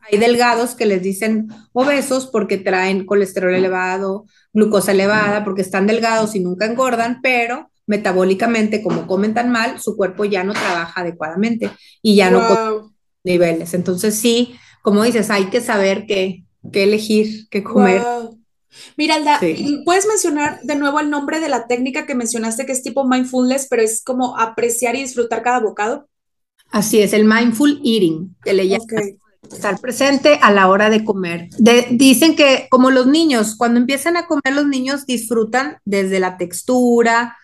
hay 0.00 0.18
delgados 0.18 0.74
que 0.74 0.86
les 0.86 1.02
dicen 1.02 1.48
obesos 1.72 2.26
porque 2.26 2.58
traen 2.58 3.06
colesterol 3.06 3.54
elevado, 3.54 4.26
glucosa 4.52 4.90
elevada, 4.90 5.44
porque 5.44 5.62
están 5.62 5.86
delgados 5.86 6.34
y 6.34 6.40
nunca 6.40 6.66
engordan, 6.66 7.20
pero 7.22 7.70
metabólicamente, 7.86 8.82
como 8.82 9.06
comen 9.06 9.34
tan 9.34 9.50
mal, 9.52 9.80
su 9.80 9.96
cuerpo 9.96 10.24
ya 10.24 10.42
no 10.42 10.52
trabaja 10.52 11.00
adecuadamente 11.02 11.70
y 12.02 12.16
ya 12.16 12.30
no 12.30 12.92
niveles. 13.22 13.72
Entonces 13.74 14.16
sí, 14.16 14.56
como 14.82 15.04
dices, 15.04 15.30
hay 15.30 15.46
que 15.46 15.60
saber 15.60 16.06
qué, 16.06 16.45
qué 16.72 16.84
elegir, 16.84 17.48
qué 17.50 17.62
comer. 17.62 18.02
Miralda, 18.96 19.40
¿puedes 19.84 20.06
mencionar 20.06 20.60
de 20.62 20.76
nuevo 20.76 21.00
el 21.00 21.10
nombre 21.10 21.40
de 21.40 21.48
la 21.48 21.66
técnica 21.66 22.06
que 22.06 22.14
mencionaste 22.14 22.66
que 22.66 22.72
es 22.72 22.82
tipo 22.82 23.06
mindfulness, 23.06 23.68
pero 23.68 23.82
es 23.82 24.02
como 24.04 24.38
apreciar 24.38 24.96
y 24.96 25.02
disfrutar 25.02 25.42
cada 25.42 25.60
bocado? 25.60 26.08
Así 26.70 27.00
es, 27.00 27.12
el 27.12 27.24
mindful 27.24 27.80
eating, 27.84 28.36
que 28.42 28.52
le 28.52 28.68
llaman. 28.68 29.18
Estar 29.50 29.78
presente 29.80 30.40
a 30.42 30.50
la 30.50 30.68
hora 30.68 30.90
de 30.90 31.04
comer. 31.04 31.48
dicen 31.90 32.34
que 32.34 32.66
como 32.68 32.90
los 32.90 33.06
niños, 33.06 33.54
cuando 33.56 33.78
empiezan 33.78 34.16
a 34.16 34.26
comer 34.26 34.54
los 34.54 34.66
niños 34.66 35.06
disfrutan 35.06 35.78
desde 35.84 36.18
la 36.18 36.36
textura, 36.36 37.36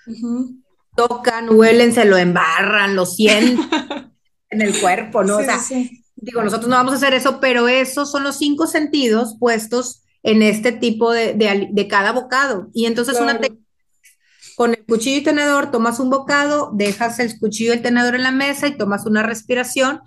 tocan, 0.97 1.51
huelen, 1.51 1.95
se 1.95 2.05
lo 2.05 2.17
embarran, 2.17 2.97
lo 2.97 3.07
sienten 3.07 3.57
en 4.51 4.63
el 4.63 4.79
cuerpo, 4.81 5.23
¿no? 5.23 5.39
o 5.39 5.45
sea, 5.45 5.61
digo, 6.23 6.43
nosotros 6.43 6.71
no 6.71 6.77
vamos 6.77 6.95
a 6.95 6.97
hacer 6.97 7.15
eso, 7.15 7.41
pero 7.41 7.69
esos 7.69 8.11
son 8.11 8.23
los 8.23 8.37
cinco 8.37 8.67
sentidos 8.67 9.37
puestos 9.39 10.03
en 10.23 10.43
este 10.43 10.71
tipo 10.71 11.11
de, 11.11 11.35
de, 11.35 11.89
cada 11.89 12.13
bocado. 12.13 12.69
Y 12.73 12.87
entonces 12.87 13.21
una 13.21 13.39
con 14.55 14.71
el 14.71 14.85
cuchillo 14.85 15.19
y 15.19 15.23
tenedor 15.23 15.71
tomas 15.71 15.99
un 15.99 16.11
bocado, 16.11 16.71
dejas 16.75 17.19
el 17.19 17.39
cuchillo 17.39 17.73
y 17.73 17.77
el 17.77 17.83
tenedor 17.83 18.15
en 18.15 18.23
la 18.23 18.31
mesa 18.31 18.69
y 18.69 18.77
tomas 18.77 19.05
una 19.05 19.23
respiración 19.23 20.01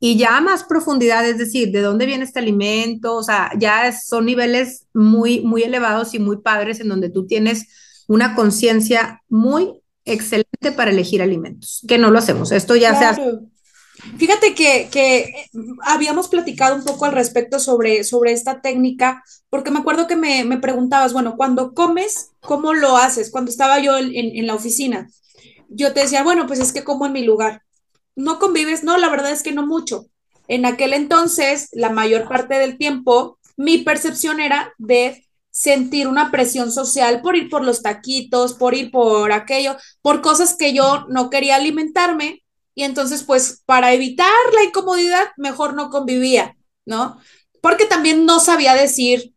y 0.00 0.16
ya 0.16 0.36
a 0.36 0.40
más 0.40 0.64
profundidad, 0.64 1.28
es 1.28 1.38
decir, 1.38 1.72
de 1.72 1.82
dónde 1.82 2.06
viene 2.06 2.24
este 2.24 2.38
alimento, 2.38 3.16
o 3.16 3.22
sea, 3.22 3.50
ya 3.58 3.92
son 3.92 4.26
niveles 4.26 4.86
muy, 4.94 5.40
muy 5.40 5.64
elevados 5.64 6.14
y 6.14 6.20
muy 6.20 6.38
padres 6.38 6.80
en 6.80 6.88
donde 6.88 7.10
tú 7.10 7.26
tienes 7.26 7.66
una 8.06 8.34
conciencia 8.34 9.22
muy 9.28 9.82
excelente 10.04 10.72
para 10.74 10.92
elegir 10.92 11.20
alimentos, 11.20 11.84
que 11.86 11.98
no 11.98 12.10
lo 12.10 12.20
hacemos. 12.20 12.52
Esto 12.52 12.76
ya 12.76 12.96
se 12.98 13.04
hace 13.04 13.22
Fíjate 14.16 14.54
que, 14.54 14.88
que, 14.90 15.46
habíamos 15.82 16.28
platicado 16.28 16.76
un 16.76 16.84
poco 16.84 17.04
al 17.04 17.12
respecto 17.12 17.58
sobre, 17.58 18.04
sobre 18.04 18.32
esta 18.32 18.60
técnica, 18.60 19.24
porque 19.50 19.70
me 19.70 19.80
acuerdo 19.80 20.06
que 20.06 20.16
me, 20.16 20.44
me 20.44 20.58
preguntabas, 20.58 21.12
bueno, 21.12 21.36
cuando 21.36 21.74
comes, 21.74 22.30
¿cómo 22.40 22.74
lo 22.74 22.96
haces? 22.96 23.30
Cuando 23.30 23.50
estaba 23.50 23.80
yo 23.80 23.98
en, 23.98 24.14
en, 24.14 24.46
la 24.46 24.54
oficina, 24.54 25.08
yo 25.68 25.92
te 25.92 26.00
decía, 26.00 26.22
bueno, 26.22 26.46
pues 26.46 26.60
es 26.60 26.72
que 26.72 26.84
como 26.84 27.06
en 27.06 27.12
mi 27.12 27.24
lugar. 27.24 27.62
¿No 28.14 28.38
convives? 28.38 28.84
No, 28.84 28.96
la 28.98 29.08
verdad 29.08 29.30
es 29.30 29.42
que 29.42 29.52
no 29.52 29.66
mucho. 29.66 30.06
En 30.48 30.64
aquel 30.64 30.92
entonces, 30.92 31.68
la 31.72 31.90
mayor 31.90 32.28
parte 32.28 32.54
del 32.54 32.78
tiempo, 32.78 33.38
mi 33.56 33.78
percepción 33.78 34.40
era 34.40 34.72
de 34.78 35.24
sentir 35.50 36.06
una 36.06 36.30
presión 36.30 36.70
social 36.70 37.20
por 37.20 37.36
ir 37.36 37.48
por 37.48 37.64
los 37.64 37.82
taquitos, 37.82 38.54
por 38.54 38.74
ir 38.74 38.90
por 38.90 39.32
aquello, 39.32 39.76
por 40.02 40.20
cosas 40.20 40.56
que 40.56 40.72
yo 40.72 41.06
no 41.08 41.30
quería 41.30 41.56
alimentarme 41.56 42.42
y 42.78 42.84
entonces 42.84 43.24
pues 43.24 43.64
para 43.66 43.92
evitar 43.92 44.30
la 44.54 44.62
incomodidad 44.62 45.32
mejor 45.36 45.74
no 45.74 45.90
convivía, 45.90 46.56
¿no? 46.86 47.18
Porque 47.60 47.86
también 47.86 48.24
no 48.24 48.38
sabía 48.38 48.76
decir, 48.76 49.34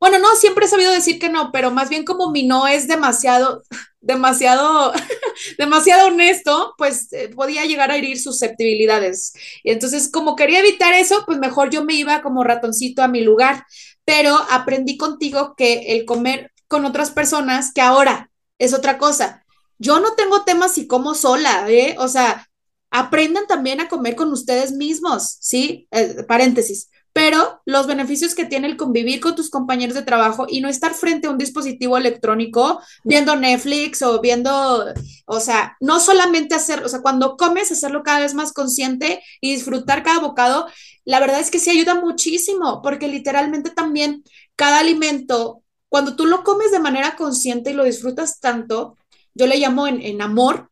bueno, 0.00 0.18
no, 0.18 0.34
siempre 0.36 0.64
he 0.64 0.68
sabido 0.68 0.90
decir 0.90 1.18
que 1.18 1.28
no, 1.28 1.52
pero 1.52 1.70
más 1.70 1.90
bien 1.90 2.06
como 2.06 2.30
mi 2.30 2.44
no 2.46 2.66
es 2.66 2.88
demasiado, 2.88 3.62
demasiado, 4.00 4.90
demasiado 5.58 6.06
honesto, 6.08 6.72
pues 6.78 7.12
eh, 7.12 7.28
podía 7.28 7.66
llegar 7.66 7.90
a 7.90 7.96
herir 7.96 8.18
susceptibilidades. 8.18 9.34
Y 9.62 9.70
entonces 9.70 10.10
como 10.10 10.34
quería 10.34 10.60
evitar 10.60 10.94
eso, 10.94 11.24
pues 11.26 11.38
mejor 11.38 11.68
yo 11.68 11.84
me 11.84 11.92
iba 11.92 12.22
como 12.22 12.42
ratoncito 12.42 13.02
a 13.02 13.08
mi 13.08 13.20
lugar, 13.20 13.66
pero 14.06 14.34
aprendí 14.48 14.96
contigo 14.96 15.54
que 15.58 15.92
el 15.94 16.06
comer 16.06 16.50
con 16.68 16.86
otras 16.86 17.10
personas, 17.10 17.70
que 17.74 17.82
ahora 17.82 18.30
es 18.58 18.72
otra 18.72 18.96
cosa. 18.96 19.44
Yo 19.78 20.00
no 20.00 20.14
tengo 20.14 20.44
temas 20.44 20.72
si 20.72 20.86
como 20.86 21.14
sola, 21.14 21.68
¿eh? 21.68 21.96
O 21.98 22.08
sea, 22.08 22.48
aprendan 22.92 23.46
también 23.46 23.80
a 23.80 23.88
comer 23.88 24.14
con 24.14 24.30
ustedes 24.32 24.72
mismos, 24.72 25.38
¿sí? 25.40 25.88
Eh, 25.90 26.24
paréntesis. 26.28 26.90
Pero 27.14 27.60
los 27.64 27.86
beneficios 27.86 28.34
que 28.34 28.44
tiene 28.44 28.68
el 28.68 28.76
convivir 28.76 29.20
con 29.20 29.34
tus 29.34 29.50
compañeros 29.50 29.94
de 29.94 30.02
trabajo 30.02 30.46
y 30.48 30.60
no 30.60 30.68
estar 30.68 30.94
frente 30.94 31.26
a 31.26 31.30
un 31.30 31.38
dispositivo 31.38 31.96
electrónico 31.96 32.80
viendo 33.02 33.36
Netflix 33.36 34.02
o 34.02 34.20
viendo, 34.20 34.86
o 35.26 35.40
sea, 35.40 35.76
no 35.80 36.00
solamente 36.00 36.54
hacer, 36.54 36.84
o 36.84 36.88
sea, 36.88 37.00
cuando 37.00 37.36
comes, 37.36 37.72
hacerlo 37.72 38.02
cada 38.02 38.20
vez 38.20 38.34
más 38.34 38.52
consciente 38.52 39.22
y 39.40 39.52
disfrutar 39.54 40.02
cada 40.02 40.20
bocado, 40.20 40.66
la 41.04 41.20
verdad 41.20 41.40
es 41.40 41.50
que 41.50 41.58
sí 41.58 41.70
ayuda 41.70 41.94
muchísimo, 41.94 42.80
porque 42.82 43.08
literalmente 43.08 43.70
también 43.70 44.22
cada 44.56 44.80
alimento, 44.80 45.62
cuando 45.88 46.14
tú 46.16 46.26
lo 46.26 46.44
comes 46.44 46.70
de 46.70 46.80
manera 46.80 47.16
consciente 47.16 47.70
y 47.70 47.74
lo 47.74 47.84
disfrutas 47.84 48.40
tanto, 48.40 48.96
yo 49.34 49.46
le 49.46 49.58
llamo 49.58 49.86
en, 49.86 50.00
en 50.00 50.22
amor, 50.22 50.71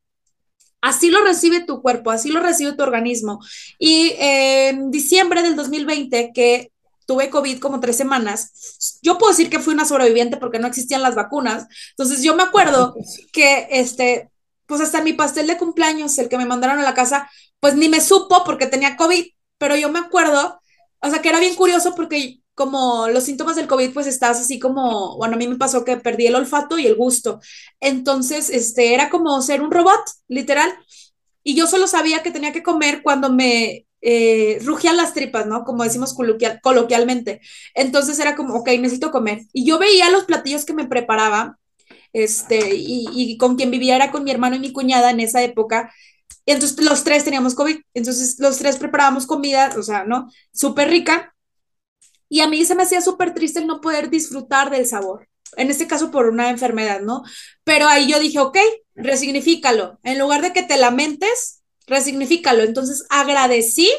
Así 0.81 1.11
lo 1.11 1.22
recibe 1.22 1.64
tu 1.64 1.83
cuerpo, 1.83 2.11
así 2.11 2.31
lo 2.31 2.41
recibe 2.41 2.72
tu 2.72 2.83
organismo. 2.83 3.41
Y 3.78 4.14
en 4.18 4.91
diciembre 4.91 5.43
del 5.43 5.57
2020, 5.57 6.33
que 6.35 6.72
tuve 7.07 7.28
COVID 7.28 7.59
como 7.59 7.81
tres 7.81 7.97
semanas, 7.97 8.99
yo 9.03 9.18
puedo 9.18 9.33
decir 9.33 9.51
que 9.51 9.59
fui 9.59 9.74
una 9.74 9.85
sobreviviente 9.85 10.37
porque 10.37 10.59
no 10.59 10.68
existían 10.68 11.03
las 11.03 11.16
vacunas. 11.16 11.66
Entonces 11.91 12.22
yo 12.22 12.35
me 12.37 12.45
acuerdo 12.45 12.95
que 13.33 13.66
este, 13.70 14.31
pues 14.66 14.81
hasta 14.81 15.03
mi 15.03 15.12
pastel 15.12 15.47
de 15.49 15.59
cumpleaños, 15.59 16.16
el 16.18 16.28
que 16.28 16.39
me 16.39 16.47
mandaron 16.47 16.78
a 16.78 16.83
la 16.83 16.95
casa, 16.95 17.28
pues 17.59 17.74
ni 17.74 17.89
me 17.89 18.01
supo 18.01 18.45
porque 18.45 18.66
tenía 18.66 18.97
COVID, 18.97 19.26
pero 19.59 19.76
yo 19.76 19.91
me 19.91 19.99
acuerdo, 19.99 20.61
o 21.01 21.11
sea 21.11 21.20
que 21.20 21.28
era 21.28 21.41
bien 21.41 21.55
curioso 21.57 21.95
porque 21.95 22.39
como 22.55 23.09
los 23.09 23.25
síntomas 23.25 23.57
del 23.57 23.67
COVID, 23.67 23.93
pues 23.93 24.07
estás 24.07 24.39
así 24.41 24.59
como, 24.59 25.17
bueno, 25.17 25.35
a 25.35 25.39
mí 25.39 25.49
me 25.49 25.57
pasó 25.57 25.85
que 25.85 25.97
perdí 25.97 26.27
el 26.27 26.35
olfato 26.35 26.79
y 26.79 26.87
el 26.87 26.95
gusto. 26.95 27.41
Entonces, 27.81 28.51
este, 28.51 28.95
era 28.95 29.11
como 29.11 29.41
ser 29.43 29.63
un 29.63 29.71
robot, 29.71 30.01
literal. 30.29 30.71
Y 31.43 31.55
yo 31.55 31.67
solo 31.67 31.87
sabía 31.87 32.23
que 32.23 32.31
tenía 32.31 32.53
que 32.53 32.63
comer 32.63 33.03
cuando 33.03 33.33
me 33.33 33.87
eh, 34.03 34.59
rugían 34.65 34.97
las 34.97 35.15
tripas, 35.15 35.47
¿no? 35.47 35.65
Como 35.65 35.85
decimos 35.85 36.15
coloquialmente. 36.63 37.41
Entonces 37.75 38.19
era 38.19 38.37
como, 38.37 38.55
ok, 38.57 38.69
necesito 38.79 39.11
comer. 39.11 39.41
Y 39.53 39.65
yo 39.65 39.79
veía 39.79 40.11
los 40.11 40.25
platillos 40.25 40.65
que 40.65 40.75
me 40.75 40.87
preparaba, 40.87 41.59
este, 42.13 42.75
y, 42.75 43.07
y 43.13 43.39
con 43.39 43.57
quien 43.57 43.71
vivía 43.71 43.97
era 43.97 44.11
con 44.11 44.25
mi 44.25 44.31
hermano 44.33 44.57
y 44.57 44.61
mi 44.61 44.73
cuñada 44.73 45.11
en 45.11 45.21
esa 45.21 45.43
época. 45.43 45.93
Entonces 46.47 46.79
los 46.85 47.05
tres 47.05 47.25
teníamos 47.25 47.55
COVID. 47.55 47.79
Entonces 47.95 48.37
los 48.39 48.59
tres 48.59 48.77
preparábamos 48.77 49.27
comida, 49.27 49.75
o 49.79 49.83
sea, 49.83 50.05
¿no? 50.05 50.31
Súper 50.53 50.91
rica 50.91 51.35
y 52.31 52.41
a 52.41 52.47
mí 52.47 52.64
se 52.64 52.74
me 52.74 52.85
hacía 52.85 53.03
súper 53.03 53.35
triste 53.35 53.59
el 53.59 53.66
no 53.66 53.83
poder 53.83 54.09
disfrutar 54.09 54.70
del 54.70 54.87
sabor, 54.87 55.28
en 55.57 55.68
este 55.68 55.87
caso 55.87 56.11
por 56.11 56.28
una 56.28 56.49
enfermedad, 56.49 57.01
¿no? 57.03 57.22
Pero 57.64 57.89
ahí 57.89 58.09
yo 58.09 58.20
dije, 58.20 58.39
ok, 58.39 58.57
resignifícalo. 58.95 59.99
En 60.05 60.18
lugar 60.18 60.41
de 60.41 60.53
que 60.53 60.62
te 60.62 60.78
lamentes, 60.78 61.62
resignifícalo. 61.89 62.62
Entonces 62.62 63.05
agradecí 63.11 63.91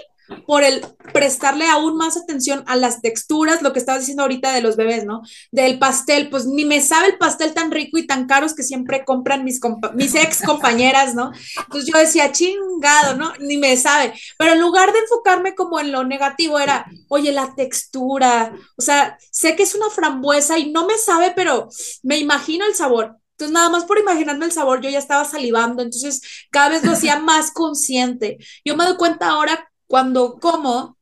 por 0.46 0.64
el 0.64 0.86
prestarle 1.14 1.68
aún 1.68 1.98
más 1.98 2.18
atención 2.18 2.64
a 2.68 2.76
las 2.76 3.02
texturas, 3.02 3.62
lo 3.62 3.74
que 3.74 3.80
estabas 3.80 4.02
diciendo 4.02 4.24
ahorita 4.24 4.54
de 4.54 4.62
los 4.62 4.76
bebés, 4.76 5.06
¿no? 5.06 5.22
Del 5.52 5.80
pastel, 5.80 6.30
pues 6.30 6.46
ni 6.46 6.66
me 6.66 6.82
sabe 6.82 7.08
el 7.08 7.18
pastel 7.18 7.54
tan 7.54 7.72
rico 7.72 7.98
y 7.98 8.08
tan 8.08 8.28
caros 8.28 8.54
que 8.54 8.64
siempre 8.64 9.04
compran 9.06 9.44
mis, 9.44 9.60
mis 9.96 10.16
ex 10.16 10.42
compañeras, 10.42 11.16
¿no? 11.16 11.32
Entonces 11.58 11.92
yo 11.92 12.00
decía, 12.00 12.32
chingado, 12.32 13.16
¿no? 13.16 13.34
Ni 13.40 13.58
me 13.58 13.76
sabe. 13.78 14.14
Pero 14.38 14.54
en 14.54 14.62
lugar 14.62 14.92
de 14.94 15.00
enfocarme 15.00 15.56
como 15.56 15.80
en 15.80 15.92
lo 15.92 16.04
negativo, 16.04 16.60
era, 16.60 16.86
oye, 17.10 17.32
la 17.32 17.54
textura, 17.56 18.54
o 18.78 18.82
sea, 18.82 19.18
sé 19.32 19.56
que 19.56 19.64
es 19.64 19.76
una 19.76 19.90
frambuesa 19.90 20.58
y 20.58 20.72
no 20.72 20.86
me 20.86 20.98
sabe, 20.98 21.34
pero 21.36 21.70
me 22.04 22.18
imagino 22.18 22.66
el 22.66 22.76
sabor. 22.76 23.18
Entonces, 23.32 23.54
nada 23.54 23.70
más 23.70 23.86
por 23.86 23.98
imaginarme 23.98 24.46
el 24.46 24.52
sabor, 24.52 24.82
yo 24.82 24.90
ya 24.92 25.00
estaba 25.00 25.26
salivando, 25.26 25.82
entonces 25.82 26.22
cada 26.52 26.70
vez 26.70 26.84
lo 26.84 26.92
hacía 26.92 27.18
más 27.20 27.52
consciente. 27.52 28.38
Yo 28.64 28.76
me 28.76 28.86
doy 28.86 28.98
cuenta 28.98 29.30
ahora 29.30 29.71
cuando 29.92 30.40
como, 30.40 30.98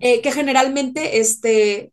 eh, 0.00 0.20
que 0.20 0.32
generalmente, 0.32 1.20
este, 1.20 1.92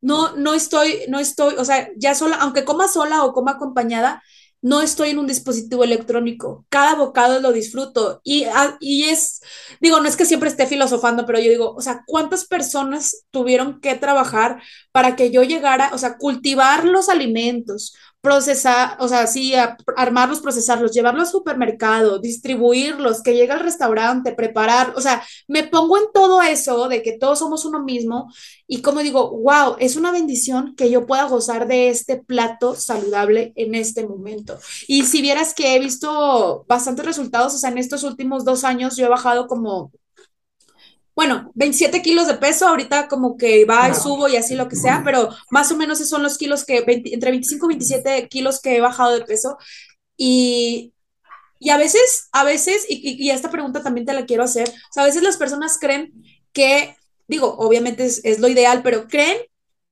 no, 0.00 0.34
no 0.34 0.52
estoy, 0.52 1.04
no 1.06 1.20
estoy, 1.20 1.54
o 1.56 1.64
sea, 1.64 1.88
ya 1.96 2.16
sola, 2.16 2.34
aunque 2.40 2.64
coma 2.64 2.88
sola 2.88 3.22
o 3.22 3.32
coma 3.32 3.52
acompañada, 3.52 4.20
no 4.60 4.80
estoy 4.80 5.10
en 5.10 5.20
un 5.20 5.28
dispositivo 5.28 5.84
electrónico. 5.84 6.66
Cada 6.68 6.96
bocado 6.96 7.38
lo 7.38 7.52
disfruto. 7.52 8.20
Y, 8.24 8.42
ah, 8.46 8.76
y 8.80 9.04
es, 9.04 9.40
digo, 9.80 10.00
no 10.00 10.08
es 10.08 10.16
que 10.16 10.24
siempre 10.24 10.48
esté 10.48 10.66
filosofando, 10.66 11.24
pero 11.26 11.38
yo 11.38 11.48
digo, 11.48 11.72
o 11.76 11.80
sea, 11.80 12.02
¿cuántas 12.08 12.44
personas 12.44 13.24
tuvieron 13.30 13.80
que 13.80 13.94
trabajar 13.94 14.60
para 14.90 15.14
que 15.14 15.30
yo 15.30 15.44
llegara, 15.44 15.90
o 15.92 15.98
sea, 15.98 16.16
cultivar 16.18 16.86
los 16.86 17.08
alimentos, 17.08 17.94
procesar, 18.20 18.96
o 19.00 19.08
sea, 19.08 19.26
sí, 19.26 19.54
armarlos, 19.96 20.40
procesarlos, 20.40 20.92
llevarlos 20.92 21.28
al 21.28 21.32
supermercado, 21.32 22.18
distribuirlos, 22.18 23.22
que 23.22 23.34
llegue 23.34 23.52
al 23.52 23.60
restaurante, 23.60 24.32
preparar, 24.32 24.92
o 24.96 25.00
sea, 25.00 25.22
me 25.46 25.64
pongo 25.64 25.96
en 25.98 26.04
todo 26.12 26.42
eso 26.42 26.88
de 26.88 27.02
que 27.02 27.16
todos 27.16 27.38
somos 27.38 27.64
uno 27.64 27.82
mismo 27.84 28.32
y 28.66 28.82
como 28.82 29.00
digo, 29.00 29.30
wow, 29.38 29.76
es 29.78 29.96
una 29.96 30.10
bendición 30.12 30.74
que 30.76 30.90
yo 30.90 31.06
pueda 31.06 31.24
gozar 31.24 31.68
de 31.68 31.88
este 31.90 32.16
plato 32.18 32.74
saludable 32.74 33.52
en 33.56 33.74
este 33.74 34.06
momento. 34.06 34.58
Y 34.88 35.04
si 35.04 35.22
vieras 35.22 35.54
que 35.54 35.76
he 35.76 35.78
visto 35.78 36.64
bastantes 36.68 37.06
resultados, 37.06 37.54
o 37.54 37.58
sea, 37.58 37.70
en 37.70 37.78
estos 37.78 38.02
últimos 38.02 38.44
dos 38.44 38.64
años 38.64 38.96
yo 38.96 39.06
he 39.06 39.08
bajado 39.08 39.46
como 39.46 39.92
bueno, 41.18 41.50
27 41.56 42.00
kilos 42.00 42.28
de 42.28 42.34
peso, 42.34 42.68
ahorita 42.68 43.08
como 43.08 43.36
que 43.36 43.64
va 43.64 43.88
y 43.88 43.94
subo 43.96 44.28
y 44.28 44.36
así 44.36 44.54
lo 44.54 44.68
que 44.68 44.76
sea, 44.76 45.02
pero 45.04 45.30
más 45.50 45.72
o 45.72 45.76
menos 45.76 45.98
esos 45.98 46.10
son 46.10 46.22
los 46.22 46.38
kilos 46.38 46.64
que, 46.64 46.84
entre 46.86 47.32
25 47.32 47.66
y 47.66 47.68
27 47.70 48.28
kilos 48.28 48.60
que 48.60 48.76
he 48.76 48.80
bajado 48.80 49.18
de 49.18 49.24
peso. 49.24 49.58
Y, 50.16 50.92
y 51.58 51.70
a 51.70 51.76
veces, 51.76 52.28
a 52.30 52.44
veces, 52.44 52.86
y, 52.88 53.16
y, 53.20 53.30
esta 53.30 53.50
pregunta 53.50 53.82
también 53.82 54.06
te 54.06 54.12
la 54.12 54.26
quiero 54.26 54.44
hacer, 54.44 54.68
o 54.68 54.92
sea, 54.92 55.02
a 55.02 55.06
veces 55.06 55.24
las 55.24 55.36
personas 55.36 55.76
creen 55.80 56.12
que, 56.52 56.94
digo, 57.26 57.52
obviamente 57.58 58.06
es, 58.06 58.20
es 58.24 58.38
lo 58.38 58.46
ideal, 58.46 58.82
pero 58.84 59.08
creen 59.08 59.38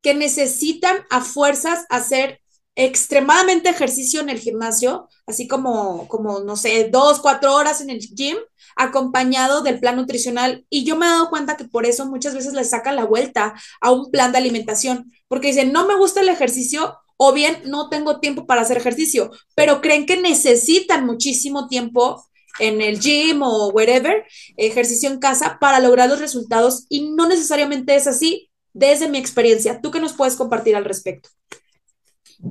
que 0.02 0.14
necesitan 0.14 0.96
a 1.10 1.22
fuerzas 1.22 1.86
hacer 1.88 2.40
extremadamente 2.76 3.70
ejercicio 3.70 4.20
en 4.20 4.28
el 4.28 4.38
gimnasio, 4.38 5.08
así 5.26 5.48
como, 5.48 6.06
como, 6.08 6.40
no 6.40 6.56
sé, 6.56 6.88
dos, 6.92 7.20
cuatro 7.20 7.54
horas 7.54 7.80
en 7.80 7.90
el 7.90 8.00
gym, 8.00 8.36
acompañado 8.76 9.62
del 9.62 9.80
plan 9.80 9.96
nutricional. 9.96 10.66
Y 10.70 10.84
yo 10.84 10.96
me 10.96 11.06
he 11.06 11.08
dado 11.08 11.30
cuenta 11.30 11.56
que 11.56 11.64
por 11.64 11.86
eso 11.86 12.06
muchas 12.06 12.34
veces 12.34 12.52
le 12.52 12.64
sacan 12.64 12.94
la 12.94 13.04
vuelta 13.04 13.54
a 13.80 13.90
un 13.90 14.10
plan 14.10 14.30
de 14.30 14.38
alimentación, 14.38 15.10
porque 15.26 15.48
dicen, 15.48 15.72
no 15.72 15.86
me 15.86 15.96
gusta 15.96 16.20
el 16.20 16.28
ejercicio 16.28 16.98
o 17.16 17.32
bien 17.32 17.62
no 17.64 17.88
tengo 17.88 18.20
tiempo 18.20 18.46
para 18.46 18.60
hacer 18.60 18.76
ejercicio, 18.76 19.30
pero 19.54 19.80
creen 19.80 20.04
que 20.04 20.20
necesitan 20.20 21.06
muchísimo 21.06 21.68
tiempo 21.68 22.22
en 22.58 22.82
el 22.82 23.00
gym 23.00 23.42
o 23.42 23.68
wherever, 23.70 24.24
ejercicio 24.56 25.10
en 25.10 25.18
casa 25.18 25.58
para 25.58 25.80
lograr 25.80 26.08
los 26.10 26.20
resultados 26.20 26.84
y 26.90 27.10
no 27.10 27.26
necesariamente 27.26 27.96
es 27.96 28.06
así 28.06 28.50
desde 28.74 29.08
mi 29.08 29.16
experiencia. 29.16 29.80
¿Tú 29.80 29.90
qué 29.90 30.00
nos 30.00 30.12
puedes 30.12 30.36
compartir 30.36 30.76
al 30.76 30.84
respecto? 30.84 31.30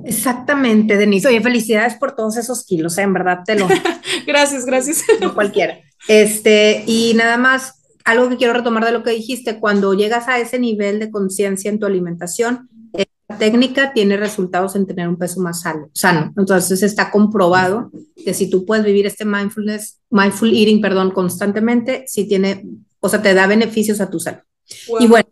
Exactamente, 0.04 0.96
Denise. 0.96 1.28
Oye, 1.28 1.40
felicidades 1.40 1.94
por 1.94 2.14
todos 2.14 2.36
esos 2.36 2.64
kilos, 2.64 2.98
¿eh? 2.98 3.02
en 3.02 3.12
verdad 3.12 3.40
te 3.44 3.58
lo. 3.58 3.68
gracias, 4.26 4.66
gracias. 4.66 5.02
No 5.20 5.34
cualquiera. 5.34 5.78
Este, 6.08 6.84
y 6.86 7.14
nada 7.14 7.36
más, 7.36 7.82
algo 8.04 8.28
que 8.28 8.36
quiero 8.36 8.52
retomar 8.52 8.84
de 8.84 8.92
lo 8.92 9.02
que 9.02 9.10
dijiste, 9.10 9.58
cuando 9.58 9.94
llegas 9.94 10.28
a 10.28 10.38
ese 10.38 10.58
nivel 10.58 10.98
de 10.98 11.10
conciencia 11.10 11.70
en 11.70 11.78
tu 11.78 11.86
alimentación, 11.86 12.68
la 13.28 13.38
técnica 13.38 13.92
tiene 13.92 14.16
resultados 14.16 14.76
en 14.76 14.86
tener 14.86 15.08
un 15.08 15.16
peso 15.16 15.40
más 15.40 15.60
sano. 15.60 16.32
Entonces 16.36 16.82
está 16.82 17.10
comprobado 17.10 17.90
que 18.24 18.32
si 18.32 18.48
tú 18.48 18.64
puedes 18.64 18.84
vivir 18.84 19.04
este 19.06 19.24
mindfulness, 19.24 20.00
mindful 20.10 20.52
eating, 20.52 20.80
perdón, 20.80 21.10
constantemente, 21.10 22.04
si 22.06 22.28
tiene, 22.28 22.64
o 23.00 23.08
sea, 23.08 23.22
te 23.22 23.34
da 23.34 23.48
beneficios 23.48 24.00
a 24.00 24.10
tu 24.10 24.20
salud. 24.20 24.42
Y 25.00 25.08
bueno, 25.08 25.28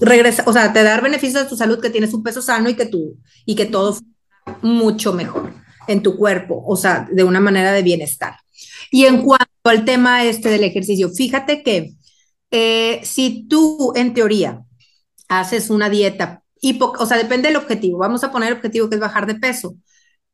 regresa, 0.00 0.44
o 0.46 0.52
sea, 0.52 0.72
te 0.72 0.82
da 0.82 1.00
beneficios 1.00 1.42
a 1.42 1.48
tu 1.48 1.56
salud 1.56 1.80
que 1.80 1.90
tienes 1.90 2.12
un 2.14 2.22
peso 2.22 2.42
sano 2.42 2.68
y 2.68 2.74
que 2.74 2.86
tú, 2.86 3.16
y 3.44 3.54
que 3.54 3.66
todo 3.66 3.98
mucho 4.62 5.12
mejor 5.12 5.52
en 5.88 6.02
tu 6.02 6.16
cuerpo, 6.16 6.62
o 6.66 6.76
sea, 6.76 7.08
de 7.10 7.24
una 7.24 7.40
manera 7.40 7.72
de 7.72 7.82
bienestar. 7.82 8.34
Y 8.90 9.04
en 9.04 9.22
cuanto 9.22 9.46
al 9.64 9.84
tema 9.84 10.24
este 10.24 10.48
del 10.48 10.64
ejercicio, 10.64 11.10
fíjate 11.10 11.62
que 11.62 11.92
eh, 12.50 13.00
si 13.04 13.46
tú 13.48 13.92
en 13.96 14.14
teoría 14.14 14.62
haces 15.28 15.70
una 15.70 15.88
dieta, 15.88 16.42
o 16.78 17.06
sea, 17.06 17.16
depende 17.16 17.48
del 17.48 17.56
objetivo, 17.56 17.98
vamos 17.98 18.24
a 18.24 18.32
poner 18.32 18.48
el 18.50 18.56
objetivo 18.56 18.88
que 18.88 18.96
es 18.96 19.00
bajar 19.00 19.26
de 19.26 19.36
peso, 19.36 19.76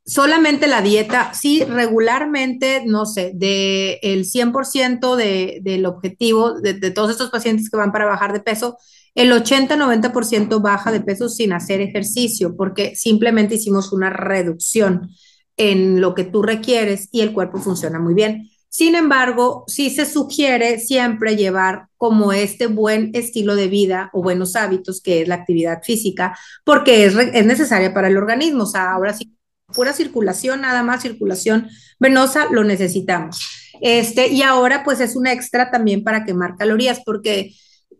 solamente 0.05 0.67
la 0.67 0.83
dieta, 0.83 1.33
sí, 1.35 1.65
regularmente, 1.65 2.83
no 2.87 3.07
sé, 3.07 3.33
del 3.35 3.99
el 4.03 4.25
100% 4.25 5.17
de, 5.17 5.61
del 5.63 5.87
objetivo 5.87 6.61
de, 6.61 6.75
de, 6.75 6.91
todos 6.91 7.11
estos 7.11 7.31
pacientes 7.31 7.71
que 7.71 7.77
van 7.77 7.93
para 7.93 8.07
bajar 8.07 8.33
de 8.33 8.41
peso, 8.41 8.79
el 9.15 9.33
80-90% 9.33 10.63
baja 10.63 10.91
de 10.91 11.01
peso 11.01 11.29
sin 11.29 11.53
hacer 11.53 11.81
ejercicio, 11.81 12.57
porque 12.57 12.97
simplemente 12.97 13.57
hicimos 13.57 13.93
una 13.93 14.11
reducción 14.11 15.11
en 15.57 16.01
lo 16.01 16.15
que 16.15 16.25
tú 16.25 16.43
requieres 16.43 17.09
y 17.13 17.21
el 17.21 17.33
cuerpo 17.33 17.59
funciona 17.59 17.99
muy 17.99 18.15
bien. 18.15 18.49
Sin 18.69 18.95
embargo, 18.95 19.65
sí 19.67 19.91
se 19.91 20.07
sugiere 20.07 20.79
siempre 20.79 21.37
llevar 21.37 21.89
como 21.99 22.33
este 22.33 22.69
buen 22.69 23.11
estilo 23.13 23.55
de 23.55 23.69
vida 23.69 24.09
o 24.15 24.23
buenos 24.23 24.57
hábitos 24.57 25.03
que 25.03 25.21
es 25.21 25.29
la 25.29 25.35
actividad 25.35 25.83
física, 25.83 26.39
porque 26.65 27.05
es, 27.05 27.15
es 27.15 27.45
necesaria 27.45 27.93
para 27.93 28.09
el 28.09 28.17
organismo. 28.17 28.63
O 28.63 28.67
sea, 28.67 28.93
ahora 28.93 29.13
sí, 29.13 29.37
pura 29.75 29.93
circulación, 29.93 30.63
nada 30.63 30.83
más 30.83 31.03
circulación 31.03 31.69
venosa, 32.01 32.47
lo 32.51 32.65
necesitamos. 32.65 33.41
Este, 33.83 34.29
y 34.29 34.43
ahora 34.43 34.85
pues 34.85 35.01
es 35.01 35.17
un 35.17 35.27
extra 35.27 35.71
también 35.71 36.03
para 36.03 36.25
quemar 36.25 36.57
calorías, 36.57 37.03
porque 37.05 37.53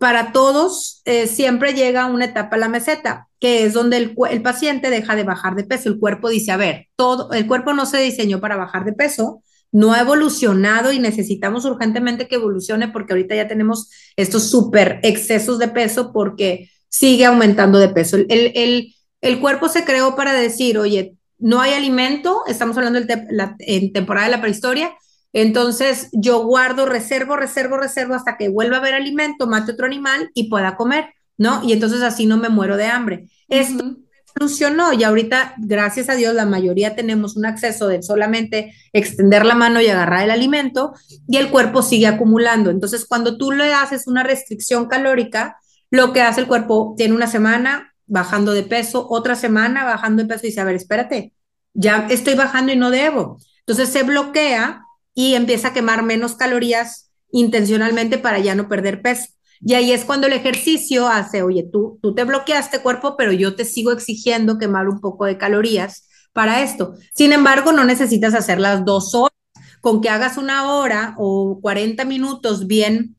para 0.03 0.33
todos 0.33 1.01
eh, 1.05 1.29
siempre 1.29 1.75
llega 1.75 2.07
una 2.07 2.25
etapa 2.25 2.57
a 2.57 2.59
la 2.59 2.69
meseta, 2.69 3.29
que 3.39 3.63
es 3.63 3.73
donde 3.73 3.99
el, 3.99 4.43
paciente 4.43 4.91
deja 4.91 5.15
de 5.15 5.23
bajar 5.23 5.55
de 5.55 5.63
peso. 5.63 5.89
El 5.89 6.01
cuerpo 6.01 6.29
dice, 6.29 6.51
a 6.51 6.57
ver, 6.57 6.89
todo, 6.97 7.31
el 7.31 7.47
cuerpo 7.47 7.73
no 7.73 7.87
se 7.87 7.99
diseñó 7.99 8.41
para 8.41 8.57
bajar 8.57 8.85
de 8.85 8.95
peso, 8.95 9.45
no 9.71 9.93
ha 9.93 10.01
evolucionado 10.01 10.91
y 10.91 10.99
necesitamos 10.99 11.65
urgentemente 11.67 12.27
que 12.27 12.35
evolucione 12.35 12.89
porque 12.89 13.13
ahorita 13.13 13.37
ya 13.37 13.47
tenemos 13.47 13.91
estos 14.17 14.51
súper 14.51 14.99
excesos 15.05 15.61
de 15.61 15.69
peso 15.69 16.13
porque 16.13 16.69
sigue 16.89 17.25
aumentando 17.25 17.79
de 17.79 17.91
peso. 17.91 18.17
El, 18.17 18.27
el, 18.29 18.97
el, 19.21 19.41
cuerpo 19.41 19.69
se 19.69 19.85
creó 19.85 20.17
para 20.17 20.33
decir, 20.33 20.79
oye, 20.79 21.15
no 21.39 21.61
hay 21.61 21.75
alimento, 21.75 22.43
estamos 22.49 22.77
hablando 22.77 22.99
en 22.99 23.93
temporada 23.93 24.27
de 24.27 24.33
la 24.33 24.41
prehistoria, 24.41 24.91
entonces 25.33 26.09
yo 26.13 26.45
guardo, 26.45 26.87
reservo, 26.87 27.37
reservo, 27.37 27.77
reservo 27.77 28.15
hasta 28.15 28.37
que 28.37 28.49
vuelva 28.49 28.77
a 28.77 28.81
haber 28.81 28.95
alimento, 28.95 29.47
mate 29.47 29.73
otro 29.73 29.87
animal 29.87 30.31
y 30.35 30.49
pueda 30.49 30.77
comer, 30.77 31.15
¿no? 31.39 31.63
Y 31.65 31.73
entonces 31.73 32.03
así 32.03 32.27
no 32.27 32.37
me 32.37 32.49
muero 32.49 32.77
de 32.77 32.87
hambre. 32.87 33.29
Esto 33.49 33.97
funcionó 34.39 34.93
y 34.93 35.05
ahorita, 35.05 35.55
gracias 35.59 36.09
a 36.09 36.15
Dios, 36.15 36.35
la 36.35 36.47
mayoría 36.47 36.95
tenemos 36.95 37.37
un 37.37 37.47
acceso 37.47 37.89
de 37.89 38.03
solamente 38.03 38.75
extender 38.93 39.45
la 39.45 39.55
mano 39.55 39.81
y 39.81 39.89
agarrar 39.89 40.25
el 40.25 40.31
alimento 40.31 40.93
y 41.29 41.37
el 41.37 41.51
cuerpo 41.51 41.83
sigue 41.83 42.07
acumulando. 42.07 42.71
Entonces, 42.71 43.07
cuando 43.07 43.37
tú 43.37 43.53
le 43.53 43.73
haces 43.73 44.07
una 44.07 44.23
restricción 44.23 44.87
calórica, 44.87 45.57
lo 45.91 46.13
que 46.13 46.23
hace 46.23 46.41
el 46.41 46.47
cuerpo 46.47 46.95
tiene 46.97 47.15
una 47.15 47.27
semana 47.27 47.95
bajando 48.07 48.53
de 48.53 48.63
peso, 48.63 49.07
otra 49.09 49.37
semana 49.37 49.85
bajando 49.85 50.23
de 50.23 50.29
peso 50.29 50.47
y 50.47 50.49
dice, 50.49 50.61
a 50.61 50.65
ver, 50.65 50.77
espérate, 50.77 51.33
ya 51.75 52.07
estoy 52.11 52.35
bajando 52.35 52.73
y 52.73 52.77
no 52.77 52.91
debo. 52.91 53.39
Entonces 53.61 53.91
se 53.91 54.03
bloquea 54.03 54.83
y 55.15 55.35
empieza 55.35 55.69
a 55.69 55.73
quemar 55.73 56.03
menos 56.03 56.35
calorías 56.35 57.11
intencionalmente 57.31 58.19
para 58.19 58.39
ya 58.39 58.55
no 58.55 58.69
perder 58.69 59.03
peso. 59.03 59.29
Y 59.61 59.75
ahí 59.75 59.93
es 59.93 60.05
cuando 60.05 60.27
el 60.27 60.33
ejercicio 60.33 61.09
hace, 61.09 61.43
oye, 61.43 61.69
tú, 61.71 61.99
tú 62.03 62.15
te 62.15 62.25
bloqueaste 62.25 62.81
cuerpo, 62.81 63.17
pero 63.17 63.33
yo 63.33 63.55
te 63.55 63.65
sigo 63.65 63.93
exigiendo 63.93 64.59
quemar 64.59 64.89
un 64.89 65.01
poco 65.01 65.25
de 65.25 65.39
calorías 65.39 66.09
para 66.33 66.63
esto. 66.63 66.95
Sin 67.15 67.33
embargo, 67.33 67.73
no 67.73 67.85
necesitas 67.85 68.35
hacer 68.35 68.59
las 68.59 68.85
dos 68.85 69.15
horas, 69.15 69.33
con 69.81 70.01
que 70.01 70.09
hagas 70.09 70.37
una 70.37 70.73
hora 70.73 71.15
o 71.19 71.61
40 71.61 72.05
minutos 72.05 72.67
bien, 72.67 73.17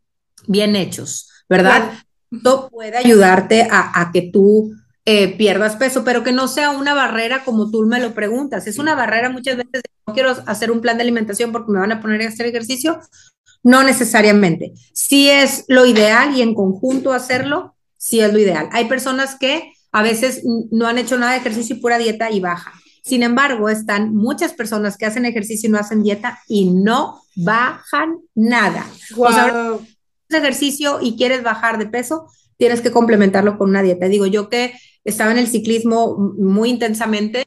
bien 0.48 0.76
hechos, 0.76 1.30
¿verdad? 1.50 1.94
Esto 2.32 2.70
puede 2.70 2.98
ayudarte 2.98 3.68
a, 3.70 4.02
a 4.02 4.12
que 4.12 4.24
tú 4.24 4.74
eh, 5.06 5.36
pierdas 5.38 5.76
peso, 5.76 6.04
pero 6.04 6.24
que 6.24 6.32
no 6.32 6.48
sea 6.48 6.72
una 6.72 6.94
barrera 6.94 7.44
como 7.44 7.70
tú 7.70 7.84
me 7.86 8.00
lo 8.00 8.14
preguntas. 8.14 8.68
Es 8.68 8.80
una 8.80 8.96
barrera 8.96 9.30
muchas 9.30 9.58
veces, 9.58 9.82
no 10.08 10.14
quiero 10.14 10.32
hacer 10.46 10.72
un 10.72 10.82
plan 10.82 10.98
de 10.98 11.04
alimentación 11.04 11.52
porque 11.52 11.72
me 11.72 11.80
van 11.80 11.92
a 11.92 12.02
poner 12.02 12.22
a 12.22 12.30
hacer 12.30 12.46
ejercicio. 12.46 13.00
No 13.64 13.84
necesariamente. 13.84 14.74
Si 14.94 15.30
es 15.30 15.66
lo 15.68 15.86
ideal 15.86 16.36
y 16.36 16.42
en 16.42 16.54
conjunto 16.54 17.14
hacerlo, 17.14 17.76
sí 17.98 18.20
es 18.20 18.32
lo 18.34 18.40
ideal. 18.40 18.70
Hay 18.72 18.86
personas 18.86 19.36
que 19.36 19.72
a 19.92 20.02
veces 20.02 20.42
no 20.72 20.88
han 20.88 20.98
hecho 20.98 21.18
nada 21.18 21.34
de 21.34 21.38
ejercicio 21.40 21.76
y 21.76 21.80
pura 21.80 21.98
dieta 21.98 22.32
y 22.32 22.40
bajan. 22.40 22.74
Sin 23.04 23.24
embargo, 23.24 23.70
están 23.70 24.16
muchas 24.16 24.54
personas 24.54 24.98
que 24.98 25.06
hacen 25.06 25.26
ejercicio 25.26 25.68
y 25.68 25.72
no 25.72 25.78
hacen 25.78 26.04
dieta 26.04 26.40
y 26.48 26.70
no 26.70 27.22
bajan 27.36 28.20
nada. 28.34 28.86
O 29.18 29.32
sea, 29.32 29.78
ejercicio 30.30 31.00
y 31.02 31.16
quieres 31.16 31.44
bajar 31.44 31.78
de 31.78 31.86
peso, 31.86 32.28
tienes 32.64 32.80
que 32.80 32.92
complementarlo 32.92 33.58
con 33.58 33.70
una 33.70 33.84
dieta. 33.84 34.08
Digo 34.08 34.26
yo 34.26 34.48
que 34.48 34.72
estaba 35.04 35.34
en 35.34 35.38
el 35.38 35.48
ciclismo 35.48 36.16
muy 36.38 36.70
intensamente, 36.70 37.44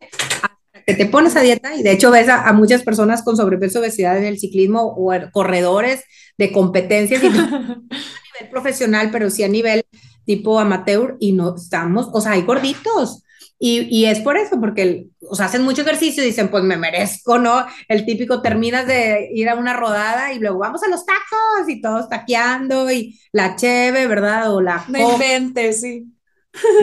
que 0.86 0.92
te 0.92 1.06
pones 1.06 1.36
a 1.36 1.40
dieta 1.40 1.74
y 1.74 1.82
de 1.82 1.92
hecho 1.92 2.10
ves 2.10 2.28
a, 2.28 2.52
muchas 2.52 2.82
personas 2.82 3.22
con 3.22 3.34
sobrepeso, 3.34 3.80
obesidad 3.80 4.18
en 4.18 4.24
el 4.24 4.38
ciclismo 4.38 4.94
o 4.94 5.10
corredores 5.32 6.04
de 6.36 6.52
competencias 6.52 7.22
y 7.22 7.26
a 7.28 7.30
nivel 7.30 8.50
profesional, 8.50 9.08
pero 9.10 9.30
sí 9.30 9.42
a 9.42 9.48
nivel 9.48 9.86
tipo 10.26 10.58
amateur 10.58 11.16
y 11.18 11.32
no 11.32 11.56
estamos, 11.56 12.10
o 12.12 12.20
sea, 12.20 12.32
hay 12.32 12.42
gorditos. 12.42 13.22
Y, 13.58 13.88
y, 13.90 14.04
es 14.04 14.20
por 14.20 14.36
eso, 14.36 14.60
porque 14.60 15.06
o 15.28 15.34
sea, 15.34 15.46
hacen 15.46 15.62
mucho 15.62 15.80
ejercicio 15.82 16.22
y 16.22 16.26
dicen, 16.26 16.48
pues 16.48 16.62
me 16.62 16.76
merezco, 16.76 17.38
¿no? 17.38 17.66
El 17.88 18.04
típico, 18.04 18.42
terminas 18.42 18.86
de 18.86 19.30
ir 19.32 19.48
a 19.48 19.54
una 19.54 19.72
rodada 19.72 20.32
y 20.34 20.38
luego 20.38 20.58
vamos 20.58 20.82
a 20.82 20.88
los 20.88 21.06
tacos 21.06 21.68
y 21.68 21.80
todos 21.80 22.08
taqueando 22.08 22.90
y 22.90 23.18
la 23.32 23.56
cheve, 23.56 24.06
¿verdad? 24.06 24.54
O 24.54 24.60
la... 24.60 24.84
No 24.88 25.12
inventes, 25.12 25.80
sí. 25.80 26.06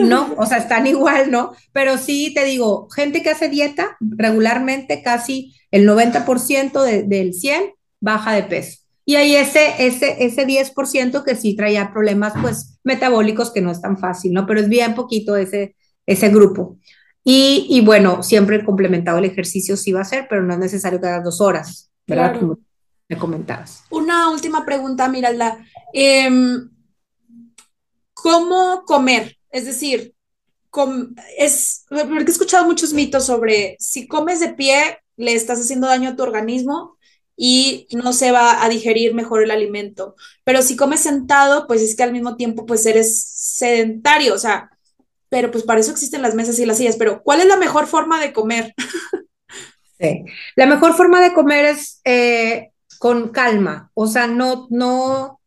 No, 0.02 0.34
o 0.36 0.46
sea, 0.46 0.58
están 0.58 0.86
igual, 0.86 1.30
¿no? 1.30 1.52
Pero 1.72 1.98
sí 1.98 2.32
te 2.34 2.44
digo, 2.44 2.88
gente 2.90 3.22
que 3.22 3.30
hace 3.30 3.48
dieta 3.48 3.96
regularmente, 4.00 5.02
casi 5.02 5.54
el 5.70 5.88
90% 5.88 6.82
de, 6.82 7.02
del 7.04 7.34
100 7.34 7.72
baja 8.00 8.32
de 8.32 8.44
peso. 8.44 8.80
Y 9.06 9.16
hay 9.16 9.36
ese, 9.36 9.74
ese, 9.78 10.24
ese 10.24 10.46
10% 10.46 11.24
que 11.24 11.34
sí 11.34 11.56
traía 11.56 11.92
problemas, 11.92 12.32
pues, 12.40 12.78
metabólicos 12.84 13.52
que 13.52 13.60
no 13.60 13.70
es 13.70 13.80
tan 13.80 13.98
fácil, 13.98 14.32
¿no? 14.32 14.46
Pero 14.46 14.60
es 14.60 14.68
bien 14.68 14.94
poquito 14.94 15.36
ese, 15.36 15.76
ese 16.06 16.28
grupo. 16.28 16.78
Y, 17.22 17.66
y 17.70 17.80
bueno, 17.80 18.22
siempre 18.22 18.64
complementado 18.64 19.18
el 19.18 19.24
ejercicio 19.24 19.76
sí 19.76 19.92
va 19.92 20.02
a 20.02 20.04
ser, 20.04 20.26
pero 20.28 20.42
no 20.42 20.52
es 20.52 20.58
necesario 20.58 21.00
que 21.00 21.06
hagas 21.06 21.24
dos 21.24 21.40
horas, 21.40 21.90
¿verdad? 22.06 22.38
Como 22.38 22.58
me 23.08 23.18
comentabas. 23.18 23.84
Una 23.90 24.30
última 24.30 24.64
pregunta, 24.64 25.08
Miralda. 25.08 25.58
Em, 25.92 26.70
¿Cómo 28.12 28.84
comer? 28.86 29.36
Es 29.50 29.66
decir, 29.66 30.14
es, 31.38 31.84
porque 31.88 32.24
he 32.26 32.30
escuchado 32.30 32.64
muchos 32.64 32.92
mitos 32.92 33.26
sobre 33.26 33.76
si 33.78 34.06
comes 34.08 34.40
de 34.40 34.54
pie, 34.54 34.98
le 35.16 35.34
estás 35.34 35.60
haciendo 35.60 35.86
daño 35.86 36.10
a 36.10 36.16
tu 36.16 36.22
organismo 36.22 36.96
y 37.36 37.86
no 37.92 38.12
se 38.12 38.32
va 38.32 38.64
a 38.64 38.68
digerir 38.68 39.14
mejor 39.14 39.42
el 39.42 39.50
alimento. 39.50 40.16
Pero 40.44 40.62
si 40.62 40.76
comes 40.76 41.00
sentado, 41.00 41.66
pues 41.66 41.82
es 41.82 41.94
que 41.96 42.02
al 42.02 42.12
mismo 42.12 42.36
tiempo 42.36 42.66
pues 42.66 42.86
eres 42.86 43.24
sedentario, 43.24 44.34
o 44.34 44.38
sea, 44.38 44.70
pero 45.34 45.50
pues 45.50 45.64
para 45.64 45.80
eso 45.80 45.90
existen 45.90 46.22
las 46.22 46.36
mesas 46.36 46.60
y 46.60 46.64
las 46.64 46.76
sillas, 46.76 46.94
pero 46.96 47.20
¿cuál 47.24 47.40
es 47.40 47.46
la 47.48 47.56
mejor 47.56 47.88
forma 47.88 48.20
de 48.20 48.32
comer? 48.32 48.72
La 50.54 50.66
mejor 50.66 50.94
forma 50.94 51.20
de 51.20 51.32
comer 51.32 51.64
es 51.64 52.00
eh, 52.04 52.70
con 53.00 53.30
calma, 53.30 53.90
o 53.94 54.06
sea, 54.06 54.28
no, 54.28 54.68
no, 54.70 55.40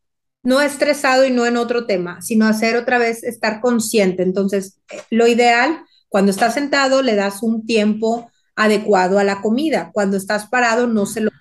no 0.44 0.62
estresado 0.62 1.26
y 1.26 1.32
no 1.32 1.46
en 1.46 1.56
otro 1.56 1.86
tema, 1.86 2.22
sino 2.22 2.48
hacer 2.48 2.76
otra 2.76 2.98
vez, 2.98 3.24
estar 3.24 3.62
consciente. 3.62 4.24
Entonces, 4.24 4.80
eh, 4.92 5.00
lo 5.10 5.26
ideal, 5.26 5.86
cuando 6.10 6.32
estás 6.32 6.56
sentado, 6.56 7.02
le 7.02 7.16
das 7.16 7.42
un 7.42 7.66
tiempo 7.66 8.30
adecuado 8.58 9.20
a 9.20 9.24
la 9.24 9.42
comida. 9.42 9.92
Cuando 9.94 10.18
estás 10.18 10.48
parado, 10.48 10.88
no 10.88 11.06
se 11.06 11.22
lo... 11.22 11.32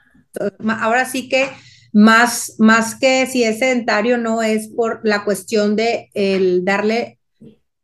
Ahora 0.69 1.05
sí 1.05 1.29
que 1.29 1.49
más, 1.93 2.55
más 2.59 2.95
que 2.95 3.27
si 3.27 3.43
es 3.43 3.59
sedentario, 3.59 4.19
no 4.19 4.43
es 4.43 4.69
por 4.69 5.01
la 5.03 5.25
cuestión 5.25 5.75
de 5.75 6.11
el 6.15 6.65
darle 6.65 7.16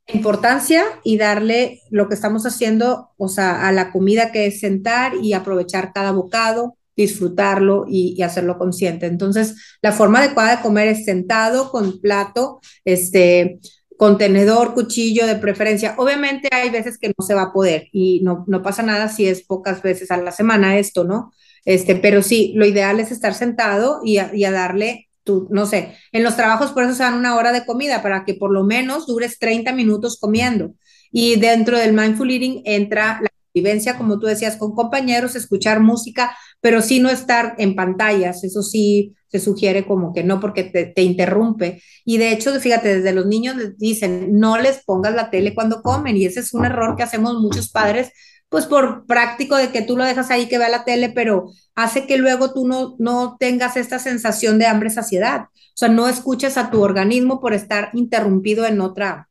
importancia 0.09 0.85
y 1.05 1.17
darle 1.17 1.81
lo 1.91 2.09
que 2.09 2.15
estamos 2.15 2.45
haciendo, 2.47 3.11
o 3.17 3.29
sea, 3.29 3.67
a 3.69 3.73
la 3.73 3.93
comida 3.93 4.33
que 4.33 4.47
es 4.47 4.61
sentar 4.61 5.15
y 5.23 5.33
aprovechar 5.33 5.93
cada 5.93 6.13
bocado, 6.13 6.77
disfrutarlo 6.97 7.87
y, 7.89 8.21
hacerlo 8.23 8.59
consciente. 8.59 9.07
Entonces, 9.07 9.57
la 9.81 9.93
forma 9.93 10.19
adecuada 10.19 10.57
de 10.57 10.63
comer 10.63 10.89
es 10.89 11.05
sentado 11.05 11.71
con 11.71 12.01
plato, 12.01 12.61
este, 12.85 13.61
contenedor, 13.97 14.75
cuchillo 14.75 15.27
de 15.27 15.37
preferencia. 15.37 15.95
Obviamente 15.97 16.49
hay 16.53 16.71
veces 16.71 16.99
que 16.99 17.13
no 17.17 17.25
se 17.25 17.35
va 17.35 17.43
a 17.43 17.53
poder 17.53 17.89
y 17.93 18.21
no, 18.23 18.45
no 18.49 18.63
pasa 18.63 18.83
nada 18.83 19.09
si 19.09 19.27
es 19.27 19.43
pocas 19.43 19.81
veces 19.83 20.11
a 20.11 20.17
la 20.17 20.33
semana 20.33 20.79
esto, 20.79 21.05
¿no? 21.05 21.33
Este, 21.65 21.95
pero 21.95 22.23
sí, 22.23 22.53
lo 22.57 22.67
ideal 22.67 22.99
es 22.99 23.13
estar 23.13 23.35
sentado 23.35 24.01
y 24.05 24.19
a, 24.19 24.35
y 24.35 24.45
a 24.45 24.51
darle 24.51 25.09
tú, 25.25 25.49
no 25.51 25.67
sé, 25.67 25.97
en 26.13 26.25
los 26.25 26.37
trabajos 26.37 26.73
por 26.73 26.85
eso 26.85 26.95
se 26.95 27.03
dan 27.03 27.15
una 27.15 27.37
hora 27.37 27.53
de 27.53 27.65
comida, 27.65 28.03
para 28.03 28.25
que 28.25 28.35
por 28.35 28.53
lo 28.53 28.65
menos 28.65 29.07
dures 29.07 29.39
30 29.39 29.73
minutos 29.73 30.19
comiendo. 30.21 30.75
Y 31.11 31.37
dentro 31.37 31.79
del 31.79 31.93
mindful 31.93 32.31
eating 32.31 32.63
entra 32.65 33.21
la 33.23 33.29
vivencia, 33.55 33.99
como 33.99 34.19
tú 34.19 34.27
decías, 34.27 34.57
con 34.57 34.75
compañeros, 34.75 35.37
escuchar 35.37 35.81
música, 35.81 36.37
pero 36.61 36.81
sí 36.81 37.01
no 37.01 37.11
estar 37.11 37.55
en 37.59 37.75
pantallas, 37.75 38.45
eso 38.45 38.63
sí 38.63 39.15
se 39.29 39.39
sugiere 39.41 39.87
como 39.87 40.13
que 40.13 40.23
no, 40.23 40.41
porque 40.41 40.65
te, 40.65 41.03
interrumpe. 41.03 41.83
Y 42.05 42.19
de 42.19 42.33
hecho, 42.33 42.59
fíjate, 42.61 42.97
desde 42.97 43.13
los 43.13 43.27
niños 43.27 43.57
les 43.57 43.79
dicen, 43.79 44.39
no 44.39 44.59
les 44.59 44.85
pongas 44.85 45.15
la 45.15 45.31
tele 45.31 45.55
cuando 45.55 45.83
comen, 45.83 46.17
y 46.17 46.27
ese 46.27 46.41
es 46.41 46.53
un 46.53 46.65
error 46.67 46.97
que 46.97 47.03
hacemos 47.03 47.35
muchos 47.41 47.71
padres, 47.71 48.13
pues 48.53 48.67
por 48.67 49.07
práctico 49.07 49.57
de 49.57 49.71
que 49.73 49.81
tú 49.81 49.97
lo 49.97 50.05
dejas 50.05 50.31
ahí 50.31 50.47
que 50.47 50.59
vea 50.59 50.69
la 50.69 50.85
tele, 50.85 51.09
pero 51.09 51.51
hace 51.75 52.07
que 52.07 52.19
luego 52.19 52.53
tú 52.53 52.69
no, 52.69 52.97
no 52.99 53.39
tengas 53.41 53.79
esta 53.79 53.99
sensación 53.99 54.59
de 54.59 54.67
hambre 54.67 54.91
saciedad. 54.91 55.45
O 55.45 55.77
sea, 55.77 55.89
no 55.89 56.07
escuches 56.07 56.59
a 56.59 56.71
tu 56.71 56.83
organismo 56.83 57.41
por 57.41 57.55
estar 57.55 57.89
interrumpido 57.95 58.67
en 58.67 58.83
otra, 58.83 59.31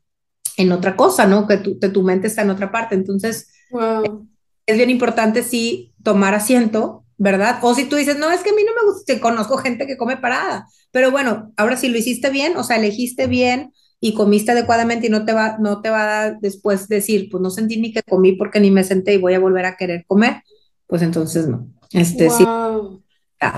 en 0.57 0.72
otra 0.72 0.95
cosa, 0.95 1.28
¿no? 1.28 1.45
Que 1.47 1.57
tu, 1.57 1.78
tu 1.78 2.01
mente 2.01 2.26
está 2.26 2.41
en 2.41 2.49
otra 2.49 2.72
parte. 2.72 2.95
Entonces, 2.95 3.51
es 4.65 4.76
bien 4.76 4.89
importante 4.89 5.43
sí 5.43 5.93
tomar 6.03 6.34
asiento, 6.34 7.05
¿verdad? 7.19 7.59
O 7.61 7.76
si 7.76 7.86
tú 7.86 7.97
dices, 7.97 8.17
no, 8.17 8.32
es 8.32 8.41
que 8.41 8.49
a 8.49 8.55
mí 8.55 8.63
no 8.63 8.74
me 8.74 8.91
gusta, 8.91 9.19
conozco 9.19 9.57
gente 9.57 9.86
que 9.86 9.97
come 9.97 10.17
parada, 10.17 10.67
pero 10.89 11.11
bueno, 11.11 11.53
ahora 11.57 11.78
si 11.78 11.89
lo 11.89 11.99
hiciste 11.99 12.32
bien, 12.32 12.57
o 12.57 12.63
sea, 12.63 12.78
elegiste 12.78 13.28
bien 13.28 13.72
y 14.03 14.15
comiste 14.15 14.51
adecuadamente 14.51 15.07
y 15.07 15.09
no 15.11 15.23
te 15.23 15.31
va, 15.31 15.57
no 15.59 15.81
te 15.81 15.91
va 15.91 16.23
a 16.23 16.31
después 16.31 16.87
decir, 16.87 17.29
pues 17.29 17.41
no 17.41 17.51
sentí 17.51 17.79
ni 17.79 17.93
que 17.93 18.01
comí 18.01 18.33
porque 18.33 18.59
ni 18.59 18.71
me 18.71 18.83
senté 18.83 19.13
y 19.13 19.17
voy 19.17 19.35
a 19.35 19.39
volver 19.39 19.65
a 19.65 19.77
querer 19.77 20.05
comer, 20.07 20.43
pues 20.87 21.03
entonces 21.03 21.47
no. 21.47 21.67
Este 21.91 22.27
wow. 22.27 23.03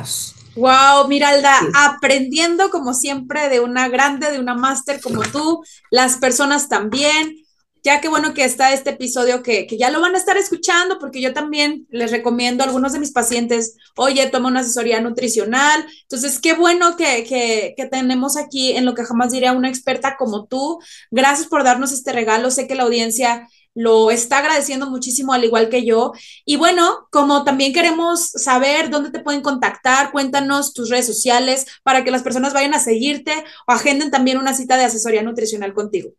sí. 0.03 0.33
Wow, 0.55 1.07
Miralda, 1.07 1.57
aprendiendo 1.73 2.69
como 2.69 2.93
siempre 2.93 3.49
de 3.49 3.61
una 3.61 3.87
grande, 3.87 4.31
de 4.31 4.39
una 4.39 4.53
máster 4.53 4.99
como 5.01 5.23
tú, 5.23 5.63
las 5.89 6.17
personas 6.17 6.69
también 6.69 7.37
ya 7.84 7.99
que 7.99 8.07
bueno 8.07 8.34
que 8.34 8.45
está 8.45 8.71
este 8.71 8.91
episodio 8.91 9.43
que, 9.43 9.67
ya 9.77 9.91
lo 9.91 9.99
van 9.99 10.15
a 10.15 10.17
estar 10.17 10.38
escuchando, 10.38 10.99
porque 10.99 11.21
yo 11.21 11.34
también 11.34 11.86
les 11.89 12.11
recomiendo 12.11 12.63
a 12.63 12.67
algunos 12.67 12.93
de 12.93 12.99
mis 12.99 13.11
pacientes, 13.11 13.75
oye, 13.97 14.29
toma 14.29 14.47
una 14.47 14.61
asesoría 14.61 15.01
nutricional. 15.01 15.86
Entonces, 16.03 16.39
qué 16.39 16.53
bueno 16.53 16.95
que, 16.95 17.25
que, 17.25 17.86
tenemos 17.88 18.38
aquí 18.38 18.71
en 18.71 18.86
lo 18.86 18.93
que 18.93 19.03
jamás 19.03 19.31
diría 19.31 19.51
una 19.51 19.67
experta 19.67 20.15
como 20.17 20.45
tú. 20.45 20.79
Gracias 21.11 21.47
por 21.47 21.63
darnos 21.63 21.91
este 21.91 22.13
regalo. 22.13 22.51
Sé 22.51 22.67
que 22.67 22.75
la 22.75 22.84
audiencia 22.84 23.47
lo 23.75 24.11
está 24.11 24.38
agradeciendo 24.38 24.89
muchísimo, 24.89 25.34
al 25.34 25.43
igual 25.43 25.69
que 25.69 25.86
yo. 25.86 26.13
Y 26.45 26.55
bueno, 26.55 27.07
como 27.11 27.43
también 27.43 27.73
queremos 27.73 28.29
saber 28.29 28.89
dónde 28.89 29.11
te 29.11 29.19
pueden 29.19 29.41
contactar, 29.41 30.11
cuéntanos 30.11 30.73
tus 30.73 30.89
redes 30.89 31.07
sociales 31.07 31.65
para 31.84 32.03
que 32.03 32.11
las 32.11 32.23
personas 32.23 32.53
vayan 32.53 32.73
a 32.73 32.79
seguirte 32.79 33.34
o 33.67 33.71
agenden 33.71 34.11
también 34.11 34.38
una 34.38 34.53
cita 34.53 34.77
de 34.77 34.86
asesoría 34.86 35.23
nutricional 35.23 35.73
contigo. 35.73 36.11